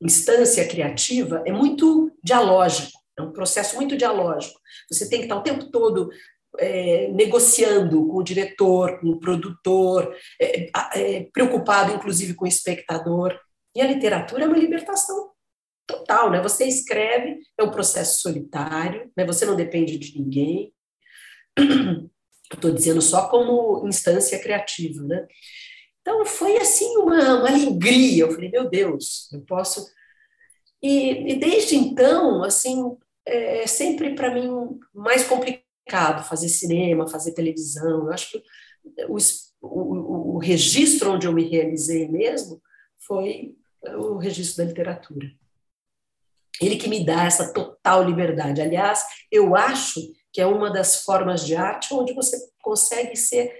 instância 0.00 0.66
criativa, 0.66 1.42
é 1.44 1.52
muito 1.52 2.10
dialógico, 2.24 2.98
é 3.18 3.22
um 3.22 3.32
processo 3.32 3.76
muito 3.76 3.98
dialógico. 3.98 4.58
Você 4.90 5.08
tem 5.08 5.18
que 5.18 5.26
estar 5.26 5.36
o 5.36 5.42
tempo 5.42 5.70
todo 5.70 6.10
é, 6.58 7.08
negociando 7.08 8.06
com 8.06 8.18
o 8.18 8.22
diretor, 8.22 9.00
com 9.00 9.08
o 9.08 9.18
produtor, 9.18 10.14
é, 10.40 10.70
é, 10.94 11.28
preocupado 11.32 11.92
inclusive 11.92 12.34
com 12.34 12.44
o 12.44 12.48
espectador. 12.48 13.38
E 13.74 13.80
a 13.80 13.86
literatura 13.86 14.44
é 14.44 14.46
uma 14.46 14.58
libertação 14.58 15.30
total, 15.86 16.30
né? 16.30 16.42
Você 16.42 16.66
escreve, 16.66 17.38
é 17.56 17.62
um 17.62 17.70
processo 17.70 18.20
solitário, 18.20 19.10
né? 19.16 19.24
Você 19.24 19.46
não 19.46 19.56
depende 19.56 19.98
de 19.98 20.18
ninguém. 20.18 20.72
Estou 22.52 22.70
dizendo 22.70 23.00
só 23.00 23.28
como 23.28 23.86
instância 23.88 24.38
criativa, 24.38 25.02
né? 25.04 25.26
Então 26.00 26.26
foi 26.26 26.58
assim 26.58 26.96
uma, 26.98 27.36
uma 27.36 27.48
alegria. 27.48 28.24
Eu 28.24 28.32
falei, 28.32 28.50
meu 28.50 28.68
Deus, 28.68 29.32
eu 29.32 29.40
posso. 29.42 29.86
E, 30.82 31.32
e 31.32 31.36
desde 31.36 31.76
então, 31.76 32.42
assim, 32.42 32.94
é 33.24 33.66
sempre 33.66 34.14
para 34.14 34.34
mim 34.34 34.50
mais 34.92 35.24
complicado 35.24 35.61
complicado 35.82 36.26
fazer 36.26 36.48
cinema, 36.48 37.08
fazer 37.08 37.32
televisão. 37.32 38.06
Eu 38.06 38.12
acho 38.12 38.30
que 38.32 38.42
o, 39.08 39.18
o, 39.60 40.36
o 40.36 40.38
registro 40.38 41.12
onde 41.12 41.26
eu 41.26 41.32
me 41.32 41.48
realizei 41.48 42.08
mesmo 42.08 42.60
foi 43.06 43.56
o 43.96 44.16
registro 44.16 44.58
da 44.58 44.68
literatura. 44.68 45.30
Ele 46.60 46.76
que 46.76 46.88
me 46.88 47.04
dá 47.04 47.24
essa 47.24 47.52
total 47.52 48.04
liberdade. 48.04 48.60
Aliás, 48.60 49.02
eu 49.30 49.56
acho 49.56 50.00
que 50.32 50.40
é 50.40 50.46
uma 50.46 50.70
das 50.70 51.02
formas 51.02 51.44
de 51.44 51.56
arte 51.56 51.92
onde 51.92 52.12
você 52.12 52.36
consegue 52.62 53.16
ser 53.16 53.52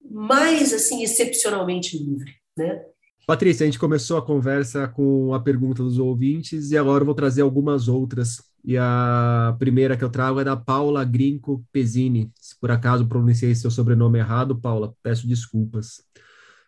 mais 0.00 0.72
assim 0.72 1.02
excepcionalmente 1.02 1.98
livre, 1.98 2.32
né? 2.56 2.84
Patrícia, 3.26 3.64
a 3.64 3.66
gente 3.66 3.78
começou 3.78 4.18
a 4.18 4.24
conversa 4.24 4.86
com 4.86 5.32
a 5.32 5.40
pergunta 5.40 5.82
dos 5.82 5.98
ouvintes 5.98 6.70
e 6.70 6.76
agora 6.76 7.00
eu 7.00 7.06
vou 7.06 7.14
trazer 7.14 7.40
algumas 7.40 7.88
outras 7.88 8.53
e 8.64 8.78
a 8.78 9.54
primeira 9.58 9.96
que 9.96 10.02
eu 10.02 10.08
trago 10.08 10.40
é 10.40 10.44
da 10.44 10.56
Paula 10.56 11.04
Grinco 11.04 11.64
Pesini. 11.70 12.32
Se 12.40 12.58
por 12.58 12.70
acaso 12.70 13.06
pronunciei 13.06 13.54
seu 13.54 13.70
sobrenome 13.70 14.18
errado, 14.18 14.58
Paula, 14.58 14.94
peço 15.02 15.28
desculpas. 15.28 16.02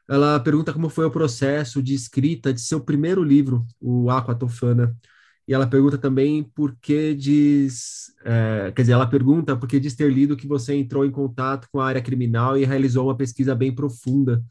Ela 0.08 0.38
pergunta 0.38 0.72
como 0.72 0.90
foi 0.90 1.06
o 1.06 1.10
processo 1.10 1.82
de 1.82 1.94
escrita 1.94 2.52
de 2.52 2.60
seu 2.60 2.80
primeiro 2.80 3.24
livro, 3.24 3.66
o 3.80 4.10
Aquatofana. 4.10 4.94
E 5.48 5.54
ela 5.54 5.66
pergunta 5.66 5.96
também 5.96 6.44
por 6.44 6.76
que 6.80 7.14
diz. 7.14 8.12
É, 8.24 8.72
quer 8.74 8.82
dizer, 8.82 8.92
ela 8.92 9.06
pergunta 9.06 9.56
por 9.56 9.68
que 9.68 9.80
diz 9.80 9.94
ter 9.94 10.12
lido 10.12 10.36
que 10.36 10.46
você 10.46 10.74
entrou 10.74 11.04
em 11.04 11.10
contato 11.10 11.68
com 11.72 11.80
a 11.80 11.86
área 11.86 12.02
criminal 12.02 12.58
e 12.58 12.64
realizou 12.64 13.06
uma 13.06 13.16
pesquisa 13.16 13.54
bem 13.54 13.74
profunda, 13.74 14.42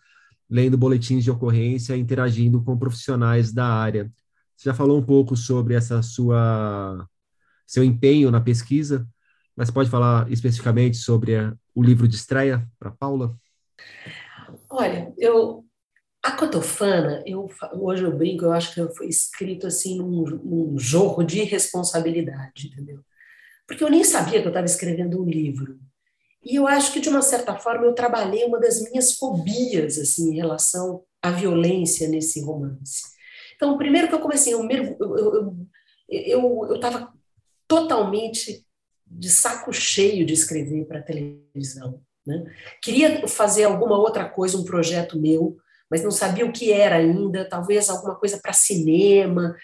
lendo 0.50 0.78
boletins 0.78 1.24
de 1.24 1.32
ocorrência 1.32 1.96
e 1.96 2.00
interagindo 2.00 2.64
com 2.64 2.78
profissionais 2.78 3.52
da 3.54 3.68
área. 3.68 4.12
Você 4.56 4.70
já 4.70 4.74
falou 4.74 4.98
um 5.00 5.04
pouco 5.06 5.36
sobre 5.38 5.74
essa 5.76 6.02
sua 6.02 7.08
seu 7.66 7.84
empenho 7.84 8.32
na 8.32 8.42
pesquisa, 8.42 9.08
mas 9.56 9.72
pode 9.72 9.90
falar 9.90 10.32
especificamente 10.32 10.98
sobre 10.98 11.36
a, 11.36 11.54
o 11.74 11.84
livro 11.84 12.08
de 12.08 12.16
estreia 12.16 12.68
para 12.78 12.92
Paula? 12.92 13.36
Olha, 14.70 15.14
eu 15.18 15.66
a 16.22 16.32
Cotofana, 16.32 17.24
eu 17.24 17.48
hoje 17.74 18.04
eu 18.04 18.18
brinco, 18.18 18.46
eu 18.46 18.52
acho 18.52 18.74
que 18.74 18.96
foi 18.96 19.08
escrito 19.08 19.68
assim 19.68 20.00
num, 20.00 20.24
num 20.24 20.80
jorro 20.80 21.24
de 21.24 21.44
responsabilidade, 21.44 22.68
entendeu? 22.68 23.00
Porque 23.68 23.84
eu 23.84 23.92
nem 23.92 24.04
sabia 24.04 24.42
que 24.42 24.48
eu 24.48 24.50
estava 24.50 24.66
escrevendo 24.66 25.22
um 25.22 25.26
livro. 25.26 25.80
E 26.44 26.56
eu 26.56 26.68
acho 26.68 26.92
que 26.92 27.00
de 27.00 27.10
uma 27.10 27.22
certa 27.22 27.56
forma 27.58 27.86
eu 27.86 27.94
trabalhei 27.94 28.44
uma 28.44 28.60
das 28.60 28.82
minhas 28.82 29.14
fobias 29.14 30.00
assim 30.00 30.32
em 30.32 30.36
relação 30.36 31.04
à 31.22 31.30
violência 31.30 32.08
nesse 32.08 32.42
romance. 32.42 33.04
Então, 33.56 33.78
primeiro 33.78 34.08
que 34.08 34.16
eu 34.16 34.20
comecei, 34.20 34.54
eu 34.54 34.68
eu 36.10 36.76
estava 36.76 37.14
totalmente 37.68 38.66
de 39.06 39.30
saco 39.30 39.72
cheio 39.72 40.26
de 40.26 40.34
escrever 40.34 40.86
para 40.86 41.02
televisão. 41.02 42.02
Né? 42.26 42.44
Queria 42.82 43.28
fazer 43.28 43.66
alguma 43.66 43.98
outra 43.98 44.28
coisa, 44.28 44.58
um 44.58 44.66
projeto 44.66 45.20
meu, 45.20 45.58
mas 45.90 46.04
não 46.04 46.12
sabia 46.12 46.46
o 46.46 46.52
que 46.52 46.72
era 46.72 46.96
ainda, 46.96 47.48
talvez 47.48 47.90
alguma 47.90 48.16
coisa 48.16 48.40
para 48.42 48.54
cinema. 48.54 49.56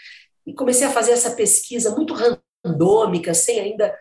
E 0.46 0.54
comecei 0.54 0.86
a 0.86 0.92
fazer 0.92 1.12
essa 1.12 1.32
pesquisa 1.32 1.96
muito 1.96 2.14
randômica, 2.64 3.34
sem 3.34 3.60
ainda, 3.60 3.96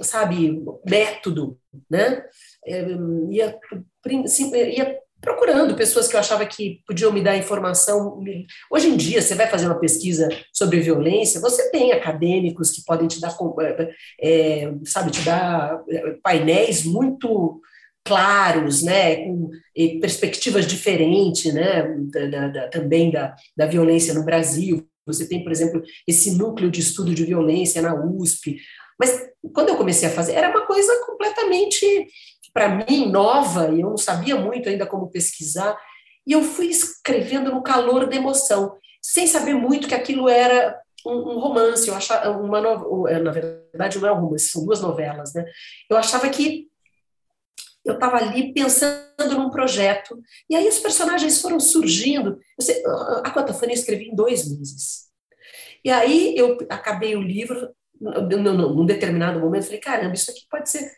sabe, 0.00 0.62
método, 0.88 1.58
né? 1.90 2.24
É, 2.66 2.86
ia, 3.30 3.58
ia 4.68 4.98
procurando 5.24 5.74
pessoas 5.74 6.06
que 6.06 6.14
eu 6.14 6.20
achava 6.20 6.44
que 6.44 6.82
podiam 6.86 7.10
me 7.10 7.22
dar 7.22 7.36
informação. 7.36 8.22
Hoje 8.70 8.88
em 8.88 8.96
dia, 8.96 9.22
você 9.22 9.34
vai 9.34 9.48
fazer 9.48 9.66
uma 9.66 9.78
pesquisa 9.78 10.28
sobre 10.52 10.80
violência, 10.80 11.40
você 11.40 11.70
tem 11.70 11.92
acadêmicos 11.92 12.70
que 12.70 12.84
podem 12.84 13.08
te 13.08 13.20
dar, 13.20 13.34
é, 14.20 14.70
sabe, 14.84 15.10
te 15.10 15.22
dar 15.22 15.82
é, 15.88 16.10
painéis 16.22 16.84
muito 16.84 17.60
claros, 18.04 18.82
né, 18.82 19.16
com 19.16 19.50
perspectivas 19.98 20.66
diferentes, 20.66 21.52
né, 21.54 21.82
da, 22.30 22.48
da, 22.48 22.68
também 22.68 23.10
da, 23.10 23.34
da 23.56 23.66
violência 23.66 24.12
no 24.12 24.24
Brasil. 24.24 24.86
Você 25.06 25.26
tem, 25.26 25.42
por 25.42 25.50
exemplo, 25.50 25.82
esse 26.06 26.32
núcleo 26.32 26.70
de 26.70 26.80
estudo 26.80 27.14
de 27.14 27.24
violência 27.24 27.80
na 27.80 27.94
USP. 27.94 28.58
Mas 28.98 29.26
quando 29.52 29.70
eu 29.70 29.76
comecei 29.76 30.08
a 30.08 30.12
fazer, 30.12 30.32
era 30.32 30.50
uma 30.50 30.66
coisa 30.66 30.92
completamente 31.06 32.06
para 32.54 32.68
mim, 32.68 33.10
nova, 33.10 33.70
e 33.74 33.80
eu 33.80 33.90
não 33.90 33.96
sabia 33.96 34.36
muito 34.36 34.68
ainda 34.68 34.86
como 34.86 35.10
pesquisar, 35.10 35.76
e 36.24 36.32
eu 36.32 36.42
fui 36.42 36.66
escrevendo 36.66 37.50
no 37.50 37.62
calor 37.62 38.08
da 38.08 38.14
emoção, 38.14 38.78
sem 39.02 39.26
saber 39.26 39.54
muito 39.54 39.88
que 39.88 39.94
aquilo 39.94 40.28
era 40.28 40.80
um, 41.04 41.16
um 41.16 41.38
romance, 41.40 41.88
eu 41.88 41.94
achava, 41.94 42.30
uma 42.30 42.58
é, 43.10 43.18
na 43.18 43.32
verdade 43.32 43.98
não 43.98 44.08
é 44.08 44.12
um 44.12 44.20
romance, 44.20 44.48
são 44.48 44.64
duas 44.64 44.80
novelas, 44.80 45.34
né? 45.34 45.44
Eu 45.90 45.96
achava 45.96 46.28
que 46.28 46.68
eu 47.84 47.94
estava 47.94 48.16
ali 48.16 48.54
pensando 48.54 49.36
num 49.36 49.50
projeto, 49.50 50.16
e 50.48 50.54
aí 50.54 50.66
os 50.66 50.78
personagens 50.78 51.42
foram 51.42 51.60
surgindo. 51.60 52.38
Sei, 52.58 52.82
a 53.22 53.30
Quatafania 53.30 53.74
eu 53.74 53.78
escrevi 53.78 54.08
em 54.08 54.14
dois 54.14 54.48
meses. 54.48 55.08
E 55.84 55.90
aí 55.90 56.34
eu 56.34 56.56
acabei 56.70 57.14
o 57.14 57.20
livro, 57.20 57.68
num 58.00 58.86
determinado 58.86 59.38
momento, 59.38 59.64
falei, 59.64 59.80
caramba, 59.80 60.14
isso 60.14 60.30
aqui 60.30 60.46
pode 60.48 60.70
ser 60.70 60.90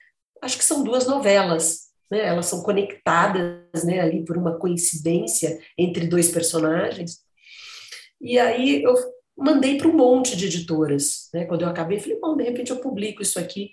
acho 0.43 0.59
que 0.59 0.65
são 0.65 0.83
duas 0.83 1.07
novelas, 1.07 1.87
né? 2.11 2.25
Elas 2.27 2.47
são 2.47 2.63
conectadas, 2.63 3.85
né, 3.85 4.01
ali 4.01 4.25
por 4.25 4.37
uma 4.37 4.59
coincidência 4.59 5.59
entre 5.77 6.07
dois 6.07 6.29
personagens. 6.29 7.21
E 8.21 8.39
aí 8.39 8.83
eu 8.83 8.95
mandei 9.37 9.77
para 9.77 9.89
um 9.89 9.97
monte 9.97 10.37
de 10.37 10.47
editoras, 10.47 11.29
né? 11.35 11.45
Quando 11.45 11.63
eu 11.63 11.69
acabei, 11.69 11.99
falei, 12.01 12.19
bom, 12.19 12.37
de 12.37 12.45
repente 12.45 12.71
eu 12.71 12.79
publico 12.79 13.23
isso 13.23 13.39
aqui. 13.39 13.71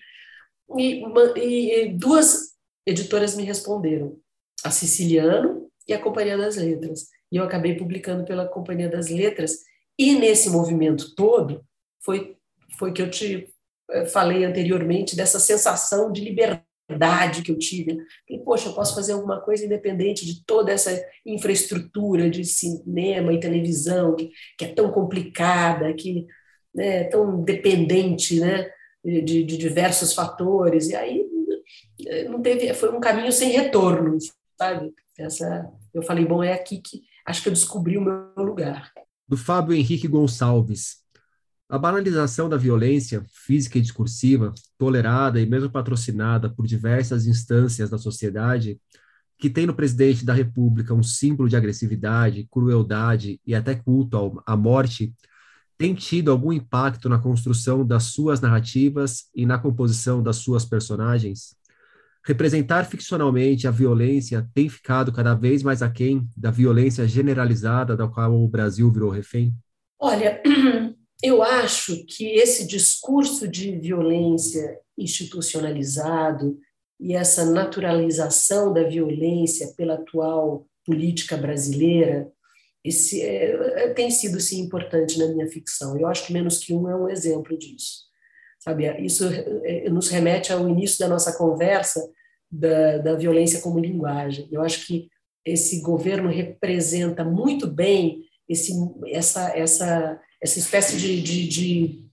E, 0.77 1.03
e 1.37 1.93
duas 1.93 2.53
editoras 2.85 3.35
me 3.35 3.43
responderam, 3.43 4.17
a 4.63 4.71
Siciliano 4.71 5.69
e 5.87 5.93
a 5.93 5.99
Companhia 5.99 6.37
das 6.37 6.57
Letras. 6.57 7.07
E 7.31 7.37
eu 7.37 7.43
acabei 7.43 7.75
publicando 7.75 8.25
pela 8.25 8.47
Companhia 8.47 8.89
das 8.89 9.09
Letras. 9.09 9.59
E 9.97 10.15
nesse 10.15 10.49
movimento 10.49 11.13
todo 11.15 11.63
foi 12.03 12.37
foi 12.77 12.91
que 12.91 13.01
eu 13.01 13.09
te 13.09 13.52
falei 14.07 14.43
anteriormente, 14.43 15.15
dessa 15.15 15.39
sensação 15.39 16.11
de 16.11 16.21
liberdade 16.21 17.41
que 17.43 17.51
eu 17.51 17.57
tive. 17.57 17.97
E, 18.29 18.39
poxa, 18.39 18.69
eu 18.69 18.73
posso 18.73 18.95
fazer 18.95 19.13
alguma 19.13 19.39
coisa 19.41 19.65
independente 19.65 20.25
de 20.25 20.43
toda 20.45 20.71
essa 20.71 20.91
infraestrutura 21.25 22.29
de 22.29 22.43
cinema 22.43 23.33
e 23.33 23.39
televisão, 23.39 24.15
que, 24.15 24.31
que 24.57 24.65
é 24.65 24.67
tão 24.69 24.91
complicada, 24.91 25.93
que 25.93 26.25
né, 26.73 27.01
é 27.01 27.03
tão 27.05 27.41
dependente 27.41 28.39
né, 28.39 28.69
de, 29.03 29.43
de 29.43 29.57
diversos 29.57 30.13
fatores. 30.13 30.89
E 30.89 30.95
aí 30.95 31.25
não 32.29 32.41
teve, 32.41 32.73
foi 32.73 32.91
um 32.95 32.99
caminho 32.99 33.31
sem 33.31 33.51
retorno, 33.51 34.17
sabe? 34.57 34.93
Essa, 35.17 35.69
eu 35.93 36.01
falei, 36.01 36.25
bom, 36.25 36.43
é 36.43 36.53
aqui 36.53 36.81
que 36.81 37.01
acho 37.25 37.41
que 37.41 37.49
eu 37.49 37.53
descobri 37.53 37.97
o 37.97 38.01
meu 38.01 38.31
lugar. 38.37 38.91
Do 39.27 39.37
Fábio 39.37 39.75
Henrique 39.75 40.07
Gonçalves. 40.07 41.02
A 41.69 41.77
banalização 41.77 42.49
da 42.49 42.57
violência 42.57 43.23
física 43.29 43.77
e 43.77 43.81
discursiva, 43.81 44.53
tolerada 44.77 45.39
e 45.39 45.45
mesmo 45.45 45.69
patrocinada 45.69 46.49
por 46.49 46.67
diversas 46.67 47.25
instâncias 47.25 47.89
da 47.89 47.97
sociedade, 47.97 48.79
que 49.37 49.49
tem 49.49 49.65
no 49.65 49.73
presidente 49.73 50.23
da 50.23 50.33
República 50.33 50.93
um 50.93 51.03
símbolo 51.03 51.49
de 51.49 51.55
agressividade, 51.55 52.47
crueldade 52.49 53.41
e 53.45 53.55
até 53.55 53.75
culto 53.75 54.41
à 54.45 54.55
morte, 54.55 55.13
tem 55.77 55.93
tido 55.93 56.31
algum 56.31 56.53
impacto 56.53 57.09
na 57.09 57.17
construção 57.17 57.85
das 57.85 58.03
suas 58.03 58.39
narrativas 58.39 59.25
e 59.35 59.45
na 59.45 59.57
composição 59.57 60.23
das 60.23 60.37
suas 60.37 60.63
personagens? 60.63 61.55
Representar 62.25 62.85
ficcionalmente 62.85 63.67
a 63.67 63.71
violência 63.71 64.47
tem 64.53 64.69
ficado 64.69 65.11
cada 65.11 65.33
vez 65.33 65.61
mais 65.61 65.81
aquém 65.81 66.25
da 66.37 66.51
violência 66.51 67.05
generalizada 67.05 67.97
da 67.97 68.07
qual 68.07 68.33
o 68.33 68.47
Brasil 68.47 68.89
virou 68.89 69.09
refém? 69.09 69.53
Olha, 69.99 70.41
eu 71.23 71.41
acho 71.41 72.05
que 72.05 72.25
esse 72.25 72.67
discurso 72.67 73.47
de 73.47 73.79
violência 73.79 74.77
institucionalizado 74.97 76.59
e 76.99 77.15
essa 77.15 77.45
naturalização 77.45 78.73
da 78.73 78.83
violência 78.83 79.73
pela 79.77 79.95
atual 79.95 80.67
política 80.85 81.37
brasileira 81.37 82.29
esse, 82.83 83.21
é, 83.21 83.85
é, 83.85 83.89
tem 83.93 84.11
sido 84.11 84.39
sim 84.41 84.59
importante 84.59 85.17
na 85.17 85.27
minha 85.27 85.47
ficção. 85.47 85.97
Eu 85.97 86.07
acho 86.07 86.27
que 86.27 86.33
menos 86.33 86.59
que 86.59 86.73
um 86.73 86.89
é 86.89 86.95
um 86.95 87.09
exemplo 87.09 87.57
disso. 87.57 88.03
Sabe, 88.59 88.85
isso 89.01 89.25
é, 89.63 89.89
nos 89.89 90.09
remete 90.09 90.51
ao 90.51 90.67
início 90.67 90.99
da 90.99 91.07
nossa 91.07 91.37
conversa 91.37 92.05
da, 92.51 92.97
da 92.97 93.15
violência 93.15 93.61
como 93.61 93.79
linguagem. 93.79 94.47
Eu 94.51 94.61
acho 94.61 94.85
que 94.85 95.09
esse 95.45 95.81
governo 95.81 96.29
representa 96.29 97.23
muito 97.23 97.67
bem 97.67 98.23
esse, 98.49 98.73
essa, 99.07 99.49
essa 99.57 100.19
essa 100.43 100.59
espécie 100.59 100.97
de, 100.97 101.21
de, 101.21 101.47
de, 101.47 102.05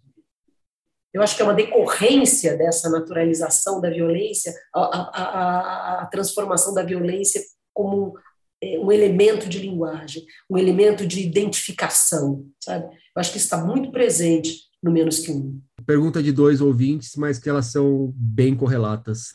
eu 1.12 1.20
acho 1.20 1.34
que 1.34 1.42
é 1.42 1.44
uma 1.44 1.52
decorrência 1.52 2.56
dessa 2.56 2.88
naturalização 2.88 3.80
da 3.80 3.90
violência, 3.90 4.54
a, 4.72 4.80
a, 4.80 5.22
a, 5.22 6.02
a 6.02 6.06
transformação 6.06 6.72
da 6.72 6.84
violência 6.84 7.42
como 7.74 8.16
é, 8.62 8.78
um 8.78 8.92
elemento 8.92 9.48
de 9.48 9.58
linguagem, 9.58 10.24
um 10.48 10.56
elemento 10.56 11.04
de 11.04 11.20
identificação, 11.20 12.46
sabe? 12.62 12.84
Eu 12.84 13.20
acho 13.20 13.32
que 13.32 13.38
está 13.38 13.56
muito 13.56 13.90
presente 13.90 14.60
no 14.80 14.92
menos 14.92 15.18
que 15.18 15.32
um. 15.32 15.60
Pergunta 15.84 16.22
de 16.22 16.30
dois 16.30 16.60
ouvintes, 16.60 17.16
mas 17.16 17.38
que 17.38 17.50
elas 17.50 17.66
são 17.66 18.12
bem 18.14 18.54
correlatas. 18.54 19.34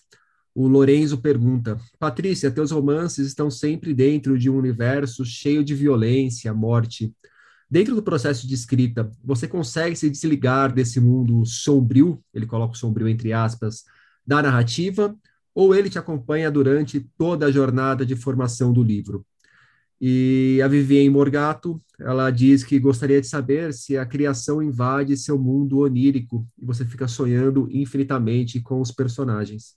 O 0.56 0.70
Lorenzo 0.70 1.18
pergunta: 1.18 1.78
Patrícia, 2.00 2.50
teus 2.50 2.72
romances 2.72 3.28
estão 3.28 3.52
sempre 3.52 3.94
dentro 3.94 4.40
de 4.40 4.50
um 4.50 4.58
universo 4.58 5.26
cheio 5.26 5.62
de 5.62 5.76
violência, 5.76 6.54
morte. 6.54 7.14
Dentro 7.70 7.94
do 7.94 8.02
processo 8.02 8.48
de 8.48 8.54
escrita, 8.54 9.12
você 9.22 9.50
consegue 9.50 9.98
se 9.98 10.10
desligar 10.10 10.74
desse 10.74 11.00
mundo 11.02 11.46
sombrio, 11.46 12.24
ele 12.34 12.46
coloca 12.46 12.74
o 12.74 12.78
sombrio 12.78 13.10
entre 13.10 13.34
aspas, 13.34 13.84
da 14.26 14.42
narrativa, 14.42 15.14
ou 15.54 15.76
ele 15.76 15.90
te 15.90 16.00
acompanha 16.00 16.50
durante 16.50 17.02
toda 17.18 17.48
a 17.48 17.52
jornada 17.52 18.06
de 18.06 18.16
formação 18.16 18.72
do 18.72 18.82
livro? 18.82 19.26
E 20.00 20.62
a 20.64 20.68
Vivienne 20.68 21.10
Morgato, 21.10 21.82
ela 22.00 22.30
diz 22.30 22.64
que 22.64 22.80
gostaria 22.80 23.20
de 23.20 23.28
saber 23.28 23.74
se 23.74 23.98
a 23.98 24.06
criação 24.06 24.62
invade 24.62 25.18
seu 25.18 25.38
mundo 25.38 25.80
onírico 25.80 26.48
e 26.58 26.66
você 26.66 26.86
fica 26.86 27.08
sonhando 27.08 27.68
infinitamente 27.72 28.62
com 28.62 28.80
os 28.80 28.92
personagens. 28.92 29.76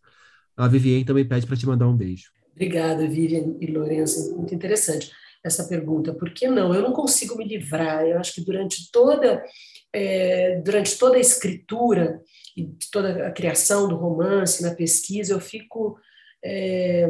A 0.59 0.69
Vivienne 0.69 1.05
também 1.05 1.27
pede 1.27 1.47
para 1.47 1.57
te 1.57 1.67
mandar 1.67 1.87
um 1.87 1.97
beijo. 1.97 2.31
Obrigada, 2.53 3.07
Vivian 3.07 3.57
e 3.61 3.67
Lourenço, 3.67 4.37
muito 4.37 4.55
interessante 4.55 5.11
essa 5.45 5.67
pergunta. 5.67 6.13
Por 6.13 6.33
que 6.33 6.49
não? 6.49 6.75
Eu 6.75 6.83
não 6.83 6.93
consigo 6.93 7.37
me 7.37 7.47
livrar. 7.47 8.05
Eu 8.05 8.19
acho 8.19 8.35
que 8.35 8.45
durante 8.45 8.91
toda, 8.91 9.45
é, 9.93 10.61
durante 10.61 10.99
toda 10.99 11.17
a 11.17 11.21
escritura 11.21 12.21
e 12.57 12.69
toda 12.91 13.27
a 13.27 13.33
criação 13.33 13.89
do 13.89 13.97
romance, 13.97 14.63
na 14.63 14.75
pesquisa, 14.75 15.33
eu 15.33 15.41
fico. 15.41 15.99
É, 16.45 17.07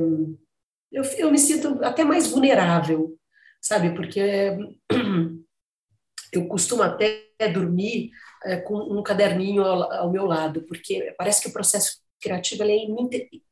eu, 0.90 1.02
eu 1.16 1.30
me 1.30 1.38
sinto 1.38 1.82
até 1.84 2.04
mais 2.04 2.28
vulnerável, 2.28 3.18
sabe? 3.60 3.94
Porque 3.94 4.20
eu 6.32 6.46
costumo 6.48 6.82
até 6.82 7.26
dormir 7.52 8.10
é, 8.44 8.56
com 8.56 8.76
um 8.76 9.02
caderninho 9.02 9.62
ao, 9.62 9.92
ao, 9.92 10.10
meu 10.10 10.24
lado, 10.24 10.62
porque 10.62 11.14
parece 11.18 11.42
que 11.42 11.48
o 11.48 11.52
processo 11.52 11.98
criativa 12.20 12.64
é 12.64 12.76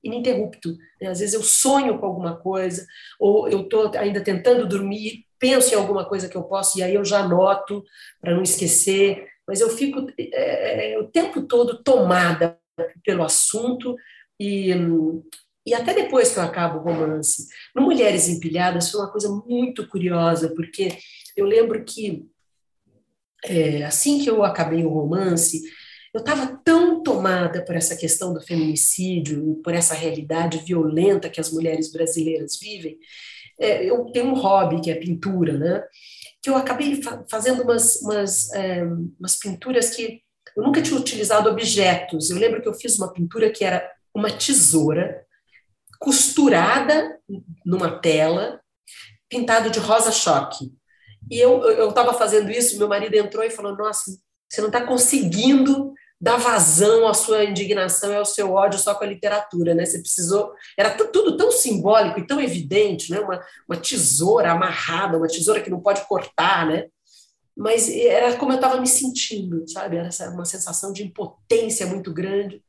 ininterrupto. 0.03 0.77
Né? 1.01 1.09
Às 1.09 1.21
vezes 1.21 1.35
eu 1.35 1.43
sonho 1.43 1.99
com 1.99 2.07
alguma 2.07 2.37
coisa, 2.37 2.87
ou 3.19 3.49
eu 3.49 3.63
estou 3.63 3.91
ainda 3.97 4.23
tentando 4.23 4.67
dormir, 4.67 5.25
penso 5.39 5.73
em 5.73 5.77
alguma 5.77 6.05
coisa 6.05 6.29
que 6.29 6.37
eu 6.37 6.45
posso, 6.45 6.79
e 6.79 6.83
aí 6.83 6.95
eu 6.95 7.05
já 7.05 7.21
anoto 7.21 7.85
para 8.21 8.35
não 8.35 8.43
esquecer, 8.43 9.27
mas 9.47 9.61
eu 9.61 9.71
fico 9.71 10.07
é, 10.19 10.93
é, 10.93 10.99
o 10.99 11.05
tempo 11.05 11.43
todo 11.43 11.83
tomada 11.83 12.59
pelo 13.05 13.23
assunto 13.23 13.97
e, 14.39 14.71
e 15.65 15.75
até 15.75 15.95
depois 15.95 16.33
que 16.33 16.39
eu 16.39 16.43
acabo 16.43 16.79
o 16.79 16.83
romance. 16.83 17.47
No 17.75 17.83
Mulheres 17.83 18.29
Empilhadas 18.29 18.91
foi 18.91 19.01
uma 19.01 19.11
coisa 19.11 19.29
muito 19.29 19.87
curiosa, 19.89 20.53
porque 20.55 20.99
eu 21.37 21.47
lembro 21.47 21.85
que 21.85 22.27
é, 23.45 23.85
assim 23.85 24.19
que 24.19 24.29
eu 24.29 24.43
acabei 24.43 24.85
o 24.85 24.89
romance, 24.89 25.63
eu 26.17 26.21
estava 26.21 26.47
tão 26.65 27.03
tomada 27.03 27.63
por 27.63 27.77
essa 27.77 27.95
questão 27.95 28.33
do 28.33 28.41
feminicídio, 28.41 29.61
por 29.63 29.75
essa 29.75 29.95
realidade 29.95 30.65
violenta 30.65 31.29
que 31.29 31.41
as 31.41 31.53
mulheres 31.53 31.93
brasileiras 31.93 32.59
vivem, 32.59 32.99
é, 33.61 33.85
eu 33.85 34.07
tenho 34.07 34.29
um 34.29 34.35
hobby 34.35 34.81
que 34.81 34.91
é 34.91 34.95
pintura, 34.95 35.59
né? 35.59 35.85
Que 36.43 36.49
eu 36.49 36.57
acabei 36.57 37.03
fa 37.03 37.23
fazendo 37.31 37.63
umas, 37.63 37.97
umas, 37.97 38.51
é, 38.55 38.83
umas 39.21 39.37
pinturas 39.37 39.91
que 39.91 40.23
eu 40.57 40.63
nunca 40.63 40.81
tinha 40.81 40.99
utilizado 40.99 41.51
objetos. 41.51 42.31
Eu 42.31 42.39
lembro 42.39 42.63
que 42.63 42.69
eu 42.69 42.75
fiz 42.75 42.99
uma 42.99 43.13
pintura 43.13 43.51
que 43.51 43.63
era 43.63 43.87
uma 44.15 44.31
tesoura 44.31 45.23
costurada 45.99 47.19
numa 47.65 47.99
tela, 47.99 48.61
pintado 49.29 49.71
de 49.71 49.79
rosa 49.79 50.11
choque. 50.11 50.73
E 51.31 51.39
eu 51.39 51.89
estava 51.91 52.15
fazendo 52.15 52.51
isso, 52.51 52.79
meu 52.79 52.89
marido 52.89 53.15
entrou 53.17 53.45
e 53.45 53.51
falou: 53.51 53.77
Nossa, 53.77 54.19
você 54.49 54.61
não 54.61 54.69
está 54.69 54.87
conseguindo 54.87 55.93
dar 56.21 56.39
vazão 56.39 57.07
à 57.07 57.15
sua 57.15 57.45
indignação 57.45 58.13
e 58.13 58.17
ao 58.17 58.25
seu 58.25 58.53
ódio 58.53 58.79
só 58.79 58.95
com 58.95 59.05
a 59.05 59.09
literatura, 59.09 59.75
né? 59.75 59.85
Você 59.85 59.99
precisou. 59.99 60.53
Era 60.77 60.91
tudo 60.91 61.37
tão 61.37 61.51
simbólico 61.51 62.19
e 62.19 62.27
tão 62.27 62.41
evidente, 62.41 63.11
né? 63.11 63.21
Uma, 63.21 63.41
uma 63.69 63.77
tesoura 63.77 64.53
amarrada, 64.53 65.19
uma 65.19 65.29
tesoura 65.29 65.61
que 65.61 65.71
não 65.71 65.81
pode 65.81 66.07
cortar, 66.07 66.67
né? 66.67 66.87
Mas 67.57 67.89
era 67.89 68.37
como 68.37 68.53
eu 68.53 68.57
estava 68.57 68.81
me 68.81 68.87
sentindo, 68.87 69.67
sabe? 69.69 69.97
Era 69.97 70.11
uma 70.31 70.45
sensação 70.45 70.93
de 70.93 71.03
impotência 71.03 71.87
muito 71.87 72.13
grande. 72.13 72.63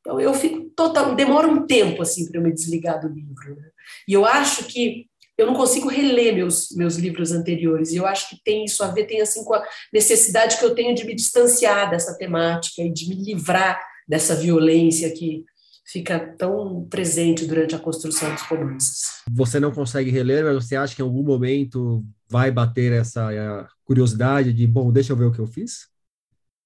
Então 0.00 0.20
eu 0.20 0.34
fico 0.34 0.70
total. 0.76 1.14
Demora 1.14 1.48
um 1.48 1.66
tempo, 1.66 2.02
assim, 2.02 2.28
para 2.28 2.38
eu 2.38 2.44
me 2.44 2.52
desligar 2.52 3.00
do 3.00 3.08
livro. 3.08 3.56
Né? 3.56 3.70
E 4.06 4.12
eu 4.12 4.24
acho 4.24 4.64
que 4.64 5.08
eu 5.36 5.46
não 5.46 5.54
consigo 5.54 5.88
reler 5.88 6.34
meus, 6.34 6.68
meus 6.76 6.96
livros 6.96 7.32
anteriores, 7.32 7.92
e 7.92 7.96
eu 7.96 8.06
acho 8.06 8.28
que 8.28 8.42
tem 8.44 8.64
isso 8.64 8.82
a 8.84 8.88
ver, 8.88 9.06
tem 9.06 9.20
assim 9.20 9.44
com 9.44 9.54
a 9.54 9.64
necessidade 9.92 10.58
que 10.58 10.64
eu 10.64 10.74
tenho 10.74 10.94
de 10.94 11.04
me 11.04 11.14
distanciar 11.14 11.90
dessa 11.90 12.16
temática 12.16 12.82
e 12.82 12.92
de 12.92 13.08
me 13.08 13.16
livrar 13.16 13.80
dessa 14.06 14.34
violência 14.34 15.10
que 15.10 15.44
fica 15.86 16.18
tão 16.38 16.86
presente 16.88 17.46
durante 17.46 17.74
a 17.74 17.78
construção 17.78 18.32
dos 18.32 18.42
romances. 18.42 19.22
Você 19.30 19.60
não 19.60 19.70
consegue 19.70 20.10
reler, 20.10 20.44
mas 20.44 20.64
você 20.64 20.76
acha 20.76 20.94
que 20.94 21.02
em 21.02 21.04
algum 21.04 21.22
momento 21.22 22.04
vai 22.28 22.50
bater 22.50 22.92
essa 22.92 23.32
eh, 23.32 23.66
curiosidade 23.84 24.52
de, 24.52 24.66
bom, 24.66 24.90
deixa 24.90 25.12
eu 25.12 25.16
ver 25.16 25.26
o 25.26 25.32
que 25.32 25.40
eu 25.40 25.46
fiz? 25.46 25.88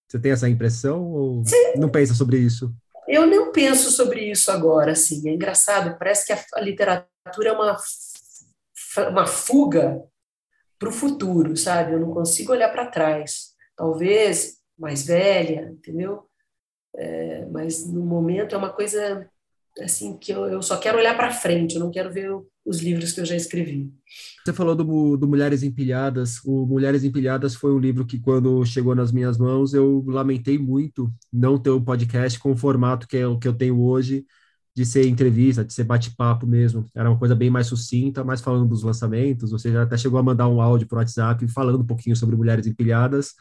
Você 0.08 0.18
tem 0.18 0.32
essa 0.32 0.48
impressão 0.48 1.02
ou 1.02 1.44
Sim. 1.44 1.74
não 1.76 1.88
pensa 1.88 2.14
sobre 2.14 2.38
isso? 2.38 2.72
Eu 3.08 3.26
não 3.26 3.52
penso 3.52 3.90
sobre 3.90 4.30
isso 4.30 4.50
agora, 4.50 4.92
assim. 4.92 5.28
É 5.28 5.34
engraçado, 5.34 5.98
parece 5.98 6.26
que 6.26 6.32
a 6.54 6.60
literatura 6.60 7.48
é 7.48 7.52
uma 7.52 7.76
uma 9.08 9.26
fuga 9.26 10.02
para 10.78 10.88
o 10.88 10.92
futuro, 10.92 11.56
sabe? 11.56 11.92
Eu 11.92 12.00
não 12.00 12.12
consigo 12.12 12.52
olhar 12.52 12.70
para 12.70 12.86
trás. 12.86 13.54
Talvez 13.76 14.58
mais 14.78 15.06
velha, 15.06 15.72
entendeu? 15.72 16.24
É, 16.96 17.46
mas 17.46 17.86
no 17.86 18.04
momento 18.04 18.54
é 18.54 18.58
uma 18.58 18.72
coisa 18.72 19.28
assim 19.80 20.16
que 20.16 20.32
eu, 20.32 20.46
eu 20.46 20.62
só 20.62 20.76
quero 20.76 20.98
olhar 20.98 21.16
para 21.16 21.32
frente, 21.32 21.74
eu 21.74 21.80
não 21.80 21.90
quero 21.90 22.12
ver 22.12 22.30
os 22.64 22.80
livros 22.80 23.12
que 23.12 23.20
eu 23.20 23.24
já 23.24 23.34
escrevi. 23.34 23.90
Você 24.44 24.52
falou 24.52 24.74
do, 24.74 25.16
do 25.16 25.26
Mulheres 25.26 25.62
Empilhadas. 25.62 26.38
O 26.44 26.66
Mulheres 26.66 27.02
Empilhadas 27.02 27.54
foi 27.54 27.72
um 27.72 27.78
livro 27.78 28.04
que, 28.04 28.20
quando 28.20 28.64
chegou 28.64 28.94
nas 28.94 29.10
minhas 29.10 29.38
mãos, 29.38 29.72
eu 29.72 30.04
lamentei 30.06 30.58
muito 30.58 31.10
não 31.32 31.58
ter 31.58 31.70
o 31.70 31.78
um 31.78 31.84
podcast 31.84 32.38
com 32.38 32.52
o 32.52 32.56
formato 32.56 33.08
que 33.08 33.22
o 33.24 33.38
que 33.38 33.48
eu 33.48 33.54
tenho 33.54 33.80
hoje, 33.80 34.26
de 34.78 34.86
ser 34.86 35.08
entrevista, 35.08 35.64
de 35.64 35.72
ser 35.72 35.82
bate-papo 35.82 36.46
mesmo. 36.46 36.86
Era 36.94 37.10
uma 37.10 37.18
coisa 37.18 37.34
bem 37.34 37.50
mais 37.50 37.66
sucinta, 37.66 38.22
mais 38.22 38.40
falando 38.40 38.68
dos 38.68 38.84
lançamentos. 38.84 39.50
Você 39.50 39.72
já 39.72 39.82
até 39.82 39.96
chegou 39.96 40.20
a 40.20 40.22
mandar 40.22 40.46
um 40.46 40.60
áudio 40.60 40.86
para 40.86 40.96
o 40.96 40.98
WhatsApp 41.00 41.48
falando 41.48 41.80
um 41.80 41.84
pouquinho 41.84 42.14
sobre 42.14 42.36
Mulheres 42.36 42.64
Empilhadas, 42.64 43.34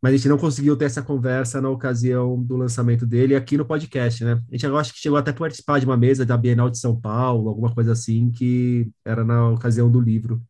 mas 0.00 0.14
a 0.14 0.16
gente 0.16 0.28
não 0.30 0.38
conseguiu 0.38 0.74
ter 0.78 0.86
essa 0.86 1.02
conversa 1.02 1.60
na 1.60 1.68
ocasião 1.68 2.42
do 2.42 2.56
lançamento 2.56 3.04
dele 3.04 3.36
aqui 3.36 3.58
no 3.58 3.66
podcast, 3.66 4.24
né? 4.24 4.40
A 4.50 4.56
gente 4.56 4.64
acho 4.66 4.94
que 4.94 5.00
chegou 5.00 5.18
até 5.18 5.32
a 5.32 5.34
participar 5.34 5.78
de 5.80 5.84
uma 5.84 5.98
mesa 5.98 6.24
da 6.24 6.34
Bienal 6.34 6.70
de 6.70 6.78
São 6.78 6.98
Paulo, 6.98 7.50
alguma 7.50 7.74
coisa 7.74 7.92
assim, 7.92 8.30
que 8.30 8.90
era 9.04 9.22
na 9.22 9.50
ocasião 9.50 9.90
do 9.90 10.00
livro. 10.00 10.40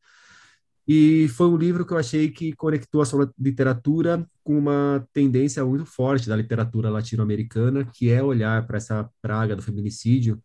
E 0.93 1.29
foi 1.29 1.47
um 1.47 1.57
livro 1.57 1.87
que 1.87 1.93
eu 1.93 1.99
achei 1.99 2.29
que 2.29 2.53
conectou 2.53 3.01
a 3.01 3.05
sua 3.05 3.33
literatura 3.39 4.27
com 4.43 4.59
uma 4.59 5.07
tendência 5.13 5.65
muito 5.65 5.87
forte 5.87 6.29
da 6.29 6.35
literatura 6.35 6.91
latino-americana, 6.91 7.85
que 7.95 8.11
é 8.11 8.21
olhar 8.21 8.67
para 8.67 8.79
essa 8.79 9.09
praga 9.23 9.55
do 9.55 9.63
feminicídio, 9.63 10.43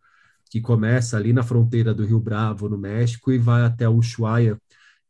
que 0.52 0.62
começa 0.62 1.18
ali 1.18 1.34
na 1.34 1.42
fronteira 1.42 1.96
do 1.96 2.06
Rio 2.06 2.20
Bravo, 2.20 2.70
no 2.70 2.78
México, 2.78 3.32
e 3.32 3.40
vai 3.40 3.64
até 3.64 3.90
Ushuaia. 3.90 4.56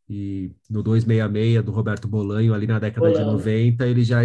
E 0.07 0.53
no 0.69 0.81
266 0.81 1.65
do 1.65 1.71
Roberto 1.73 2.07
Bolanho, 2.07 2.53
ali 2.53 2.65
na 2.65 2.79
década 2.79 3.09
Olá. 3.09 3.19
de 3.19 3.25
90, 3.25 3.86
ele 3.86 4.05
já 4.05 4.21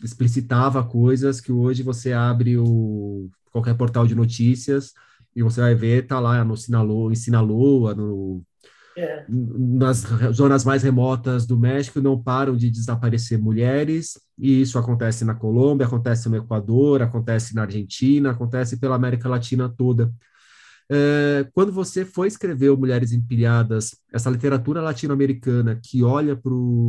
explicitava 0.00 0.84
coisas 0.84 1.40
que 1.40 1.50
hoje 1.50 1.82
você 1.82 2.12
abre 2.12 2.56
o 2.56 3.28
qualquer 3.50 3.74
portal 3.74 4.06
de 4.06 4.14
notícias 4.14 4.92
e 5.34 5.42
você 5.42 5.60
vai 5.60 5.74
ver, 5.74 6.06
tá 6.06 6.20
lá 6.20 6.44
no 6.44 6.56
Sinaloa, 6.56 7.10
em 7.10 7.16
Sinaloa, 7.16 7.96
no 7.96 8.44
é. 8.96 9.26
Nas 9.28 10.04
zonas 10.32 10.64
mais 10.64 10.82
remotas 10.82 11.46
do 11.46 11.58
México 11.58 12.00
não 12.00 12.20
param 12.20 12.56
de 12.56 12.70
desaparecer 12.70 13.38
mulheres, 13.38 14.18
e 14.38 14.62
isso 14.62 14.78
acontece 14.78 15.24
na 15.24 15.34
Colômbia, 15.34 15.86
acontece 15.86 16.28
no 16.28 16.36
Equador, 16.36 17.02
acontece 17.02 17.54
na 17.54 17.62
Argentina, 17.62 18.30
acontece 18.30 18.78
pela 18.78 18.96
América 18.96 19.28
Latina 19.28 19.68
toda. 19.68 20.10
É, 20.90 21.46
quando 21.52 21.72
você 21.72 22.04
foi 22.04 22.28
escrever 22.28 22.74
Mulheres 22.76 23.12
Empilhadas, 23.12 23.96
essa 24.12 24.30
literatura 24.30 24.80
latino-americana 24.80 25.78
que 25.82 26.02
olha 26.02 26.40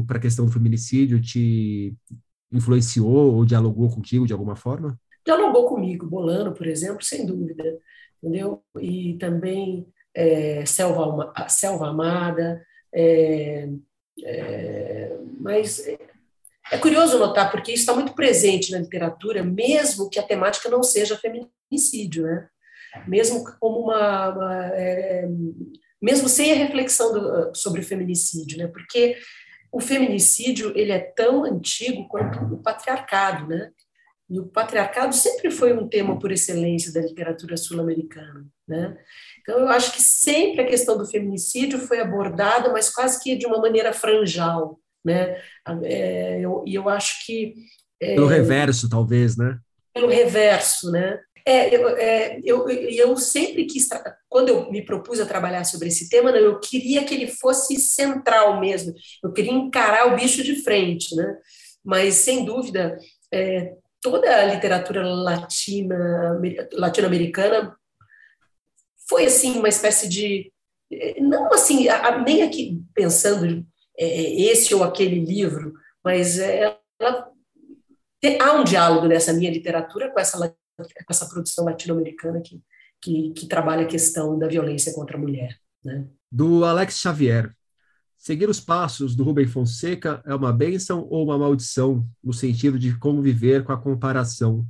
para 0.05 0.18
a 0.18 0.22
questão 0.22 0.45
do 0.45 0.51
feminicídio 0.51 1.20
te 1.20 1.95
influenciou 2.51 3.34
ou 3.34 3.43
dialogou 3.43 3.89
contigo 3.89 4.26
de 4.26 4.34
alguma 4.34 4.55
forma? 4.55 4.97
Dialogou 5.26 5.68
comigo, 5.68 6.08
Bolano, 6.08 6.53
por 6.53 6.68
exemplo, 6.68 7.03
sem 7.03 7.26
dúvida, 7.26 7.64
entendeu? 8.22 8.64
E 8.80 9.18
também 9.20 9.88
é, 10.18 10.65
Selva, 10.65 11.32
Selva 11.47 11.89
Amada, 11.89 12.65
é, 12.91 13.70
é, 14.24 15.15
mas 15.39 15.88
é 16.72 16.78
curioso 16.80 17.20
notar, 17.20 17.51
porque 17.51 17.72
isso 17.72 17.82
está 17.82 17.93
muito 17.93 18.13
presente 18.13 18.72
na 18.72 18.80
literatura, 18.80 19.43
mesmo 19.43 20.09
que 20.09 20.18
a 20.18 20.24
temática 20.24 20.70
não 20.70 20.82
seja 20.82 21.20
feminicídio, 21.20 22.24
né? 22.24 22.49
mesmo 23.07 23.43
como 23.59 23.82
uma, 23.82 24.30
uma 24.30 24.65
é, 24.74 25.28
mesmo 26.01 26.28
sem 26.28 26.51
a 26.51 26.55
reflexão 26.55 27.13
do, 27.13 27.55
sobre 27.55 27.82
o 27.82 27.86
feminicídio, 27.86 28.57
né? 28.57 28.68
porque 28.68 29.15
o 29.72 29.80
feminicídio 29.80 30.74
ele 30.76 30.91
é 30.91 30.99
tão 30.99 31.43
antigo 31.43 32.07
quanto 32.07 32.39
o 32.39 32.57
patriarcado, 32.57 33.47
né? 33.47 33.70
E 34.30 34.39
o 34.39 34.45
patriarcado 34.45 35.15
sempre 35.15 35.49
foi 35.49 35.72
um 35.72 35.88
tema 35.88 36.20
por 36.20 36.32
excelência 36.32 36.91
da 36.91 36.99
literatura 36.99 37.55
sul-americana, 37.55 38.45
né? 38.68 38.97
Então, 39.48 39.62
eu 39.62 39.70
acho 39.70 39.93
que 39.93 40.02
sempre 40.02 40.62
a 40.62 40.68
questão 40.68 40.98
do 40.98 41.06
feminicídio 41.06 41.80
foi 41.80 42.02
abordada, 42.02 42.70
mas 42.74 42.89
quase 42.89 43.24
que 43.24 43.34
de 43.38 43.45
uma 43.45 43.62
maneira 43.62 43.93
franjal, 43.93 44.78
né? 45.06 45.41
É, 45.84 46.41
eu, 46.41 46.66
e 46.68 46.76
eu 46.76 46.89
acho 46.89 47.26
que... 47.26 47.54
É, 47.98 48.16
pelo 48.16 48.28
reverso, 48.28 48.89
talvez, 48.89 49.38
né? 49.38 49.58
Pelo 49.93 50.10
reverso, 50.10 50.91
né? 50.91 51.18
É, 51.45 51.74
eu, 51.74 51.88
é, 51.88 52.41
eu, 52.43 52.70
eu 52.70 53.16
sempre 53.16 53.64
quis, 53.64 53.88
quando 54.28 54.50
eu 54.50 54.70
me 54.70 54.84
propus 54.84 55.22
a 55.22 55.26
trabalhar 55.26 55.64
sobre 55.64 55.88
esse 55.88 56.10
tema, 56.10 56.30
não, 56.30 56.39
eu 56.39 56.60
queria 56.60 57.06
que 57.06 57.14
ele 57.14 57.28
fosse 57.28 57.78
central 57.78 58.60
mesmo, 58.60 58.93
eu 59.24 59.32
queria 59.32 59.54
encarar 59.54 60.12
o 60.12 60.18
bicho 60.18 60.43
de 60.43 60.62
frente, 60.62 61.16
né? 61.16 61.38
Mas, 61.86 62.16
sem 62.16 62.43
dúvida, 62.43 62.98
é, 63.34 63.76
toda 64.02 64.30
a 64.30 64.43
literatura 64.43 65.08
latina, 65.08 66.38
latino-americana 66.74 67.74
foi 69.10 69.26
assim 69.26 69.58
uma 69.58 69.70
espécie 69.70 70.08
de 70.08 70.51
não 71.20 71.51
assim 71.53 71.88
nem 72.26 72.43
aqui 72.43 72.82
pensando 72.93 73.66
é, 73.97 74.41
esse 74.41 74.74
ou 74.74 74.84
aquele 74.84 75.20
livro, 75.20 75.74
mas 76.03 76.39
ela, 76.39 76.80
há 78.39 78.53
um 78.53 78.64
diálogo 78.64 79.08
nessa 79.08 79.34
minha 79.34 79.51
literatura 79.51 80.12
com 80.12 80.20
essa 80.20 80.38
com 80.78 81.10
essa 81.10 81.28
produção 81.28 81.66
latino-americana 81.66 82.39
que, 82.41 82.62
que, 83.01 83.32
que 83.32 83.47
trabalha 83.47 83.84
a 83.84 83.88
questão 83.88 84.38
da 84.38 84.47
violência 84.47 84.93
contra 84.93 85.18
a 85.18 85.20
mulher, 85.20 85.58
né? 85.84 86.08
Do 86.32 86.64
Alex 86.64 86.99
Xavier. 86.99 87.51
Seguir 88.18 88.49
os 88.49 88.60
passos 88.60 89.16
do 89.16 89.24
Rubem 89.24 89.47
Fonseca 89.47 90.22
é 90.26 90.36
uma 90.36 90.51
bênção 90.51 91.08
ou 91.10 91.24
uma 91.24 91.38
maldição, 91.38 92.08
no 92.24 92.34
sentido 92.34 92.78
de 92.78 92.97
como 92.97 93.22
viver 93.22 93.64
com 93.64 93.72
a 93.72 93.82
comparação? 93.82 94.68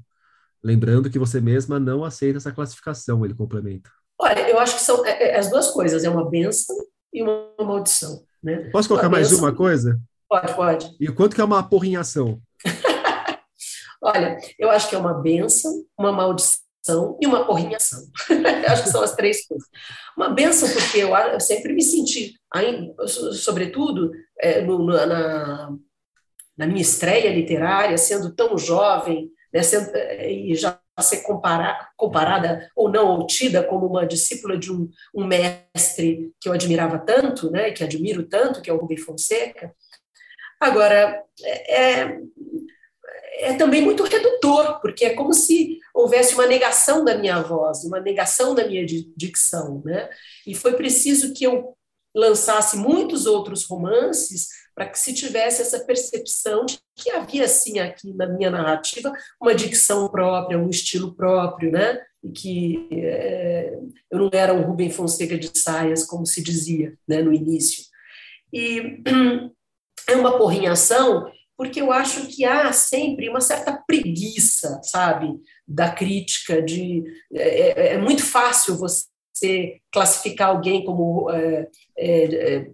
Lembrando 0.63 1.09
que 1.09 1.19
você 1.19 1.41
mesma 1.41 1.79
não 1.79 2.03
aceita 2.03 2.37
essa 2.37 2.51
classificação, 2.51 3.25
ele 3.25 3.33
complementa. 3.33 3.89
Olha, 4.19 4.49
eu 4.49 4.59
acho 4.59 4.75
que 4.75 4.81
são 4.81 5.05
é, 5.05 5.31
é, 5.31 5.37
as 5.37 5.49
duas 5.49 5.69
coisas, 5.69 6.03
é 6.03 6.09
uma 6.09 6.27
bênção 6.27 6.75
e 7.13 7.21
uma 7.21 7.53
maldição. 7.59 8.23
Né? 8.43 8.69
Posso 8.71 8.87
colocar 8.87 9.09
mais 9.09 9.31
uma 9.31 9.53
coisa? 9.53 9.99
Pode, 10.27 10.53
pode. 10.55 10.95
E 10.99 11.07
quanto 11.07 11.35
que 11.35 11.41
é 11.41 11.43
uma 11.43 11.63
porrinhação? 11.63 12.41
Olha, 14.01 14.37
eu 14.57 14.69
acho 14.69 14.89
que 14.89 14.95
é 14.95 14.97
uma 14.97 15.13
bênção, 15.13 15.83
uma 15.97 16.11
maldição 16.11 17.17
e 17.21 17.27
uma 17.27 17.45
porrinhação. 17.45 17.99
acho 18.67 18.83
que 18.83 18.89
são 18.89 19.03
as 19.03 19.15
três 19.15 19.45
coisas. 19.45 19.67
Uma 20.15 20.29
benção, 20.29 20.69
porque 20.69 20.97
eu, 20.99 21.15
eu 21.15 21.39
sempre 21.39 21.73
me 21.73 21.81
senti, 21.81 22.33
aí, 22.51 22.91
sobretudo 23.33 24.11
é, 24.39 24.61
no, 24.61 24.83
na, 24.85 25.71
na 26.57 26.67
minha 26.67 26.81
estreia 26.81 27.33
literária, 27.33 27.97
sendo 27.97 28.33
tão 28.33 28.57
jovem, 28.57 29.29
né, 29.53 29.61
sendo, 29.61 29.95
e 29.95 30.55
já 30.55 30.79
ser 31.01 31.23
comparada 31.95 32.69
ou 32.75 32.89
não, 32.89 33.07
ou 33.07 33.27
tida 33.27 33.63
como 33.63 33.85
uma 33.85 34.05
discípula 34.05 34.57
de 34.57 34.71
um, 34.71 34.89
um 35.13 35.25
mestre 35.25 36.31
que 36.39 36.49
eu 36.49 36.53
admirava 36.53 36.97
tanto, 36.99 37.51
né, 37.51 37.71
que 37.71 37.83
admiro 37.83 38.23
tanto, 38.23 38.61
que 38.61 38.69
é 38.69 38.73
o 38.73 38.77
Rubem 38.77 38.97
Fonseca. 38.97 39.73
Agora, 40.59 41.23
é, 41.43 41.83
é, 41.83 42.19
é 43.39 43.53
também 43.53 43.81
muito 43.81 44.03
redutor, 44.03 44.79
porque 44.81 45.05
é 45.05 45.13
como 45.13 45.33
se 45.33 45.77
houvesse 45.93 46.33
uma 46.33 46.47
negação 46.47 47.05
da 47.05 47.17
minha 47.17 47.41
voz, 47.41 47.83
uma 47.83 47.99
negação 47.99 48.55
da 48.55 48.67
minha 48.67 48.85
dicção, 48.85 49.81
né? 49.85 50.09
E 50.45 50.55
foi 50.55 50.73
preciso 50.73 51.33
que 51.33 51.43
eu 51.43 51.77
lançasse 52.15 52.77
muitos 52.77 53.25
outros 53.25 53.65
romances 53.65 54.47
para 54.77 54.87
que 54.87 54.99
se 54.99 55.11
tivesse 55.11 55.61
essa 55.63 55.79
percepção 55.79 56.63
de 56.63 56.77
que 56.95 57.09
havia, 57.09 57.47
sim, 57.47 57.79
aqui 57.79 58.13
na 58.13 58.27
minha 58.27 58.51
narrativa, 58.51 59.11
uma 59.41 59.55
dicção 59.55 60.07
própria, 60.07 60.59
um 60.59 60.69
estilo 60.69 61.15
próprio, 61.15 61.71
né? 61.71 61.99
E 62.23 62.29
que 62.29 62.87
é, 62.91 63.75
eu 64.11 64.19
não 64.19 64.29
era 64.31 64.53
um 64.53 64.61
Rubem 64.61 64.91
Fonseca 64.91 65.35
de 65.35 65.51
saias, 65.57 66.05
como 66.05 66.27
se 66.27 66.43
dizia 66.43 66.95
né, 67.07 67.23
no 67.23 67.33
início. 67.33 67.83
E 68.53 69.01
é 70.07 70.15
uma 70.15 70.37
porrinhação, 70.37 71.31
porque 71.57 71.81
eu 71.81 71.91
acho 71.91 72.27
que 72.27 72.45
há 72.45 72.71
sempre 72.71 73.29
uma 73.29 73.41
certa 73.41 73.73
preguiça, 73.87 74.79
sabe, 74.83 75.33
da 75.67 75.89
crítica, 75.89 76.61
de 76.61 77.03
é, 77.33 77.59
é, 77.59 77.93
é 77.93 77.97
muito 77.97 78.23
fácil 78.23 78.77
você 78.77 79.05
classificar 79.91 80.49
alguém 80.49 80.83
como 80.83 81.29
é, 81.29 81.67
é, 81.97 82.23
é 82.23 82.67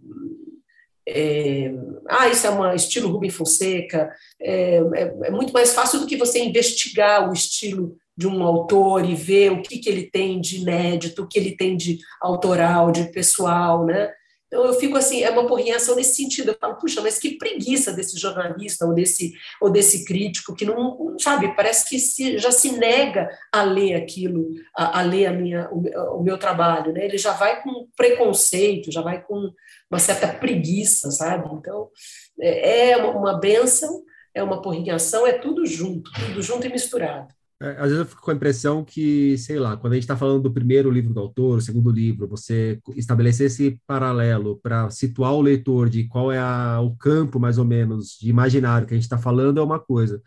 é, 1.07 1.69
ah, 2.07 2.29
isso 2.29 2.47
é 2.47 2.49
um 2.49 2.73
estilo 2.73 3.09
Rubem 3.09 3.29
Fonseca, 3.29 4.09
é, 4.41 4.77
é, 4.77 5.15
é, 5.23 5.31
muito 5.31 5.51
mais 5.51 5.73
fácil 5.73 5.99
do 5.99 6.07
que 6.07 6.15
você 6.15 6.41
investigar 6.41 7.29
o 7.29 7.33
estilo 7.33 7.97
de 8.15 8.27
um 8.27 8.43
autor 8.43 9.03
e 9.03 9.15
ver 9.15 9.51
o 9.51 9.61
que, 9.61 9.79
que 9.79 9.89
ele 9.89 10.09
tem 10.09 10.39
de 10.39 10.61
inédito, 10.61 11.23
o 11.23 11.27
que 11.27 11.37
ele 11.37 11.57
tem 11.57 11.75
de 11.75 11.99
autoral, 12.21 12.91
de 12.91 13.11
pessoal, 13.11 13.85
né? 13.85 14.11
Então 14.53 14.65
eu 14.65 14.73
fico 14.75 14.95
assim, 14.95 15.23
é 15.23 15.31
uma 15.31 15.47
porrinhação 15.47 15.95
nesse 15.95 16.13
sentido. 16.13 16.49
Eu 16.49 16.57
falo, 16.61 16.75
puxa, 16.75 17.01
mas 17.01 17.17
que 17.17 17.39
preguiça 17.39 17.91
desse 17.91 18.19
jornalista 18.19 18.85
ou 18.85 18.93
desse, 18.93 19.33
ou 19.59 19.71
desse 19.71 20.05
crítico 20.05 20.53
que 20.53 20.63
não, 20.63 21.15
sabe, 21.17 21.55
parece 21.55 21.89
que 21.89 21.97
se, 21.97 22.37
já 22.37 22.51
se 22.51 22.73
nega 22.73 23.27
a 23.51 23.63
ler 23.63 23.95
aquilo, 23.95 24.51
a, 24.77 24.99
a 24.99 25.01
ler 25.01 25.25
a 25.25 25.33
minha, 25.33 25.67
o, 25.71 26.19
o, 26.19 26.23
meu 26.23 26.37
trabalho, 26.37 26.93
né? 26.93 27.03
Ele 27.03 27.17
já 27.17 27.33
vai 27.33 27.63
com 27.63 27.87
preconceito, 27.97 28.91
já 28.91 29.01
vai 29.01 29.23
com 29.23 29.51
uma 29.89 29.99
certa 29.99 30.27
preguiça, 30.27 31.09
sabe? 31.09 31.49
Então, 31.55 31.89
é, 32.39 32.91
é 32.91 32.97
uma 32.97 33.39
benção, 33.39 34.03
é 34.35 34.43
uma 34.43 34.61
porrinhação, 34.61 35.25
é 35.25 35.33
tudo 35.33 35.65
junto, 35.65 36.11
tudo 36.13 36.43
junto 36.43 36.67
e 36.67 36.69
misturado. 36.69 37.33
É, 37.63 37.77
às 37.77 37.83
vezes 37.83 37.99
eu 37.99 38.05
fico 38.05 38.21
com 38.21 38.31
a 38.31 38.33
impressão 38.33 38.83
que, 38.83 39.37
sei 39.37 39.57
lá, 39.57 39.77
quando 39.77 39.93
a 39.93 39.95
gente 39.95 40.03
está 40.03 40.17
falando 40.17 40.43
do 40.43 40.51
primeiro 40.51 40.91
livro 40.91 41.13
do 41.13 41.19
autor, 41.21 41.59
o 41.59 41.61
segundo 41.61 41.89
livro, 41.89 42.27
você 42.27 42.77
estabelecer 42.93 43.47
esse 43.47 43.79
paralelo 43.87 44.59
para 44.61 44.89
situar 44.89 45.33
o 45.33 45.41
leitor 45.41 45.89
de 45.89 46.03
qual 46.03 46.29
é 46.29 46.39
a, 46.39 46.81
o 46.81 46.93
campo, 46.97 47.39
mais 47.39 47.57
ou 47.57 47.63
menos, 47.63 48.17
de 48.19 48.29
imaginário 48.29 48.85
que 48.85 48.93
a 48.93 48.97
gente 48.97 49.05
está 49.05 49.17
falando 49.17 49.61
é 49.61 49.63
uma 49.63 49.79
coisa. 49.79 50.21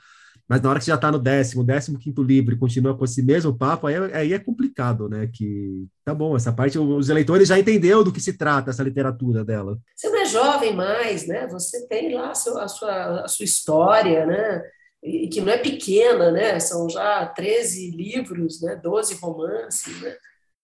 Mas 0.48 0.62
na 0.62 0.70
hora 0.70 0.78
que 0.78 0.86
já 0.86 0.94
está 0.94 1.12
no 1.12 1.18
décimo, 1.18 1.62
décimo 1.62 1.98
quinto 1.98 2.22
livro 2.22 2.54
e 2.54 2.58
continua 2.58 2.96
com 2.96 3.04
esse 3.04 3.20
mesmo 3.20 3.54
papo, 3.54 3.86
aí, 3.86 3.96
aí 4.14 4.32
é 4.32 4.38
complicado, 4.38 5.06
né? 5.06 5.28
Que 5.30 5.86
tá 6.04 6.14
bom, 6.14 6.36
essa 6.36 6.52
parte 6.52 6.78
os 6.78 7.10
eleitores 7.10 7.48
já 7.48 7.58
entendeu 7.58 8.02
do 8.02 8.12
que 8.12 8.20
se 8.20 8.38
trata 8.38 8.70
essa 8.70 8.82
literatura 8.82 9.44
dela. 9.44 9.76
Você 9.94 10.08
não 10.08 10.20
é 10.20 10.24
jovem 10.24 10.74
mais, 10.74 11.26
né? 11.26 11.46
Você 11.48 11.86
tem 11.88 12.14
lá 12.14 12.30
a 12.30 12.34
sua, 12.34 12.62
a 12.62 12.68
sua, 12.68 13.20
a 13.24 13.28
sua 13.28 13.44
história, 13.44 14.24
né? 14.24 14.62
E 15.02 15.28
que 15.28 15.40
não 15.40 15.52
é 15.52 15.58
pequena, 15.58 16.30
né? 16.30 16.58
São 16.58 16.88
já 16.88 17.26
13 17.26 17.90
livros, 17.90 18.60
né? 18.60 18.76
12 18.76 19.14
romances, 19.16 20.00
né? 20.00 20.16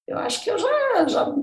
Eu 0.06 0.18
acho 0.18 0.42
que 0.42 0.50
eu 0.50 0.58
já, 0.58 1.08
já, 1.08 1.34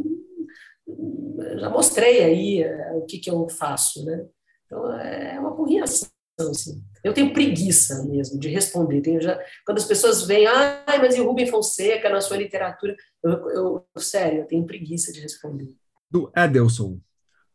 já 1.58 1.70
mostrei 1.70 2.24
aí 2.24 2.64
é, 2.64 2.92
o 2.94 3.06
que, 3.06 3.20
que 3.20 3.30
eu 3.30 3.48
faço, 3.50 4.04
né? 4.06 4.26
Então, 4.66 4.94
é 5.00 5.40
uma 5.40 5.52
burriação, 5.52 6.10
assim. 6.40 6.84
Eu 7.04 7.14
tenho 7.14 7.34
preguiça 7.34 8.04
mesmo 8.06 8.40
de 8.40 8.50
responder. 8.50 9.02
Tenho 9.02 9.22
já, 9.22 9.40
quando 9.66 9.78
as 9.78 9.86
pessoas 9.86 10.24
vêm, 10.24 10.46
ah, 10.46 10.84
mas 11.00 11.16
e 11.16 11.22
Rubem 11.22 11.48
Fonseca 11.48 12.10
na 12.10 12.22
sua 12.22 12.38
literatura? 12.38 12.96
Eu, 13.24 13.50
eu, 13.50 13.88
sério, 13.98 14.42
eu 14.42 14.46
tenho 14.46 14.66
preguiça 14.66 15.12
de 15.12 15.22
responder. 15.22 15.70
Do 16.10 16.32
Edelson, 16.36 17.00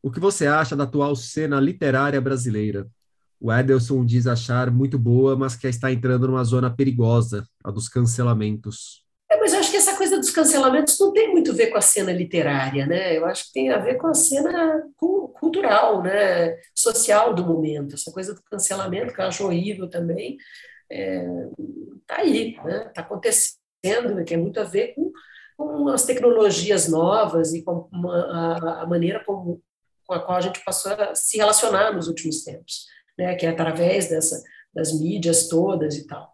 o 0.03 0.11
que 0.11 0.20
você 0.20 0.47
acha 0.47 0.74
da 0.74 0.85
atual 0.85 1.14
cena 1.14 1.61
literária 1.61 2.20
brasileira? 2.20 2.89
O 3.41 3.53
Edelson 3.53 4.05
diz 4.05 4.26
achar 4.26 4.70
muito 4.70 4.99
boa, 4.99 5.37
mas 5.37 5.57
que 5.57 5.66
está 5.66 5.93
entrando 5.93 6.26
numa 6.26 6.45
zona 6.45 6.74
perigosa, 6.74 7.47
a 7.62 7.70
dos 7.70 7.89
cancelamentos. 7.89 9.05
É, 9.30 9.39
mas 9.39 9.53
eu 9.53 9.61
acho 9.61 9.70
que 9.70 9.76
essa 9.76 9.97
coisa 9.97 10.16
dos 10.16 10.30
cancelamentos 10.30 10.99
não 10.99 11.12
tem 11.12 11.30
muito 11.32 11.51
a 11.51 11.55
ver 11.55 11.68
com 11.68 11.78
a 11.78 11.82
cena 11.82 12.12
literária, 12.12 12.87
né? 12.87 13.16
Eu 13.16 13.26
acho 13.26 13.47
que 13.47 13.53
tem 13.53 13.70
a 13.70 13.78
ver 13.78 13.97
com 13.97 14.07
a 14.07 14.14
cena 14.14 14.82
cultural, 14.97 16.03
né? 16.03 16.57
social 16.74 17.35
do 17.35 17.45
momento. 17.45 17.95
Essa 17.95 18.12
coisa 18.12 18.35
do 18.35 18.43
cancelamento, 18.43 19.12
que 19.12 19.20
eu 19.20 19.26
acho 19.26 19.45
horrível 19.45 19.89
também, 19.89 20.37
está 20.91 20.95
é, 20.95 21.26
tá 22.07 22.16
aí, 22.18 22.57
né? 22.64 22.87
Está 22.87 23.01
acontecendo, 23.01 24.14
né? 24.14 24.24
tem 24.24 24.37
muito 24.37 24.61
a 24.61 24.64
ver 24.64 24.95
com, 24.95 25.12
com 25.57 25.89
as 25.89 26.05
tecnologias 26.05 26.89
novas 26.89 27.53
e 27.55 27.62
com 27.62 27.89
uma, 27.93 28.16
a, 28.16 28.82
a, 28.82 28.87
maneira 28.87 29.22
como, 29.24 29.62
com 30.07 30.14
a 30.14 30.20
qual 30.20 30.39
a 30.39 30.41
gente 30.41 30.64
passou 30.64 30.93
a 30.93 31.14
se 31.14 31.37
relacionar 31.37 31.93
nos 31.93 32.09
últimos 32.09 32.45
tempos, 32.45 32.87
né? 33.19 33.35
Que 33.35 33.47
é 33.47 33.51
através 33.51 34.09
dessa, 34.09 34.43
das 34.75 34.99
mídias 34.99 35.49
todas 35.49 35.97
e 35.97 36.07
tal. 36.07 36.33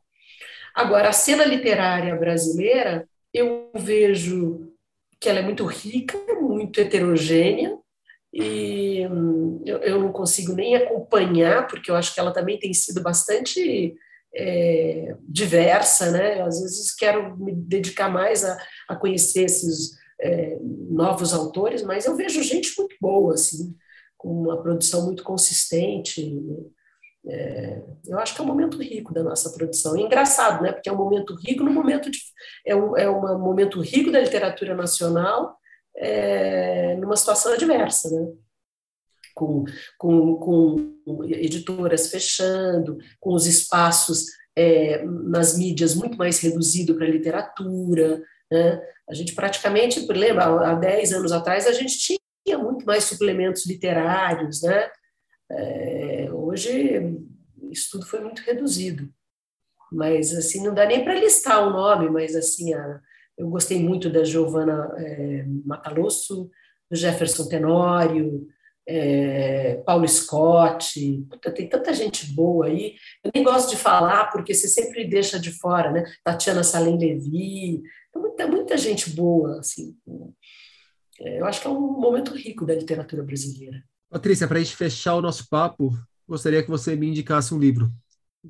Agora, 0.75 1.09
a 1.09 1.13
cena 1.13 1.45
literária 1.45 2.15
brasileira, 2.17 3.09
eu 3.33 3.71
vejo 3.75 4.73
que 5.21 5.29
ela 5.29 5.41
é 5.41 5.43
muito 5.43 5.65
rica, 5.67 6.17
muito 6.41 6.81
heterogênea, 6.81 7.77
e 8.33 9.01
eu, 9.67 9.79
eu 9.79 10.01
não 10.01 10.13
consigo 10.13 10.53
nem 10.53 10.77
acompanhar, 10.77 11.67
porque 11.67 11.91
eu 11.91 11.97
acho 11.97 12.15
que 12.15 12.21
ela 12.21 12.33
também 12.33 12.59
tem 12.59 12.73
sido 12.73 13.03
bastante 13.03 13.95
é, 14.35 15.17
diversa, 15.29 16.11
né? 16.13 16.41
Às 16.43 16.61
vezes 16.61 16.95
quero 16.95 17.37
me 17.37 17.53
dedicar 17.53 18.09
mais 18.09 18.45
a, 18.45 18.57
a 18.89 18.97
conhecer 18.97 19.45
esses 19.45 19.99
é, 20.21 20.57
novos 20.61 21.35
autores, 21.35 21.83
mas 21.83 22.07
eu 22.07 22.17
vejo 22.17 22.43
gente 22.43 22.73
muito 22.79 22.95
boa, 23.01 23.35
assim, 23.35 23.75
com 24.21 24.29
uma 24.29 24.61
produção 24.61 25.07
muito 25.07 25.23
consistente, 25.23 26.39
é, 27.27 27.83
eu 28.07 28.19
acho 28.19 28.35
que 28.35 28.41
é 28.43 28.45
um 28.45 28.47
momento 28.47 28.77
rico 28.77 29.15
da 29.15 29.23
nossa 29.23 29.51
produção. 29.51 29.97
E 29.97 30.03
engraçado, 30.03 30.63
né? 30.63 30.73
Porque 30.73 30.91
é 30.91 30.93
um 30.93 30.97
momento 30.97 31.35
rico 31.35 31.65
no 31.65 31.71
momento 31.71 32.11
de, 32.11 32.19
é 32.67 32.77
um, 32.77 32.95
é 32.99 33.11
um 33.11 33.39
momento 33.39 33.81
rico 33.81 34.13
da 34.13 34.21
literatura 34.21 34.75
nacional 34.75 35.57
é, 35.97 36.97
numa 36.97 37.17
situação 37.17 37.55
adversa, 37.55 38.11
né? 38.11 38.31
Com, 39.35 39.65
com, 39.97 40.37
com 40.37 41.25
editoras 41.25 42.11
fechando, 42.11 42.99
com 43.19 43.33
os 43.33 43.47
espaços 43.47 44.27
é, 44.55 45.03
nas 45.03 45.57
mídias 45.57 45.95
muito 45.95 46.19
mais 46.19 46.41
reduzido 46.41 46.95
para 46.95 47.07
a 47.07 47.11
literatura. 47.11 48.23
Né? 48.53 48.83
A 49.09 49.15
gente 49.15 49.35
praticamente, 49.35 50.07
lembra, 50.13 50.45
há 50.45 50.75
10 50.75 51.15
anos 51.15 51.33
atrás, 51.33 51.67
a 51.67 51.73
gente 51.73 51.99
tinha 51.99 52.19
muito 52.59 52.85
mais 52.85 53.05
suplementos 53.05 53.67
literários, 53.67 54.63
né? 54.63 54.91
É, 55.51 56.29
hoje 56.33 57.19
isso 57.71 57.91
tudo 57.93 58.07
foi 58.07 58.21
muito 58.21 58.43
reduzido, 58.43 59.09
mas 59.93 60.33
assim 60.33 60.65
não 60.65 60.73
dá 60.75 60.87
nem 60.87 61.05
para 61.05 61.19
listar 61.19 61.67
o 61.67 61.71
nome, 61.71 62.09
mas 62.09 62.35
assim 62.37 62.73
a, 62.75 63.01
eu 63.37 63.49
gostei 63.49 63.83
muito 63.83 64.11
da 64.11 64.25
Giovanna 64.25 64.93
é, 64.99 65.45
Matalosso, 65.65 66.51
do 66.91 66.97
Jefferson 66.97 67.49
Tenório, 67.49 68.47
é, 68.87 69.77
Paulo 69.87 70.07
Scott, 70.09 71.25
puta, 71.31 71.51
tem 71.53 71.69
tanta 71.69 71.95
gente 71.95 72.27
boa 72.33 72.67
aí. 72.67 72.97
Eu 73.23 73.31
nem 73.33 73.45
gosto 73.45 73.71
de 73.71 73.77
falar 73.77 74.31
porque 74.31 74.53
você 74.53 74.67
sempre 74.67 75.09
deixa 75.09 75.39
de 75.39 75.53
fora, 75.53 75.93
né? 75.93 76.05
Tatiana 76.25 76.65
Salem 76.65 76.99
Levi, 76.99 77.83
muita, 78.15 78.47
muita 78.47 78.77
gente 78.77 79.11
boa, 79.11 79.61
assim. 79.61 79.97
É, 81.21 81.41
eu 81.41 81.45
acho 81.45 81.61
que 81.61 81.67
é 81.67 81.71
um 81.71 82.01
momento 82.01 82.35
rico 82.35 82.65
da 82.65 82.75
literatura 82.75 83.23
brasileira. 83.23 83.83
Patrícia, 84.09 84.49
para 84.49 84.59
a 84.59 84.63
gente 84.63 84.75
fechar 84.75 85.15
o 85.15 85.23
nosso 85.23 85.49
papo, 85.49 85.97
gostaria 86.27 86.63
que 86.63 86.71
você 86.71 86.97
me 86.97 87.09
indicasse 87.09 87.55
um 87.55 87.59
livro. 87.59 87.91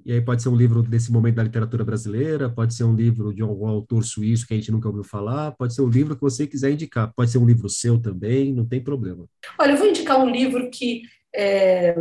E 0.04 0.12
aí 0.12 0.20
pode 0.20 0.40
ser 0.40 0.48
um 0.48 0.56
livro 0.56 0.82
desse 0.82 1.10
momento 1.10 1.34
da 1.34 1.42
literatura 1.42 1.84
brasileira, 1.84 2.48
pode 2.48 2.74
ser 2.74 2.84
um 2.84 2.94
livro 2.94 3.34
de 3.34 3.42
algum 3.42 3.66
autor 3.66 4.04
suíço 4.04 4.46
que 4.46 4.54
a 4.54 4.56
gente 4.56 4.70
nunca 4.70 4.88
ouviu 4.88 5.02
falar, 5.02 5.50
pode 5.52 5.74
ser 5.74 5.82
um 5.82 5.88
livro 5.88 6.14
que 6.14 6.22
você 6.22 6.46
quiser 6.46 6.70
indicar, 6.70 7.12
pode 7.12 7.30
ser 7.30 7.38
um 7.38 7.46
livro 7.46 7.68
seu 7.68 8.00
também, 8.00 8.54
não 8.54 8.64
tem 8.64 8.82
problema. 8.82 9.26
Olha, 9.58 9.72
eu 9.72 9.76
vou 9.76 9.88
indicar 9.88 10.20
um 10.20 10.30
livro 10.30 10.70
que 10.70 11.02
é, 11.34 11.96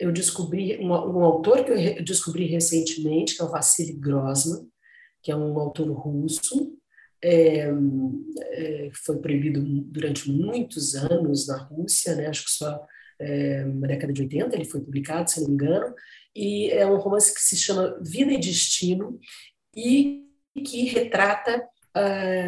eu 0.00 0.10
descobri, 0.10 0.76
um, 0.78 0.88
um, 0.88 1.24
autor 1.24 1.64
que 1.64 1.70
eu 1.70 2.04
descobri 2.04 2.46
recentemente, 2.46 3.36
que 3.36 3.42
é 3.42 3.44
o 3.44 3.50
Vassili 3.50 3.92
Grossman, 3.92 4.66
que 5.22 5.30
é 5.30 5.36
um 5.36 5.56
autor 5.58 5.88
russo, 5.92 6.76
é, 7.24 7.70
é, 8.52 8.90
foi 8.92 9.18
proibido 9.18 9.62
durante 9.62 10.30
muitos 10.30 10.94
anos 10.94 11.48
na 11.48 11.56
Rússia, 11.56 12.14
né? 12.14 12.26
acho 12.26 12.44
que 12.44 12.50
só 12.50 12.86
é, 13.18 13.64
na 13.64 13.86
década 13.86 14.12
de 14.12 14.22
80 14.22 14.54
ele 14.54 14.66
foi 14.66 14.82
publicado, 14.82 15.30
se 15.30 15.40
não 15.40 15.48
me 15.48 15.54
engano, 15.54 15.94
e 16.36 16.70
é 16.70 16.86
um 16.86 16.98
romance 16.98 17.32
que 17.32 17.40
se 17.40 17.56
chama 17.56 17.98
Vida 18.02 18.30
e 18.30 18.38
Destino, 18.38 19.18
e 19.74 20.26
que 20.54 20.84
retrata 20.84 21.66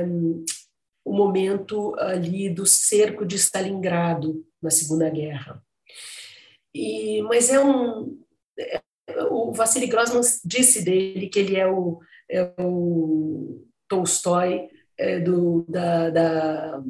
um, 0.06 0.44
o 1.04 1.12
momento 1.12 1.94
ali 1.98 2.50
do 2.50 2.66
cerco 2.66 3.24
de 3.24 3.36
Stalingrado 3.36 4.44
na 4.60 4.70
Segunda 4.70 5.08
Guerra. 5.08 5.62
E, 6.74 7.22
mas 7.22 7.48
é 7.50 7.58
um. 7.58 8.20
É, 8.58 8.82
o 9.30 9.52
Vassili 9.52 9.86
Grossman 9.86 10.20
disse 10.44 10.84
dele 10.84 11.28
que 11.28 11.38
ele 11.38 11.56
é 11.56 11.66
o, 11.66 12.00
é 12.28 12.52
o 12.58 13.66
Tolstói 13.88 14.68
é, 14.98 15.20
do, 15.20 15.64
da, 15.68 16.10
da, 16.10 16.82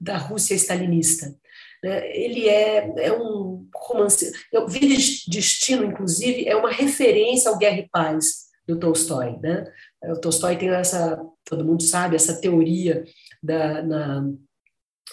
da 0.00 0.16
Rússia 0.18 0.54
stalinista. 0.54 1.34
Né? 1.82 2.16
Ele 2.16 2.48
é, 2.48 3.06
é 3.06 3.12
um 3.12 3.66
romance. 3.74 4.32
Vida 4.68 4.96
de 4.96 5.30
Destino, 5.30 5.84
inclusive, 5.84 6.46
é 6.46 6.56
uma 6.56 6.70
referência 6.70 7.50
ao 7.50 7.58
Guerra 7.58 7.78
e 7.78 7.88
Paz 7.88 8.46
do 8.66 8.78
Tolstói. 8.78 9.38
Né? 9.40 9.64
O 10.04 10.20
Tolstói 10.20 10.56
tem 10.56 10.68
essa, 10.70 11.20
todo 11.44 11.64
mundo 11.64 11.82
sabe, 11.82 12.16
essa 12.16 12.40
teoria 12.40 13.04
da, 13.42 13.82
na, 13.82 14.30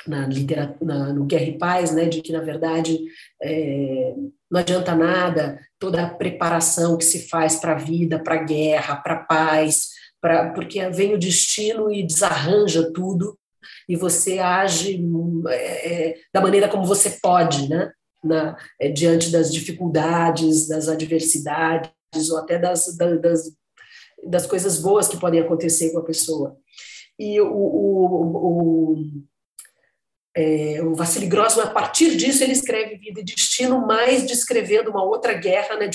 na, 0.08 0.28
literatura, 0.28 1.14
no 1.14 1.26
Guerra 1.26 1.46
e 1.46 1.58
Paz, 1.58 1.92
né, 1.94 2.06
de 2.06 2.22
que, 2.22 2.32
na 2.32 2.42
verdade, 2.42 3.00
é, 3.42 4.16
não 4.50 4.60
adianta 4.60 4.96
nada 4.96 5.60
toda 5.80 6.04
a 6.04 6.10
preparação 6.10 6.98
que 6.98 7.06
se 7.06 7.28
faz 7.28 7.58
para 7.58 7.74
a 7.74 7.78
vida, 7.78 8.20
para 8.20 8.36
a 8.36 8.44
guerra, 8.44 8.96
para 8.96 9.14
a 9.16 9.24
paz, 9.24 9.90
pra, 10.24 10.54
porque 10.54 10.90
vem 10.90 11.14
o 11.14 11.20
destino 11.20 11.92
e 11.92 12.02
desarranja 12.02 12.90
tudo, 12.94 13.38
e 13.90 13.98
você 13.98 14.40
age 14.40 15.04
é, 15.50 16.12
é, 16.12 16.18
da 16.34 16.40
maneira 16.40 16.70
como 16.70 16.86
você 16.86 17.20
pode, 17.22 17.68
né? 17.68 17.92
Na, 18.24 18.58
é, 18.80 18.88
diante 18.88 19.30
das 19.30 19.52
dificuldades, 19.52 20.70
das 20.70 20.88
adversidades, 20.88 21.92
ou 22.32 22.38
até 22.38 22.58
das, 22.58 22.96
das, 22.96 23.52
das 24.26 24.46
coisas 24.48 24.80
boas 24.80 25.10
que 25.10 25.20
podem 25.20 25.42
acontecer 25.42 25.92
com 25.92 26.00
a 26.00 26.06
pessoa. 26.06 26.56
E 27.20 27.42
o, 27.42 27.54
o, 27.54 28.94
o, 28.94 28.96
é, 30.36 30.82
o 30.82 30.96
Vassili 30.96 31.28
Grossman, 31.28 31.66
a 31.66 31.70
partir 31.70 32.16
disso, 32.16 32.44
ele 32.44 32.54
escreve 32.54 32.98
Vida 32.98 33.22
e 33.22 33.24
Destino, 33.24 33.86
mais 33.86 34.26
descrevendo 34.26 34.90
uma 34.90 35.04
outra 35.04 35.34
guerra. 35.34 35.76
Né? 35.78 35.90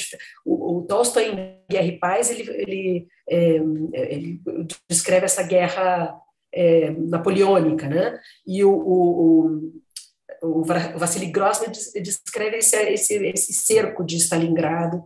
O, 0.44 0.78
o 0.78 0.82
Tolstói, 0.82 1.30
em 1.30 1.58
Guerra 1.68 1.86
e 1.86 1.98
Paz, 1.98 2.30
ele, 2.30 2.48
ele, 2.50 3.08
é, 3.28 3.56
ele 3.92 4.40
descreve 4.88 5.26
essa 5.26 5.42
guerra 5.42 6.14
é, 6.54 6.90
napoleônica, 6.90 7.88
né? 7.88 8.18
E 8.46 8.64
o, 8.64 8.70
o, 8.70 9.72
o, 10.40 10.60
o 10.60 10.64
Vassili 10.64 11.26
Grossman 11.26 11.70
descreve 12.00 12.58
esse, 12.58 12.76
esse, 12.76 13.14
esse 13.26 13.52
cerco 13.52 14.04
de 14.04 14.16
Stalingrado, 14.16 15.02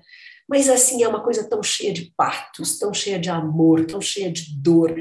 mas 0.48 0.68
assim 0.68 1.02
é 1.02 1.08
uma 1.08 1.22
coisa 1.22 1.48
tão 1.48 1.62
cheia 1.62 1.92
de 1.92 2.12
partos, 2.16 2.78
tão 2.78 2.92
cheia 2.92 3.18
de 3.18 3.30
amor, 3.30 3.86
tão 3.86 4.00
cheia 4.00 4.30
de 4.30 4.54
dor. 4.60 4.94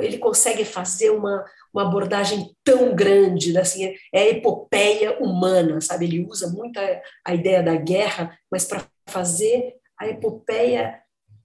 Ele 0.00 0.18
consegue 0.18 0.64
fazer 0.64 1.10
uma, 1.10 1.44
uma 1.72 1.82
abordagem 1.82 2.54
tão 2.62 2.94
grande, 2.94 3.52
né? 3.52 3.60
assim, 3.60 3.94
é 4.12 4.20
a 4.20 4.28
epopeia 4.28 5.18
humana, 5.20 5.80
sabe? 5.80 6.06
Ele 6.06 6.26
usa 6.26 6.48
muito 6.48 6.78
a, 6.78 7.00
a 7.26 7.34
ideia 7.34 7.62
da 7.62 7.76
guerra, 7.76 8.38
mas 8.50 8.64
para 8.64 8.84
fazer 9.06 9.74
a 9.98 10.08
epopeia 10.08 11.00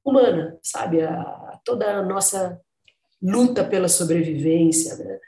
humana, 0.05 0.57
sabe? 0.63 1.01
A, 1.01 1.59
toda 1.65 1.97
a 1.97 2.03
nossa 2.03 2.59
luta 3.21 3.63
pela 3.63 3.89
sobrevivência, 3.89 4.95
né? 4.95 5.19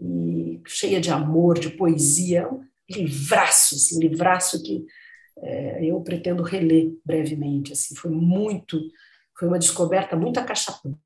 E 0.00 0.60
cheia 0.66 1.00
de 1.00 1.10
amor, 1.10 1.58
de 1.58 1.70
poesia, 1.70 2.48
um 2.48 2.64
livraço, 2.88 3.74
assim, 3.74 3.98
livraço 3.98 4.62
que 4.62 4.84
é, 5.42 5.84
eu 5.84 6.00
pretendo 6.00 6.42
reler 6.42 6.92
brevemente. 7.04 7.72
Assim, 7.72 7.94
foi 7.94 8.10
muito, 8.10 8.80
foi 9.38 9.48
uma 9.48 9.58
descoberta 9.58 10.16
muito 10.16 10.38
acachapante. 10.38 10.98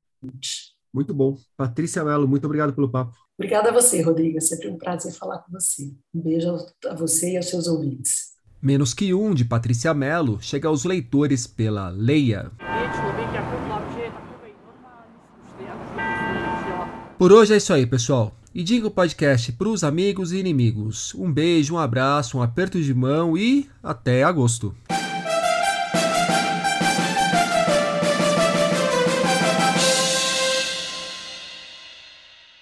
Muito 0.93 1.13
bom. 1.13 1.35
Patrícia 1.57 2.03
Mello, 2.03 2.27
muito 2.27 2.45
obrigado 2.45 2.73
pelo 2.73 2.89
papo. 2.89 3.15
Obrigada 3.37 3.69
a 3.69 3.73
você, 3.73 4.01
Rodrigo. 4.01 4.37
É 4.37 4.41
sempre 4.41 4.69
um 4.69 4.77
prazer 4.77 5.11
falar 5.13 5.39
com 5.39 5.51
você. 5.51 5.91
Um 6.13 6.21
beijo 6.21 6.55
a 6.87 6.93
você 6.93 7.33
e 7.33 7.37
aos 7.37 7.49
seus 7.49 7.67
ouvintes. 7.67 8.33
Menos 8.61 8.93
que 8.93 9.13
um, 9.13 9.33
de 9.33 9.43
Patrícia 9.43 9.93
Mello, 9.93 10.39
chega 10.41 10.67
aos 10.67 10.85
leitores 10.85 11.47
pela 11.47 11.89
Leia. 11.89 12.51
Por 17.23 17.31
hoje 17.31 17.53
é 17.53 17.55
isso 17.55 17.71
aí, 17.71 17.85
pessoal. 17.85 18.35
E 18.53 18.61
diga 18.61 18.85
o 18.85 18.91
podcast 18.91 19.49
para 19.53 19.69
os 19.69 19.81
amigos 19.81 20.33
e 20.33 20.39
inimigos. 20.39 21.15
Um 21.15 21.31
beijo, 21.31 21.75
um 21.75 21.79
abraço, 21.79 22.37
um 22.37 22.41
aperto 22.41 22.81
de 22.81 22.93
mão 22.93 23.37
e 23.37 23.69
até 23.81 24.25
agosto. 24.25 24.75